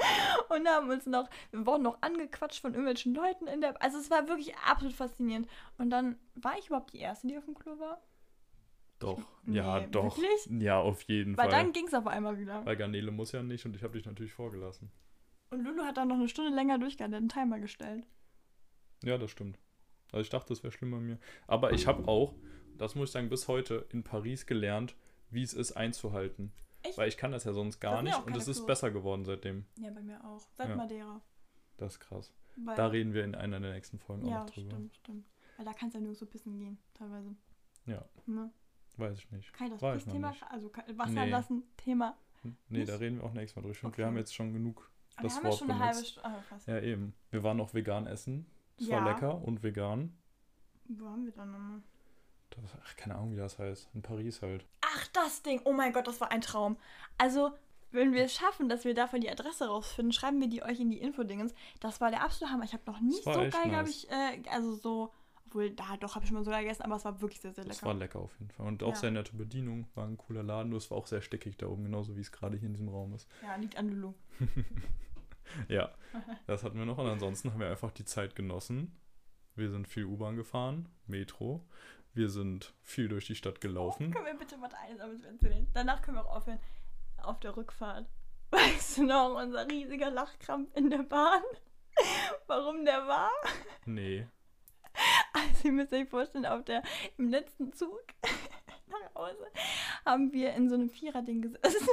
und 0.50 0.68
haben 0.68 0.90
uns 0.90 1.06
noch, 1.06 1.30
wir 1.52 1.66
wurden 1.66 1.84
noch 1.84 2.02
angequatscht 2.02 2.62
von 2.62 2.72
irgendwelchen 2.74 3.14
Leuten 3.14 3.48
in 3.48 3.62
der, 3.62 3.82
also 3.82 3.98
es 3.98 4.10
war 4.10 4.28
wirklich 4.28 4.56
absolut 4.58 4.96
faszinierend. 4.96 5.48
Und 5.78 5.90
dann 5.90 6.18
war 6.36 6.58
ich 6.58 6.68
überhaupt 6.68 6.94
die 6.94 7.00
Erste, 7.00 7.28
die 7.28 7.38
auf 7.38 7.46
dem 7.46 7.56
Klo 7.56 7.78
war? 7.80 8.02
Doch. 9.00 9.20
Ja, 9.46 9.82
Nee, 9.82 9.88
doch. 9.92 10.18
wirklich? 10.18 10.62
Ja, 10.62 10.80
auf 10.80 11.02
jeden 11.04 11.38
Weil 11.38 11.50
Fall. 11.50 11.64
dann 11.64 11.74
ging 11.74 11.88
es 11.88 11.94
auf 11.94 12.08
einmal 12.08 12.38
wieder. 12.40 12.66
Weil 12.66 12.78
Garnele 12.78 13.12
muss 13.12 13.32
ja 13.34 13.44
nicht 13.44 13.66
und 13.66 13.76
ich 13.76 13.84
habe 13.84 13.94
dich 13.98 14.06
natürlich 14.06 14.34
vorgelassen. 14.34 14.92
Und 15.50 15.64
Lulu 15.64 15.84
hat 15.84 15.98
dann 15.98 16.08
noch 16.08 16.16
eine 16.16 16.30
Stunde 16.30 16.54
länger 16.56 16.80
durchgehalten, 16.80 17.16
einen 17.16 17.30
Timer 17.30 17.60
gestellt. 17.60 18.08
Ja, 19.04 19.18
das 19.18 19.32
stimmt. 19.32 19.60
Also 20.12 20.22
ich 20.22 20.30
dachte, 20.30 20.50
das 20.50 20.64
wäre 20.64 20.72
schlimm 20.72 20.92
bei 20.92 21.00
mir. 21.00 21.20
Aber 21.46 21.74
ich 21.74 21.88
habe 21.88 22.08
auch, 22.08 22.34
das 22.78 22.96
muss 22.96 23.10
ich 23.10 23.14
sagen, 23.14 23.30
bis 23.30 23.48
heute 23.48 23.86
in 23.92 24.04
Paris 24.04 24.46
gelernt, 24.46 24.96
wie 25.30 25.44
es 25.44 25.54
ist 25.54 25.74
einzuhalten. 25.74 26.52
Echt? 26.88 26.98
Weil 26.98 27.08
ich 27.08 27.18
kann 27.18 27.32
das 27.32 27.44
ja 27.44 27.54
sonst 27.54 27.80
gar 27.80 27.96
ja 27.98 28.02
nicht 28.04 28.26
und 28.26 28.36
es 28.36 28.48
ist 28.48 28.58
Klos. 28.58 28.68
besser 28.68 28.92
geworden 28.92 29.26
seitdem. 29.26 29.66
Ja, 29.78 29.92
bei 29.92 30.02
mir 30.02 30.24
auch. 30.24 30.42
Seit 30.54 30.70
Ja. 30.70 30.76
Madeira. 30.76 31.22
Das 31.78 31.94
ist 31.94 32.00
krass. 32.00 32.34
Weil, 32.58 32.76
Da 32.76 32.88
reden 32.88 33.14
wir 33.14 33.24
in 33.26 33.36
einer 33.36 33.60
der 33.60 33.74
nächsten 33.74 34.00
Folgen 34.00 34.26
ja, 34.28 34.42
auch 34.42 34.46
noch 34.46 34.54
drüber. 34.54 34.70
stimmt, 34.72 34.96
stimmt. 34.96 35.26
Weil 35.58 35.66
da 35.66 35.74
kannst 35.74 35.96
du 35.96 36.00
ja 36.00 36.06
nur 36.06 36.16
so 36.16 36.26
pissen 36.26 36.58
gehen, 36.58 36.78
teilweise. 36.94 37.36
Ja, 37.86 38.06
Ne? 38.26 38.52
weiß 38.98 39.18
ich 39.20 39.32
nicht. 39.32 39.52
Kann 39.54 39.68
ich 39.68 39.74
das 39.74 39.82
Weiß 39.82 40.06
noch 40.06 40.14
Pissthema, 40.14 40.30
nicht. 40.30 40.44
also 40.50 40.70
kann- 40.70 40.98
Wasser 40.98 41.12
Nee. 41.26 41.30
lassen, 41.30 41.64
Thema. 41.78 42.18
Nee, 42.44 42.54
Nicht? 42.80 42.90
da 42.90 42.96
reden 42.98 43.18
wir 43.18 43.24
auch 43.26 43.34
nächstes 43.34 43.56
Mal 43.62 43.62
drüber. 43.70 43.88
Okay. 43.88 43.98
wir 43.98 44.06
haben 44.06 44.18
jetzt 44.18 44.34
schon 44.36 44.54
genug 44.54 44.90
Aber 45.16 45.24
das 45.24 45.34
wir 45.34 45.38
haben 45.38 45.44
ja 45.46 45.50
Wort 45.50 45.60
schon 45.60 45.72
eine 45.72 45.80
benutzt. 45.80 45.96
halbe 45.98 46.08
Stunde. 46.08 46.44
Krass. 46.48 46.66
Ja, 46.68 46.80
eben. 46.80 47.14
Wir 47.32 47.44
waren 47.44 47.60
auch 47.60 47.74
vegan 47.74 48.08
essen. 48.08 48.46
Es 48.80 48.90
war 48.90 49.00
Ja. 49.06 49.12
lecker 49.14 49.42
und 49.44 49.64
vegan. 49.64 50.16
Wo 50.88 51.08
haben 51.08 51.26
wir 51.26 51.32
dann 51.34 51.52
nochmal? 51.52 51.82
Das, 52.52 52.72
ach, 52.84 52.96
keine 52.96 53.16
Ahnung, 53.16 53.32
wie 53.34 53.38
das 53.38 53.60
heißt. 53.60 53.90
In 53.94 54.02
Paris 54.02 54.42
halt. 54.42 54.66
Ach, 54.82 55.08
das 55.14 55.42
Ding. 55.44 55.62
Oh 55.66 55.74
mein 55.74 55.92
Gott, 55.94 56.08
das 56.08 56.22
war 56.22 56.32
ein 56.32 56.42
Traum. 56.42 56.78
Also, 57.18 57.52
wenn 57.92 58.14
wir 58.14 58.24
es 58.26 58.34
schaffen, 58.34 58.70
dass 58.70 58.86
wir 58.86 58.94
davon 58.94 59.22
die 59.22 59.30
Adresse 59.30 59.68
rausfinden, 59.68 60.12
schreiben 60.14 60.40
wir 60.40 60.48
die 60.48 60.64
euch 60.64 60.80
in 60.80 60.90
die 60.90 61.00
Infodingens. 61.00 61.54
Das 61.80 62.02
war 62.02 62.12
der 62.12 62.24
absolute 62.24 62.54
Hammer. 62.54 62.64
Ich 62.66 62.74
habe 62.74 62.84
noch 62.86 63.00
nie 63.02 63.14
so 63.22 63.32
geil, 63.32 63.50
glaube 63.50 63.72
nice. 63.72 63.90
ich, 64.04 64.10
äh, 64.12 64.42
also 64.50 64.76
so, 64.76 65.14
obwohl, 65.48 65.72
da 65.72 65.96
doch, 65.98 66.16
habe 66.16 66.24
ich 66.26 66.30
schon 66.30 66.38
mal 66.38 66.44
so 66.44 66.52
geil 66.52 66.64
gegessen, 66.64 66.84
aber 66.84 66.96
es 66.96 67.06
war 67.06 67.20
wirklich 67.22 67.40
sehr, 67.42 67.54
sehr 67.54 67.64
lecker. 67.66 67.86
war 67.86 67.94
lecker 67.94 68.20
auf 68.20 68.34
jeden 68.40 68.52
Fall. 68.52 68.68
Und 68.68 68.84
auch 68.84 68.90
Ja. 68.90 68.96
sehr 68.96 69.12
nette 69.12 69.34
Bedienung. 69.36 69.88
War 69.96 70.06
ein 70.08 70.18
cooler 70.18 70.44
Laden. 70.44 70.70
Nur 70.70 70.78
es 70.78 70.90
war 70.92 70.98
auch 70.98 71.08
sehr 71.08 71.22
stickig 71.22 71.58
da 71.58 71.68
oben, 71.68 71.84
genauso 71.84 72.16
wie 72.16 72.22
es 72.22 72.32
gerade 72.32 72.58
hier 72.58 72.68
in 72.68 72.74
diesem 72.74 72.90
Raum 72.90 73.14
ist. 73.14 73.28
Ja, 73.42 73.56
liegt 73.56 73.78
an 73.78 73.90
Lulu. 73.90 74.14
Ja, 75.70 75.92
das 76.48 76.64
hatten 76.64 76.78
wir 76.78 76.86
noch. 76.86 76.98
Und 76.98 77.06
ansonsten 77.08 77.52
haben 77.54 77.60
wir 77.60 77.70
einfach 77.70 77.92
die 77.92 78.04
Zeit 78.04 78.36
genossen. 78.36 78.98
Wir 79.56 79.70
sind 79.70 79.88
viel 79.88 80.06
U-Bahn 80.06 80.36
gefahren, 80.36 80.90
Metro. 81.08 81.64
Wir 82.16 82.30
sind 82.30 82.74
viel 82.82 83.10
durch 83.10 83.28
die 83.28 83.36
Stadt 83.36 83.60
gelaufen. 83.60 84.12
Können 84.12 84.26
wir 84.26 84.36
bitte 84.36 84.56
was 84.62 84.74
Einsames 84.74 85.26
erzählen? 85.26 85.68
Danach 85.74 86.02
können 86.02 86.16
wir 86.16 86.26
auch 86.26 86.38
aufhören. 86.38 86.62
Auf 87.22 87.42
der 87.42 87.58
Rückfahrt. 87.58 88.08
Weißt 88.52 89.00
du 89.00 89.04
noch, 89.04 89.36
unser 89.36 89.70
riesiger 89.70 90.10
Lachkrampf 90.12 90.74
in 90.78 90.90
der 90.90 91.04
Bahn? 91.04 91.44
Warum 92.48 92.86
der 92.86 93.06
war? 93.06 93.32
Nee. 93.86 94.28
Also 95.34 95.68
ihr 95.68 95.74
müsst 95.74 95.92
euch 95.92 96.08
vorstellen, 96.08 96.46
auf 96.46 96.64
der, 96.64 96.82
im 97.18 97.28
letzten 97.28 97.74
Zug 97.74 98.02
nach 98.88 99.14
Hause 99.16 99.46
haben 100.06 100.32
wir 100.32 100.54
in 100.54 100.70
so 100.70 100.76
einem 100.76 100.90
Viererding 100.90 101.42
gesessen. 101.42 101.90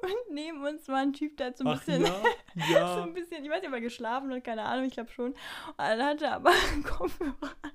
Und 0.00 0.34
neben 0.34 0.64
uns 0.64 0.86
war 0.86 0.98
ein 0.98 1.12
Typ, 1.12 1.36
der 1.36 1.48
hat 1.48 1.58
so 1.58 1.64
ein 1.64 1.70
Ach 1.70 1.84
bisschen, 1.84 2.04
ja, 2.04 2.22
so 2.54 2.72
ja. 2.72 3.02
ein 3.02 3.12
bisschen, 3.12 3.44
ich 3.44 3.50
weiß 3.50 3.60
nicht, 3.60 3.68
ob 3.68 3.74
er 3.74 3.80
geschlafen 3.80 4.32
hat, 4.32 4.44
keine 4.44 4.62
Ahnung, 4.62 4.84
ich 4.84 4.92
glaube 4.92 5.10
schon. 5.10 5.32
Und 5.32 5.78
dann 5.78 6.00
hatte 6.00 6.26
er 6.26 6.34
aber 6.34 6.52
einen 6.72 6.84
Kopfhörer 6.84 7.56
an. 7.62 7.72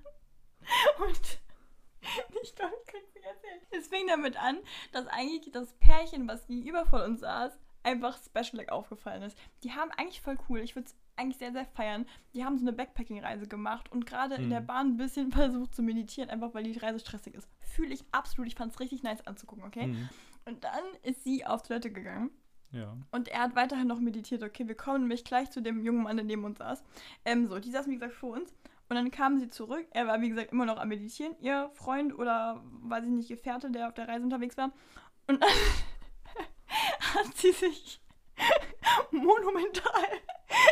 Und 0.99 1.39
ich 2.43 2.55
glaube, 2.55 2.73
ich 2.85 2.91
kann 2.91 3.01
es 3.07 3.13
nicht 3.15 3.25
erzählen. 3.25 3.59
Es 3.71 3.87
fing 3.87 4.07
damit 4.07 4.35
an, 4.41 4.57
dass 4.91 5.07
eigentlich 5.07 5.51
das 5.51 5.73
Pärchen, 5.75 6.27
was 6.27 6.45
gegenüber 6.47 6.85
von 6.85 7.01
uns 7.01 7.21
saß, 7.21 7.57
einfach 7.83 8.17
Special 8.17 8.57
Leg 8.59 8.69
aufgefallen 8.71 9.23
ist. 9.23 9.37
Die 9.63 9.71
haben 9.71 9.91
eigentlich 9.91 10.21
voll 10.21 10.37
cool, 10.49 10.59
ich 10.59 10.75
würde 10.75 10.87
es 10.87 10.95
eigentlich 11.15 11.37
sehr, 11.37 11.51
sehr 11.51 11.65
feiern. 11.65 12.05
Die 12.33 12.43
haben 12.43 12.57
so 12.57 12.63
eine 12.63 12.73
Backpacking-Reise 12.73 13.47
gemacht 13.47 13.91
und 13.91 14.05
gerade 14.05 14.35
in 14.35 14.49
der 14.49 14.61
Mhm. 14.61 14.65
Bahn 14.67 14.87
ein 14.87 14.97
bisschen 14.97 15.31
versucht 15.31 15.75
zu 15.75 15.83
meditieren, 15.83 16.29
einfach 16.29 16.53
weil 16.53 16.63
die 16.63 16.77
Reise 16.77 16.99
stressig 16.99 17.35
ist. 17.35 17.47
Fühle 17.59 17.93
ich 17.93 18.03
absolut, 18.11 18.47
ich 18.47 18.55
fand 18.55 18.73
es 18.73 18.79
richtig 18.79 19.03
nice 19.03 19.25
anzugucken, 19.27 19.63
okay? 19.63 19.87
Mhm. 19.87 20.09
Und 20.45 20.63
dann 20.63 20.83
ist 21.03 21.23
sie 21.23 21.45
auf 21.45 21.61
Toilette 21.63 21.91
gegangen. 21.91 22.31
Ja. 22.71 22.97
Und 23.11 23.27
er 23.27 23.41
hat 23.41 23.55
weiterhin 23.55 23.87
noch 23.87 23.99
meditiert. 23.99 24.41
Okay, 24.41 24.67
wir 24.67 24.75
kommen 24.75 25.01
nämlich 25.01 25.23
gleich 25.23 25.51
zu 25.51 25.61
dem 25.61 25.83
jungen 25.83 26.03
Mann, 26.03 26.17
der 26.17 26.25
neben 26.25 26.43
uns 26.43 26.57
saß. 26.57 26.83
Ähm, 27.23 27.47
so, 27.47 27.59
die 27.59 27.69
saßen, 27.69 27.91
wie 27.91 27.97
gesagt, 27.97 28.15
vor 28.15 28.33
uns. 28.33 28.51
Und 28.89 28.95
dann 28.95 29.11
kamen 29.11 29.39
sie 29.39 29.49
zurück. 29.49 29.87
Er 29.91 30.07
war, 30.07 30.21
wie 30.21 30.29
gesagt, 30.29 30.51
immer 30.51 30.65
noch 30.65 30.77
am 30.77 30.89
Meditieren. 30.89 31.35
Ihr 31.39 31.71
Freund 31.73 32.17
oder, 32.17 32.63
weiß 32.81 33.05
ich 33.05 33.11
nicht, 33.11 33.29
Gefährte, 33.29 33.71
der 33.71 33.87
auf 33.87 33.93
der 33.93 34.07
Reise 34.07 34.23
unterwegs 34.23 34.57
war. 34.57 34.71
Und 35.27 35.41
dann 35.41 35.49
hat 37.15 37.37
sie 37.37 37.51
sich 37.51 38.01
monumental 39.11 40.07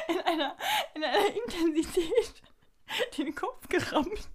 in 0.08 0.20
einer, 0.20 0.56
in 0.94 1.04
einer 1.04 1.28
Intensität 1.36 2.42
den 3.18 3.34
Kopf 3.34 3.68
gerammt. 3.70 4.30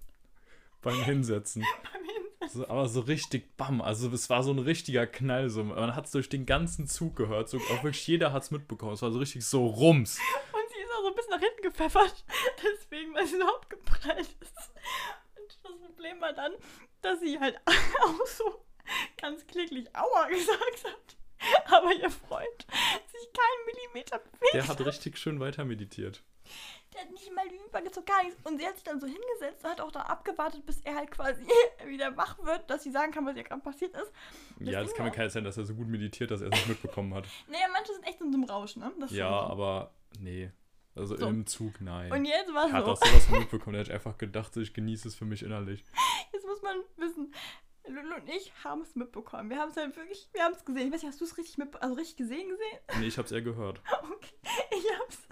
Beim 0.81 1.03
Hinsetzen. 1.03 1.63
beim 1.93 2.03
Hinsetzen. 2.03 2.61
So, 2.61 2.67
aber 2.67 2.87
so 2.87 3.01
richtig 3.01 3.55
bam. 3.57 3.81
Also 3.81 4.09
es 4.11 4.29
war 4.29 4.43
so 4.43 4.51
ein 4.51 4.59
richtiger 4.59 5.05
Knall. 5.05 5.49
So. 5.49 5.63
Man 5.63 5.95
hat 5.95 6.05
es 6.05 6.11
durch 6.11 6.29
den 6.29 6.45
ganzen 6.45 6.87
Zug 6.87 7.15
gehört. 7.15 7.49
So, 7.49 7.57
auch 7.57 7.83
wirklich 7.83 8.07
jeder 8.07 8.31
hat 8.33 8.43
es 8.43 8.51
mitbekommen. 8.51 8.93
Es 8.93 9.01
war 9.01 9.11
so 9.11 9.19
richtig 9.19 9.45
so 9.45 9.65
rums. 9.65 10.19
Auch 10.97 11.01
so 11.01 11.07
ein 11.09 11.15
bisschen 11.15 11.31
nach 11.31 11.39
hinten 11.39 11.61
gepfeffert. 11.61 12.25
Deswegen, 12.63 13.13
weil 13.13 13.27
sie 13.27 13.37
so 13.37 13.47
abgeprallt 13.47 14.35
ist. 14.39 14.71
Und 15.35 15.47
das 15.47 15.57
Problem 15.79 16.21
war 16.21 16.33
dann, 16.33 16.53
dass 17.01 17.19
sie 17.19 17.39
halt 17.39 17.59
auch 18.01 18.25
so 18.25 18.65
ganz 19.17 19.45
kläglich 19.45 19.87
Aua 19.95 20.27
gesagt 20.27 20.83
hat. 20.85 21.17
Aber 21.71 21.93
ihr 21.93 22.09
Freund 22.09 22.65
sich 23.11 23.29
keinen 23.31 23.65
Millimeter 23.65 24.19
bewegt. 24.19 24.53
Der 24.53 24.67
hat 24.67 24.81
richtig 24.81 25.17
schön 25.17 25.39
weiter 25.39 25.65
meditiert. 25.65 26.23
Der 26.93 27.01
hat 27.01 27.11
nicht 27.11 27.31
mal 27.33 27.45
übergezogen, 27.47 28.05
gar 28.05 28.23
nichts. 28.23 28.39
Und 28.43 28.57
sie 28.57 28.65
hat 28.65 28.75
sich 28.75 28.83
dann 28.83 28.99
so 28.99 29.05
hingesetzt 29.05 29.63
und 29.63 29.69
hat 29.69 29.81
auch 29.81 29.91
da 29.91 30.01
abgewartet, 30.01 30.65
bis 30.65 30.81
er 30.81 30.95
halt 30.95 31.11
quasi 31.11 31.45
wieder 31.85 32.15
wach 32.17 32.39
wird, 32.43 32.69
dass 32.69 32.83
sie 32.83 32.91
sagen 32.91 33.11
kann, 33.11 33.25
was 33.25 33.35
ihr 33.35 33.43
gerade 33.43 33.61
passiert 33.61 33.93
ist. 33.93 34.11
Das 34.59 34.69
ja, 34.69 34.81
das 34.81 34.93
kann 34.95 35.05
mir 35.05 35.11
keiner 35.11 35.29
sein, 35.29 35.43
dass 35.43 35.57
er 35.57 35.65
so 35.65 35.75
gut 35.75 35.87
meditiert, 35.87 36.31
dass 36.31 36.41
er 36.41 36.47
es 36.47 36.53
nicht 36.53 36.69
mitbekommen 36.69 37.13
hat. 37.13 37.25
Naja, 37.47 37.67
manche 37.71 37.93
sind 37.93 38.07
echt 38.07 38.21
in 38.21 38.31
so 38.31 38.37
einem 38.37 38.45
Rausch, 38.45 38.77
ne? 38.77 38.91
Ja, 39.09 39.29
aber 39.29 39.91
nee. 40.19 40.51
Also 40.97 41.15
So. 41.17 41.27
im 41.27 41.45
Zug, 41.45 41.79
nein. 41.81 42.11
Und 42.11 42.25
jetzt 42.25 42.53
war 42.53 42.67
er 42.67 42.73
hat 42.73 42.85
so. 42.85 42.91
auch 42.91 42.97
sowas 42.97 43.29
mitbekommen. 43.31 43.75
Er 43.75 43.81
hat 43.85 43.91
einfach 43.91 44.17
gedacht, 44.17 44.55
ich 44.57 44.73
genieße 44.73 45.07
es 45.07 45.15
für 45.15 45.25
mich 45.25 45.43
innerlich. 45.43 45.83
Jetzt 46.33 46.45
muss 46.45 46.61
man 46.61 46.77
wissen, 46.97 47.33
Lulu 47.87 48.15
und 48.15 48.27
ich 48.29 48.51
haben 48.63 48.81
es 48.81 48.95
mitbekommen. 48.95 49.49
Wir 49.49 49.57
haben 49.59 49.69
es 49.69 49.77
halt 49.77 49.95
wirklich, 49.95 50.27
wir 50.33 50.43
haben 50.43 50.53
es 50.53 50.65
gesehen. 50.65 50.87
Ich 50.87 50.93
weiß 50.93 51.01
nicht, 51.03 51.11
hast 51.11 51.21
du 51.21 51.25
es 51.25 51.37
richtig 51.37 51.57
mit, 51.57 51.73
also 51.81 51.95
richtig 51.95 52.17
gesehen 52.17 52.49
gesehen? 52.49 52.99
Nee, 52.99 53.07
ich 53.07 53.17
hab's 53.17 53.31
eher 53.31 53.41
gehört. 53.41 53.81
Okay. 54.17 54.33
Ich 54.71 54.85
hab's 54.99 55.26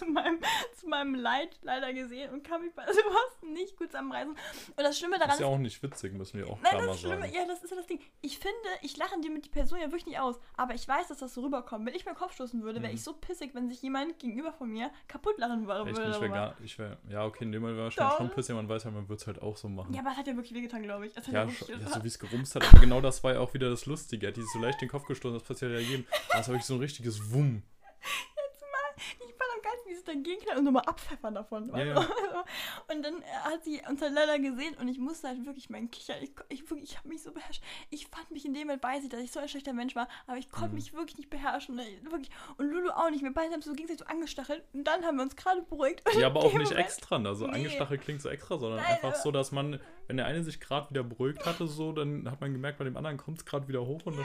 zu 0.00 0.06
meinem, 0.06 0.40
zu 0.76 0.88
meinem 0.88 1.14
Leid 1.14 1.58
leider 1.62 1.92
gesehen 1.92 2.32
und 2.32 2.42
kann 2.42 2.62
mich 2.62 2.74
bei 2.74 2.84
sowas 2.92 3.42
nicht 3.42 3.76
gut 3.76 3.88
zusammenreißen. 3.90 4.30
Und 4.32 4.38
das 4.76 4.98
Schlimme 4.98 5.18
daran 5.18 5.34
Ist 5.34 5.40
ja 5.40 5.46
auch 5.46 5.58
nicht 5.58 5.82
witzig, 5.82 6.12
müssen 6.14 6.38
wir 6.38 6.46
auch 6.48 6.58
Nein, 6.60 6.72
klar 6.72 6.86
das 6.86 7.00
Schlimme, 7.00 7.22
sagen. 7.22 7.34
ja, 7.34 7.46
das 7.46 7.62
ist 7.62 7.70
ja 7.70 7.76
das 7.76 7.86
Ding. 7.86 8.00
Ich 8.22 8.38
finde, 8.38 8.56
ich 8.82 8.96
lache 8.96 9.20
dir 9.20 9.30
mit 9.30 9.44
die 9.44 9.50
Person 9.50 9.78
ja 9.78 9.86
wirklich 9.86 10.06
nicht 10.06 10.18
aus. 10.18 10.38
Aber 10.56 10.74
ich 10.74 10.86
weiß, 10.86 11.08
dass 11.08 11.18
das 11.18 11.34
so 11.34 11.42
rüberkommt. 11.42 11.86
Wenn 11.86 11.94
ich 11.94 12.04
meinen 12.04 12.14
Kopf 12.16 12.32
stoßen 12.34 12.62
würde, 12.62 12.80
wäre 12.82 12.90
Mhm. 12.92 12.96
ich 12.96 13.04
so 13.04 13.12
pissig, 13.14 13.54
wenn 13.54 13.68
sich 13.68 13.82
jemand 13.82 14.18
gegenüber 14.18 14.52
von 14.52 14.68
mir 14.70 14.90
kaputt 15.08 15.38
lachen 15.38 15.66
würde. 15.66 15.90
Echt, 15.90 15.98
ich 15.98 16.20
wäre 16.20 16.30
gar, 16.30 16.56
ich 16.62 16.78
wäre, 16.78 16.98
ja, 17.08 17.24
okay, 17.24 17.44
in 17.44 17.52
dem 17.52 17.62
Moment 17.62 17.78
wäre 17.78 17.90
schon, 17.90 18.04
Doch. 18.04 18.16
schon 18.18 18.30
pissig, 18.30 18.54
man 18.54 18.68
weiß 18.68 18.84
ja, 18.84 18.90
man 18.90 19.08
wird 19.08 19.20
es 19.20 19.26
halt 19.26 19.40
auch 19.42 19.56
so 19.56 19.68
machen. 19.68 19.92
Ja, 19.94 20.00
aber 20.00 20.10
es 20.12 20.16
hat 20.16 20.26
ja 20.26 20.34
wirklich 20.36 20.54
wehgetan, 20.54 20.82
glaube 20.82 21.06
ich. 21.06 21.14
Ja, 21.26 21.44
ja, 21.44 21.48
so 21.48 22.02
wie 22.02 22.08
es 22.08 22.18
gerumst 22.18 22.54
hat, 22.54 22.66
aber 22.68 22.80
genau 22.80 23.00
das 23.00 23.22
war 23.24 23.34
ja 23.34 23.40
auch 23.40 23.52
wieder 23.54 23.68
das 23.70 23.86
Lustige. 23.86 24.26
Er 24.26 24.28
hat 24.30 24.36
dieses 24.36 24.52
so 24.52 24.58
leicht 24.58 24.80
den 24.80 24.88
Kopf 24.88 25.04
gestoßen, 25.06 25.38
das 25.38 25.46
passiert 25.46 25.72
ja 25.72 25.78
jedem. 25.78 26.06
Das 26.32 26.46
war 26.48 26.54
wirklich 26.54 26.66
so 26.66 26.74
ein 26.74 26.80
richtiges 26.80 27.32
Wumm. 27.32 27.62
Jetzt 28.00 28.60
mal, 28.62 28.94
ich 28.96 29.34
fand 29.34 29.50
am 29.54 29.60
dieses 29.62 29.89
dagegen 30.14 30.40
knallen 30.42 30.58
und 30.58 30.64
nochmal 30.64 30.84
abpfeffern 30.86 31.34
davon. 31.34 31.68
Ja, 31.74 31.84
ja. 31.84 31.94
Und 32.92 33.02
dann 33.02 33.14
äh, 33.22 33.24
hat 33.44 33.64
sie 33.64 33.80
uns 33.88 34.00
halt 34.02 34.12
leider 34.12 34.38
gesehen 34.38 34.74
und 34.80 34.88
ich 34.88 34.98
musste 34.98 35.28
halt 35.28 35.44
wirklich 35.46 35.70
meinen 35.70 35.90
Kicher, 35.90 36.20
ich, 36.20 36.30
ich, 36.48 36.64
ich 36.82 36.98
habe 36.98 37.08
mich 37.08 37.22
so 37.22 37.30
beherrscht. 37.32 37.62
Ich 37.90 38.06
fand 38.08 38.30
mich 38.30 38.44
in 38.44 38.54
dem 38.54 38.62
Moment, 38.66 38.82
weiß 38.82 39.04
ich, 39.04 39.08
dass 39.10 39.20
ich 39.20 39.30
so 39.30 39.38
ein 39.40 39.48
schlechter 39.48 39.72
Mensch 39.72 39.94
war, 39.94 40.08
aber 40.26 40.38
ich 40.38 40.50
konnte 40.50 40.70
Mhm. 40.70 40.74
mich 40.76 40.92
wirklich 40.92 41.16
nicht 41.18 41.30
beherrschen. 41.30 41.76
Ne? 41.76 41.84
Wirklich. 42.02 42.30
Und 42.56 42.70
Lulu 42.70 42.90
auch 42.90 43.10
nicht. 43.10 43.22
Wir 43.22 43.32
beide 43.32 43.52
haben 43.52 43.62
so 43.62 43.72
gegenseitig 43.72 44.00
so 44.00 44.12
angestachelt 44.12 44.62
und 44.72 44.84
dann 44.84 45.04
haben 45.04 45.16
wir 45.16 45.22
uns 45.22 45.36
gerade 45.36 45.62
beruhigt. 45.62 46.02
Ja, 46.18 46.26
aber 46.26 46.40
auch 46.40 46.52
nicht 46.52 46.70
Moment- 46.70 46.76
extra. 46.78 47.16
Also 47.22 47.46
Nee. 47.46 47.54
angestachelt 47.58 48.00
klingt 48.02 48.22
so 48.22 48.28
extra, 48.28 48.58
sondern 48.58 48.80
Nein, 48.80 48.94
einfach 48.94 49.08
aber- 49.10 49.16
so, 49.18 49.30
dass 49.30 49.52
man, 49.52 49.80
wenn 50.08 50.16
der 50.16 50.26
eine 50.26 50.42
sich 50.42 50.58
gerade 50.60 50.90
wieder 50.90 51.02
beruhigt 51.04 51.44
hatte, 51.46 51.66
so, 51.68 51.92
dann 51.92 52.28
hat 52.30 52.40
man 52.40 52.52
gemerkt, 52.52 52.78
bei 52.78 52.84
dem 52.84 52.96
anderen 52.96 53.16
kommt 53.18 53.38
es 53.38 53.44
gerade 53.44 53.68
wieder 53.68 53.84
hoch 53.86 54.00
und 54.06 54.14
Ja. 54.18 54.24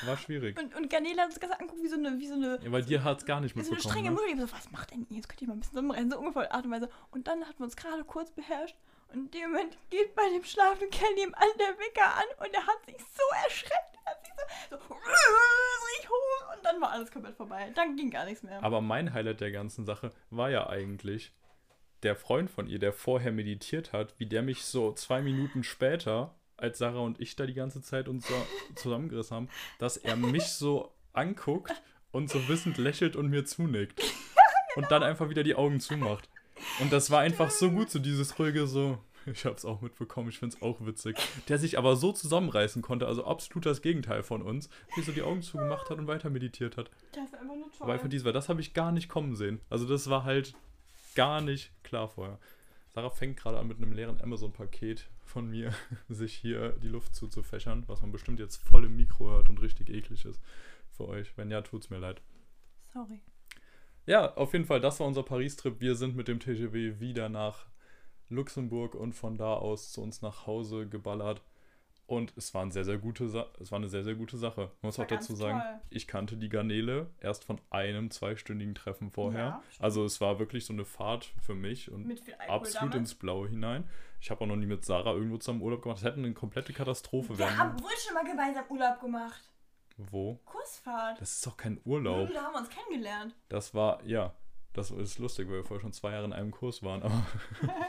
das 0.00 0.08
war 0.08 0.16
schwierig. 0.16 0.58
Und, 0.60 0.74
und 0.76 0.90
Garnele 0.90 1.20
hat 1.22 1.28
uns 1.30 1.40
ganz 1.40 1.52
angeguckt 1.54 1.82
wie 1.82 1.88
so 1.88 1.96
eine, 1.96 2.18
wie 2.18 2.26
so 2.28 2.34
eine, 2.34 2.60
Ja, 2.62 2.70
weil 2.72 2.82
dir 2.84 3.02
hat 3.02 3.18
es 3.18 3.26
gar 3.26 3.40
nicht 3.40 3.56
wie 3.56 3.60
so 3.62 3.70
eine 3.70 3.76
mitbekommen. 3.76 3.92
strenge 3.92 4.10
Ne? 4.10 4.14
Mutter. 4.14 4.34
Die 4.34 4.40
so, 4.40 4.56
was 4.56 4.70
macht 4.70 4.90
denn 4.92 5.06
ihr? 5.10 5.22
Jetzt 5.24 5.30
könnt 5.30 5.40
ihr 5.40 5.48
mal 5.48 5.54
ein 5.54 5.60
bisschen 5.60 5.72
zusammenreißen. 5.72 6.10
So 6.10 6.18
ungefähr 6.18 6.52
Art 6.52 6.66
und 6.66 6.70
Weise. 6.70 6.90
Und 7.10 7.26
dann 7.26 7.46
hatten 7.46 7.58
wir 7.58 7.64
uns 7.64 7.76
gerade 7.76 8.04
kurz 8.04 8.30
beherrscht. 8.30 8.76
Und 9.08 9.20
in 9.20 9.30
dem 9.30 9.52
Moment 9.52 9.78
geht 9.88 10.14
bei 10.14 10.28
dem 10.28 10.44
schlafenden 10.44 10.90
Kerl 10.90 11.14
nebenan 11.14 11.48
der 11.58 11.78
Wecker 11.78 12.14
an 12.14 12.46
und 12.46 12.52
er 12.52 12.66
hat 12.66 12.84
sich 12.84 12.96
so 12.98 13.22
erschreckt. 13.42 13.96
Er 14.04 14.10
hat 14.10 14.22
sich 14.22 14.34
so, 14.68 14.76
so 14.76 14.84
ich 15.98 16.08
hoch 16.10 16.54
und 16.54 16.62
dann 16.62 16.78
war 16.78 16.90
alles 16.90 17.10
komplett 17.10 17.36
vorbei. 17.36 17.72
Dann 17.74 17.96
ging 17.96 18.10
gar 18.10 18.26
nichts 18.26 18.42
mehr. 18.42 18.62
Aber 18.62 18.82
mein 18.82 19.14
Highlight 19.14 19.40
der 19.40 19.50
ganzen 19.50 19.86
Sache 19.86 20.10
war 20.28 20.50
ja 20.50 20.68
eigentlich 20.68 21.32
der 22.02 22.16
Freund 22.16 22.50
von 22.50 22.66
ihr, 22.66 22.78
der 22.78 22.92
vorher 22.92 23.32
meditiert 23.32 23.94
hat, 23.94 24.14
wie 24.18 24.26
der 24.26 24.42
mich 24.42 24.66
so 24.66 24.92
zwei 24.92 25.22
Minuten 25.22 25.64
später, 25.64 26.34
als 26.58 26.76
Sarah 26.76 27.00
und 27.00 27.18
ich 27.18 27.34
da 27.34 27.46
die 27.46 27.54
ganze 27.54 27.80
Zeit 27.80 28.08
uns 28.08 28.28
so 28.28 28.34
zusammengerissen 28.74 29.34
haben, 29.34 29.48
dass 29.78 29.96
er 29.96 30.16
mich 30.16 30.44
so 30.48 30.92
anguckt 31.14 31.72
und 32.10 32.28
so 32.28 32.46
wissend 32.48 32.76
lächelt 32.76 33.16
und 33.16 33.30
mir 33.30 33.46
zunickt. 33.46 34.02
Und 34.76 34.90
dann 34.90 35.02
einfach 35.02 35.28
wieder 35.28 35.42
die 35.42 35.54
Augen 35.54 35.80
zumacht. 35.80 36.28
Und 36.80 36.92
das 36.92 37.10
war 37.10 37.20
einfach 37.20 37.50
so 37.50 37.70
gut, 37.70 37.90
so 37.90 37.98
dieses 37.98 38.38
ruhige, 38.38 38.66
so, 38.66 38.98
ich 39.26 39.44
hab's 39.44 39.64
auch 39.64 39.80
mitbekommen, 39.80 40.28
ich 40.28 40.38
find's 40.38 40.60
auch 40.62 40.84
witzig. 40.84 41.16
Der 41.48 41.58
sich 41.58 41.78
aber 41.78 41.96
so 41.96 42.12
zusammenreißen 42.12 42.82
konnte, 42.82 43.06
also 43.06 43.24
absolut 43.24 43.66
das 43.66 43.82
Gegenteil 43.82 44.22
von 44.22 44.42
uns, 44.42 44.68
wie 44.96 45.02
so 45.02 45.12
die 45.12 45.22
Augen 45.22 45.42
zugemacht 45.42 45.90
hat 45.90 45.98
und 45.98 46.06
weiter 46.06 46.30
meditiert 46.30 46.76
hat. 46.76 46.90
Das 47.12 47.32
war 47.32 47.40
einfach 47.40 47.56
nur 47.56 47.70
toll. 47.70 47.80
Aber 47.80 47.92
einfach 47.92 48.08
dies, 48.08 48.24
weil 48.24 48.32
das 48.32 48.48
habe 48.48 48.60
ich 48.60 48.74
gar 48.74 48.92
nicht 48.92 49.08
kommen 49.08 49.34
sehen. 49.34 49.60
Also 49.70 49.86
das 49.86 50.10
war 50.10 50.24
halt 50.24 50.54
gar 51.14 51.40
nicht 51.40 51.72
klar 51.82 52.08
vorher. 52.08 52.38
Sarah 52.94 53.10
fängt 53.10 53.36
gerade 53.36 53.58
an 53.58 53.66
mit 53.66 53.78
einem 53.78 53.92
leeren 53.92 54.20
Amazon-Paket 54.20 55.08
von 55.24 55.50
mir, 55.50 55.72
sich 56.08 56.34
hier 56.34 56.70
die 56.82 56.88
Luft 56.88 57.14
zuzufächern, 57.14 57.84
was 57.88 58.02
man 58.02 58.12
bestimmt 58.12 58.38
jetzt 58.38 58.56
voll 58.56 58.84
im 58.84 58.96
Mikro 58.96 59.30
hört 59.30 59.48
und 59.48 59.60
richtig 59.60 59.90
eklig 59.90 60.24
ist 60.24 60.40
für 60.90 61.08
euch. 61.08 61.36
Wenn 61.36 61.50
ja, 61.50 61.62
tut's 61.62 61.90
mir 61.90 61.98
leid. 61.98 62.22
Sorry. 62.92 63.20
Ja, 64.06 64.34
auf 64.34 64.52
jeden 64.52 64.66
Fall, 64.66 64.80
das 64.80 65.00
war 65.00 65.06
unser 65.06 65.22
Paris-Trip. 65.22 65.80
Wir 65.80 65.94
sind 65.94 66.14
mit 66.14 66.28
dem 66.28 66.40
TGW 66.40 67.00
wieder 67.00 67.28
nach 67.28 67.66
Luxemburg 68.28 68.94
und 68.94 69.14
von 69.14 69.36
da 69.36 69.54
aus 69.54 69.92
zu 69.92 70.02
uns 70.02 70.20
nach 70.22 70.46
Hause 70.46 70.86
geballert. 70.86 71.42
Und 72.06 72.34
es 72.36 72.52
war, 72.52 72.60
eine 72.60 72.70
sehr, 72.72 72.84
sehr 72.84 72.98
gute 72.98 73.28
Sa 73.28 73.46
es 73.58 73.72
war 73.72 73.78
eine 73.78 73.88
sehr, 73.88 74.04
sehr 74.04 74.14
gute 74.14 74.36
Sache. 74.36 74.60
Man 74.60 74.88
muss 74.88 74.98
auch 74.98 75.06
dazu 75.06 75.34
sagen, 75.34 75.60
toll. 75.60 75.80
ich 75.88 76.06
kannte 76.06 76.36
die 76.36 76.50
Garnele 76.50 77.08
erst 77.18 77.44
von 77.44 77.58
einem 77.70 78.10
zweistündigen 78.10 78.74
Treffen 78.74 79.10
vorher. 79.10 79.40
Ja, 79.40 79.62
also 79.78 80.04
es 80.04 80.20
war 80.20 80.38
wirklich 80.38 80.66
so 80.66 80.74
eine 80.74 80.84
Fahrt 80.84 81.32
für 81.40 81.54
mich 81.54 81.90
und 81.90 82.12
absolut 82.46 82.92
damals. 82.92 82.96
ins 82.96 83.14
Blaue 83.14 83.48
hinein. 83.48 83.88
Ich 84.20 84.30
habe 84.30 84.42
auch 84.42 84.46
noch 84.46 84.56
nie 84.56 84.66
mit 84.66 84.84
Sarah 84.84 85.14
irgendwo 85.14 85.38
zusammen 85.38 85.62
Urlaub 85.62 85.80
gemacht. 85.80 85.98
Das 85.98 86.04
hätte 86.04 86.18
eine 86.18 86.34
komplette 86.34 86.74
Katastrophe 86.74 87.30
Wir 87.30 87.46
werden. 87.46 87.58
haben 87.58 87.82
wohl 87.82 87.90
schon 87.96 88.12
mal 88.12 88.24
gemeinsam 88.24 88.64
Urlaub 88.68 89.00
gemacht. 89.00 89.50
Wo? 89.96 90.40
Kursfahrt. 90.44 91.20
Das 91.20 91.32
ist 91.32 91.46
doch 91.46 91.56
kein 91.56 91.80
Urlaub. 91.84 92.28
Da 92.32 92.42
haben 92.44 92.52
wir 92.54 92.58
uns 92.60 92.68
kennengelernt. 92.70 93.34
Das 93.48 93.74
war, 93.74 94.02
ja, 94.04 94.34
das 94.72 94.90
ist 94.90 95.18
lustig, 95.18 95.46
weil 95.48 95.56
wir 95.56 95.64
vorher 95.64 95.80
schon 95.82 95.92
zwei 95.92 96.12
Jahre 96.12 96.24
in 96.24 96.32
einem 96.32 96.50
Kurs 96.50 96.82
waren. 96.82 97.02
Aber 97.02 97.26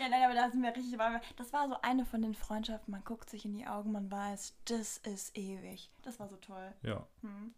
Ja, 0.00 0.08
nein, 0.08 0.22
aber 0.24 0.34
da 0.34 0.48
sind 0.50 0.62
wir 0.62 0.70
richtig. 0.74 0.96
wir- 0.98 1.20
Das 1.36 1.52
war 1.52 1.68
so 1.68 1.76
eine 1.82 2.04
von 2.06 2.22
den 2.22 2.34
Freundschaften. 2.34 2.92
Man 2.92 3.02
guckt 3.04 3.28
sich 3.28 3.44
in 3.44 3.52
die 3.54 3.66
Augen, 3.66 3.90
man 3.92 4.10
weiß, 4.10 4.54
das 4.66 4.98
ist 4.98 5.36
ewig. 5.36 5.90
Das 6.02 6.20
war 6.20 6.28
so 6.28 6.36
toll. 6.36 6.72
ja, 6.82 7.04
Hm. 7.22 7.52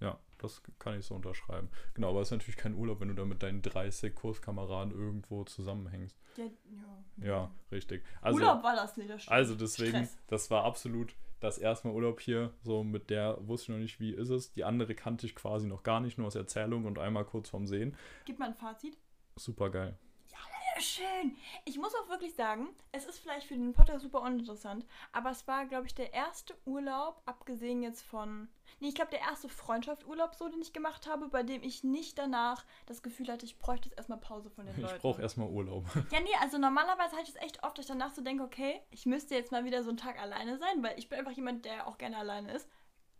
ja, 0.00 0.18
das 0.38 0.62
kann 0.78 0.98
ich 0.98 1.06
so 1.06 1.14
unterschreiben. 1.14 1.70
Genau, 1.94 2.10
aber 2.10 2.20
es 2.20 2.28
ist 2.28 2.32
natürlich 2.32 2.56
kein 2.58 2.74
Urlaub, 2.74 3.00
wenn 3.00 3.08
du 3.08 3.14
da 3.14 3.24
mit 3.24 3.42
deinen 3.42 3.62
30 3.62 4.14
Kurskameraden 4.14 4.92
irgendwo 4.92 5.44
zusammenhängst. 5.44 6.18
Ja, 6.36 6.44
ja. 6.44 7.24
Ja, 7.26 7.50
richtig. 7.72 8.04
Also, 8.20 8.38
Urlaub 8.38 8.62
war 8.62 8.76
das 8.76 8.96
nicht, 8.98 9.08
das 9.08 9.22
stimmt. 9.22 9.32
also 9.34 9.54
deswegen, 9.54 9.96
Stress. 10.04 10.18
das 10.26 10.50
war 10.50 10.64
absolut 10.64 11.16
das 11.46 11.58
erste 11.58 11.88
Mal 11.88 11.94
Urlaub 11.94 12.20
hier. 12.20 12.52
So 12.62 12.84
mit 12.84 13.10
der 13.10 13.38
wusste 13.46 13.72
ich 13.72 13.76
noch 13.76 13.82
nicht, 13.82 14.00
wie 14.00 14.12
ist 14.12 14.30
es. 14.30 14.52
Die 14.52 14.64
andere 14.64 14.94
kannte 14.94 15.26
ich 15.26 15.34
quasi 15.34 15.66
noch 15.66 15.82
gar 15.82 16.00
nicht, 16.00 16.18
nur 16.18 16.26
aus 16.26 16.34
Erzählung 16.34 16.84
und 16.84 16.98
einmal 16.98 17.24
kurz 17.24 17.48
vorm 17.48 17.66
Sehen. 17.66 17.96
Gib 18.24 18.38
mal 18.38 18.48
ein 18.48 18.54
Fazit. 18.54 18.96
Super 19.36 19.70
geil. 19.70 19.96
Ja, 20.30 20.80
schön. 20.80 21.36
Ich 21.64 21.78
muss 21.78 21.94
auch 21.94 22.08
wirklich 22.08 22.34
sagen, 22.34 22.68
es 22.92 23.06
ist 23.06 23.18
vielleicht 23.18 23.46
für 23.46 23.54
den 23.54 23.72
Podcast 23.72 24.02
super 24.02 24.22
uninteressant, 24.22 24.86
aber 25.12 25.30
es 25.30 25.46
war, 25.46 25.66
glaube 25.66 25.86
ich, 25.86 25.94
der 25.94 26.12
erste 26.12 26.54
Urlaub, 26.64 27.22
abgesehen 27.24 27.82
jetzt 27.82 28.02
von. 28.02 28.48
Nee, 28.80 28.88
ich 28.88 28.94
glaube, 28.94 29.10
der 29.10 29.20
erste 29.20 29.48
Freundschaftsurlaub, 29.48 30.34
so, 30.34 30.48
den 30.48 30.60
ich 30.60 30.72
gemacht 30.72 31.06
habe, 31.06 31.28
bei 31.28 31.42
dem 31.42 31.62
ich 31.62 31.84
nicht 31.84 32.18
danach 32.18 32.64
das 32.86 33.02
Gefühl 33.02 33.28
hatte, 33.28 33.46
ich 33.46 33.58
bräuchte 33.58 33.88
jetzt 33.88 33.98
erstmal 33.98 34.18
Pause 34.18 34.50
von 34.50 34.66
den 34.66 34.80
Leuten. 34.80 34.96
Ich 34.96 35.02
brauche 35.02 35.22
erstmal 35.22 35.48
Urlaub. 35.48 35.84
Ja, 36.12 36.20
nee, 36.20 36.30
also 36.40 36.58
normalerweise 36.58 37.16
hatte 37.16 37.24
ich 37.24 37.34
es 37.34 37.42
echt 37.42 37.62
oft, 37.62 37.78
dass 37.78 37.86
ich 37.86 37.90
danach 37.90 38.14
so 38.14 38.22
denke, 38.22 38.42
okay, 38.42 38.80
ich 38.90 39.06
müsste 39.06 39.34
jetzt 39.34 39.52
mal 39.52 39.64
wieder 39.64 39.82
so 39.82 39.88
einen 39.88 39.98
Tag 39.98 40.20
alleine 40.20 40.58
sein, 40.58 40.82
weil 40.82 40.98
ich 40.98 41.08
bin 41.08 41.18
einfach 41.18 41.32
jemand, 41.32 41.64
der 41.64 41.86
auch 41.86 41.98
gerne 41.98 42.18
alleine 42.18 42.52
ist. 42.52 42.68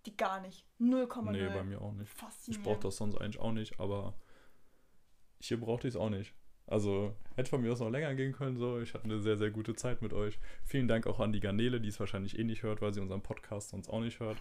Die 0.07 0.17
gar 0.17 0.41
nicht. 0.41 0.65
0,0. 0.81 1.33
nee, 1.33 1.49
bei 1.49 1.65
mir 1.65 1.81
auch 1.81 1.93
nicht. 1.93 2.13
Ich 2.13 2.19
Faszinierend. 2.19 2.65
brauche 2.65 2.81
das 2.81 2.97
sonst 2.97 3.17
eigentlich 3.17 3.41
auch 3.41 3.53
nicht, 3.53 3.81
aber 3.81 4.15
hier 5.41 5.59
brauchte 5.59 5.89
ich 5.89 5.95
es 5.95 6.01
auch 6.01 6.11
nicht. 6.11 6.33
Also 6.69 7.15
hätte 7.37 7.51
von 7.51 7.63
mir 7.63 7.73
aus 7.73 7.81
noch 7.81 7.91
länger 7.91 8.15
gehen 8.15 8.33
können. 8.33 8.57
So. 8.57 8.81
Ich 8.81 8.95
hatte 8.95 9.05
eine 9.05 9.21
sehr, 9.21 9.37
sehr 9.37 9.51
gute 9.51 9.75
Zeit 9.75 10.03
mit 10.03 10.13
euch. 10.13 10.39
Vielen 10.65 10.89
Dank 10.89 11.07
auch 11.07 11.21
an 11.21 11.33
die 11.33 11.41
Garnele, 11.41 11.81
die 11.81 11.89
es 11.89 12.01
wahrscheinlich 12.01 12.39
eh 12.39 12.45
nicht 12.45 12.63
hört, 12.65 12.83
weil 12.83 12.93
sie 12.93 13.01
unseren 13.01 13.23
Podcast 13.23 13.69
sonst 13.69 13.89
auch 13.89 14.01
nicht 14.01 14.19
hört. 14.19 14.37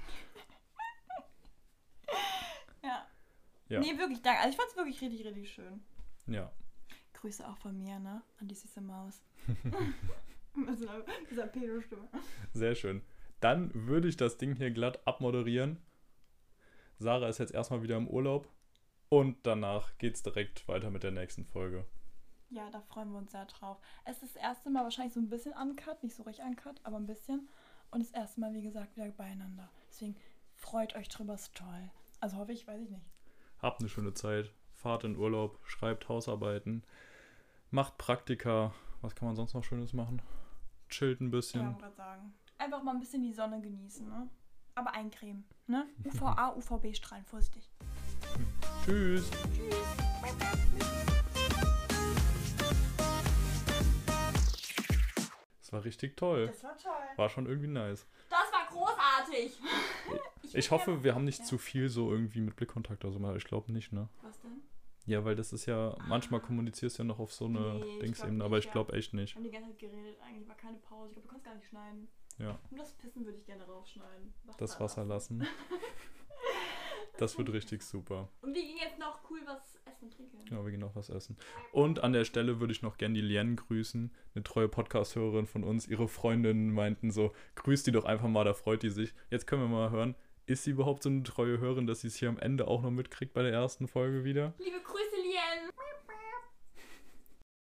Ja. 2.84 3.06
Ja. 3.68 3.80
Nee, 3.80 3.98
wirklich, 3.98 4.22
danke. 4.22 4.40
Also 4.40 4.52
ich 4.52 4.58
fand 4.58 4.70
es 4.70 4.78
wirklich 4.78 5.02
richtig, 5.02 5.26
richtig 5.26 5.52
schön. 5.52 5.84
Ja. 6.28 6.52
Grüße 7.14 7.48
auch 7.48 7.58
von 7.58 7.78
mir, 7.78 8.00
ne? 8.00 8.22
An 8.40 8.48
die 8.48 8.56
süße 8.56 8.82
Maus. 8.82 9.22
mit 10.56 10.80
so 10.80 10.88
einer, 10.88 11.00
mit 11.00 11.32
dieser 11.32 11.48
Pedo-Stimme. 11.48 12.08
Sehr 12.54 12.76
schön. 12.76 13.02
Dann 13.40 13.72
würde 13.74 14.08
ich 14.08 14.18
das 14.18 14.38
Ding 14.38 14.56
hier 14.56 14.72
glatt 14.72 15.06
abmoderieren. 15.08 15.82
Sarah 17.00 17.28
ist 17.28 17.40
jetzt 17.40 17.54
erstmal 17.54 17.84
wieder 17.84 17.98
im 17.98 18.08
Urlaub. 18.08 18.48
Und 19.10 19.38
danach 19.46 19.98
geht 19.98 20.16
es 20.16 20.24
direkt 20.24 20.68
weiter 20.68 20.90
mit 20.90 21.04
der 21.04 21.12
nächsten 21.12 21.46
Folge. 21.46 21.86
Ja, 22.50 22.70
da 22.70 22.82
freuen 22.82 23.12
wir 23.12 23.18
uns 23.18 23.32
sehr 23.32 23.46
drauf. 23.46 23.78
Es 24.04 24.22
ist 24.22 24.36
das 24.36 24.42
erste 24.42 24.70
Mal 24.70 24.84
wahrscheinlich 24.84 25.14
so 25.14 25.20
ein 25.20 25.30
bisschen 25.30 25.54
uncut, 25.54 26.04
nicht 26.04 26.16
so 26.16 26.24
richtig 26.24 26.46
uncut, 26.46 26.80
aber 26.84 26.98
ein 26.98 27.06
bisschen. 27.06 27.50
Und 27.92 28.02
das 28.02 28.12
erste 28.12 28.40
Mal, 28.40 28.54
wie 28.54 28.62
gesagt, 28.62 28.96
wieder 28.96 29.10
beieinander. 29.10 29.70
Deswegen 29.90 30.16
freut 30.56 30.96
euch 30.96 31.10
drüber, 31.10 31.36
ist 31.36 31.56
toll. 31.56 31.92
Also 32.20 32.38
hoffe 32.38 32.54
ich, 32.54 32.68
weiß 32.68 32.82
ich 32.82 32.90
nicht. 32.90 33.06
Habt 33.66 33.80
eine 33.80 33.90
schöne 33.90 34.14
Zeit. 34.14 34.52
Fahrt 34.74 35.06
in 35.06 35.18
Urlaub. 35.18 35.58
Schreibt 35.64 36.08
Hausarbeiten. 36.08 36.84
Macht 37.72 37.98
Praktika. 37.98 38.76
Was 39.02 39.16
kann 39.16 39.28
man 39.28 39.36
sonst 39.36 39.56
noch 39.56 39.64
Schönes 39.64 39.92
machen? 39.92 40.22
Chillt 40.88 41.20
ein 41.20 41.26
Ja, 41.26 41.32
bisschen. 41.32 41.78
gerade 41.80 41.96
sagen. 41.96 42.34
Einfach 42.60 42.84
mal 42.84 42.92
ein 42.92 43.00
bisschen 43.00 43.24
die 43.24 43.34
Sonne 43.34 43.60
genießen, 43.60 44.08
ne? 44.08 44.30
Aber 44.76 44.94
eincremen, 44.94 45.46
ne? 45.66 45.88
UVA, 46.06 46.54
UVB-Strahlen, 46.56 47.26
vorsichtig. 47.26 47.68
Tschüss. 48.86 49.32
Das 55.60 55.74
war 55.74 55.84
richtig 55.84 56.16
toll. 56.16 56.46
Das 56.48 56.64
war 56.64 56.78
toll. 56.78 56.92
War 57.16 57.30
schon 57.30 57.48
irgendwie 57.48 57.68
nice. 57.68 58.06
Das 58.30 58.52
war 58.52 58.68
großartig. 58.70 59.58
Ich 60.56 60.72
hoffe, 60.72 61.04
wir 61.04 61.16
haben 61.16 61.26
nicht 61.26 61.40
Ja. 61.40 61.46
zu 61.46 61.58
viel 61.58 61.90
so 61.90 62.12
irgendwie 62.12 62.42
mit 62.42 62.56
Blickkontakt 62.56 63.04
oder 63.06 63.14
so. 63.14 63.20
mal. 63.20 63.36
Ich 63.38 63.46
glaube 63.46 63.72
nicht, 63.72 63.92
ne? 63.92 64.10
Was 64.22 64.40
denn? 64.42 64.62
Ja, 65.06 65.24
weil 65.24 65.36
das 65.36 65.54
ist 65.54 65.66
ja, 65.68 65.96
manchmal 66.08 66.40
kommunizierst 66.40 66.98
du 66.98 67.04
ja 67.04 67.08
noch 67.08 67.20
auf 67.20 67.32
so 67.34 67.46
eine 67.46 67.76
Nee, 67.80 68.00
Dingsebene, 68.00 68.44
aber 68.44 68.58
ich 68.58 68.72
glaube 68.72 68.94
echt 68.94 69.14
nicht. 69.14 69.34
Wir 69.36 69.38
haben 69.38 69.44
die 69.44 69.52
ganze 69.52 69.70
Zeit 69.70 69.80
geredet, 69.80 70.18
eigentlich 70.26 70.48
war 70.48 70.56
keine 70.58 70.78
Pause. 70.78 71.10
Ich 71.10 71.14
glaube, 71.14 71.28
du 71.28 71.32
kannst 71.32 71.46
gar 71.46 71.56
nicht 71.56 71.68
schneiden. 71.68 72.08
Ja. 72.40 72.60
Nur 72.72 72.80
das 72.80 72.94
Pissen 72.98 73.24
würde 73.24 73.38
ich 73.38 73.46
gerne 73.46 73.64
rausschneiden. 73.66 74.34
Das 74.58 74.80
Wasser 74.80 75.06
lassen. 75.06 75.46
Das 77.18 77.38
wird 77.38 77.50
richtig 77.54 77.82
super. 77.82 78.28
Und 78.42 78.54
wir 78.54 78.62
gehen 78.62 78.76
jetzt 78.78 79.00
noch 79.00 79.22
cool 79.30 79.40
was 79.46 79.80
essen 79.86 80.06
und 80.08 80.14
trinken. 80.14 80.38
Ja, 80.54 80.62
wir 80.66 80.70
gehen 80.72 80.82
noch 80.82 80.98
was 80.98 81.10
essen. 81.10 81.38
Und 81.72 82.04
an 82.04 82.12
der 82.12 82.26
Stelle 82.26 82.60
würde 82.60 82.74
ich 82.74 82.82
noch 82.82 82.98
gerne 82.98 83.16
die 83.16 83.22
Lien 83.22 83.56
grüßen, 83.56 84.12
eine 84.34 84.44
treue 84.44 84.68
Podcast-Hörerin 84.68 85.46
von 85.46 85.64
uns. 85.64 85.88
Ihre 85.88 86.10
Freundinnen 86.10 86.74
meinten 86.74 87.12
so, 87.12 87.32
grüß 87.56 87.84
die 87.84 87.94
doch 87.94 88.04
einfach 88.04 88.28
mal, 88.28 88.44
da 88.44 88.54
freut 88.54 88.84
die 88.84 88.90
sich. 88.90 89.14
Jetzt 89.32 89.48
können 89.48 89.62
wir 89.62 89.70
mal 89.70 89.92
hören, 89.92 90.16
ist 90.46 90.64
sie 90.64 90.72
überhaupt 90.72 91.04
so 91.04 91.10
eine 91.10 91.24
treue 91.24 91.60
Hörerin, 91.60 91.88
dass 91.88 92.02
sie 92.02 92.08
es 92.08 92.16
hier 92.16 92.30
am 92.30 92.38
Ende 92.40 92.68
auch 92.68 92.82
noch 92.82 92.92
mitkriegt 92.92 93.34
bei 93.34 93.42
der 93.42 93.52
ersten 93.52 93.88
Folge 93.88 94.24
wieder? 94.24 94.54
Liebe 94.60 94.80
Grüße, 94.80 95.16
Lien. 95.22 95.72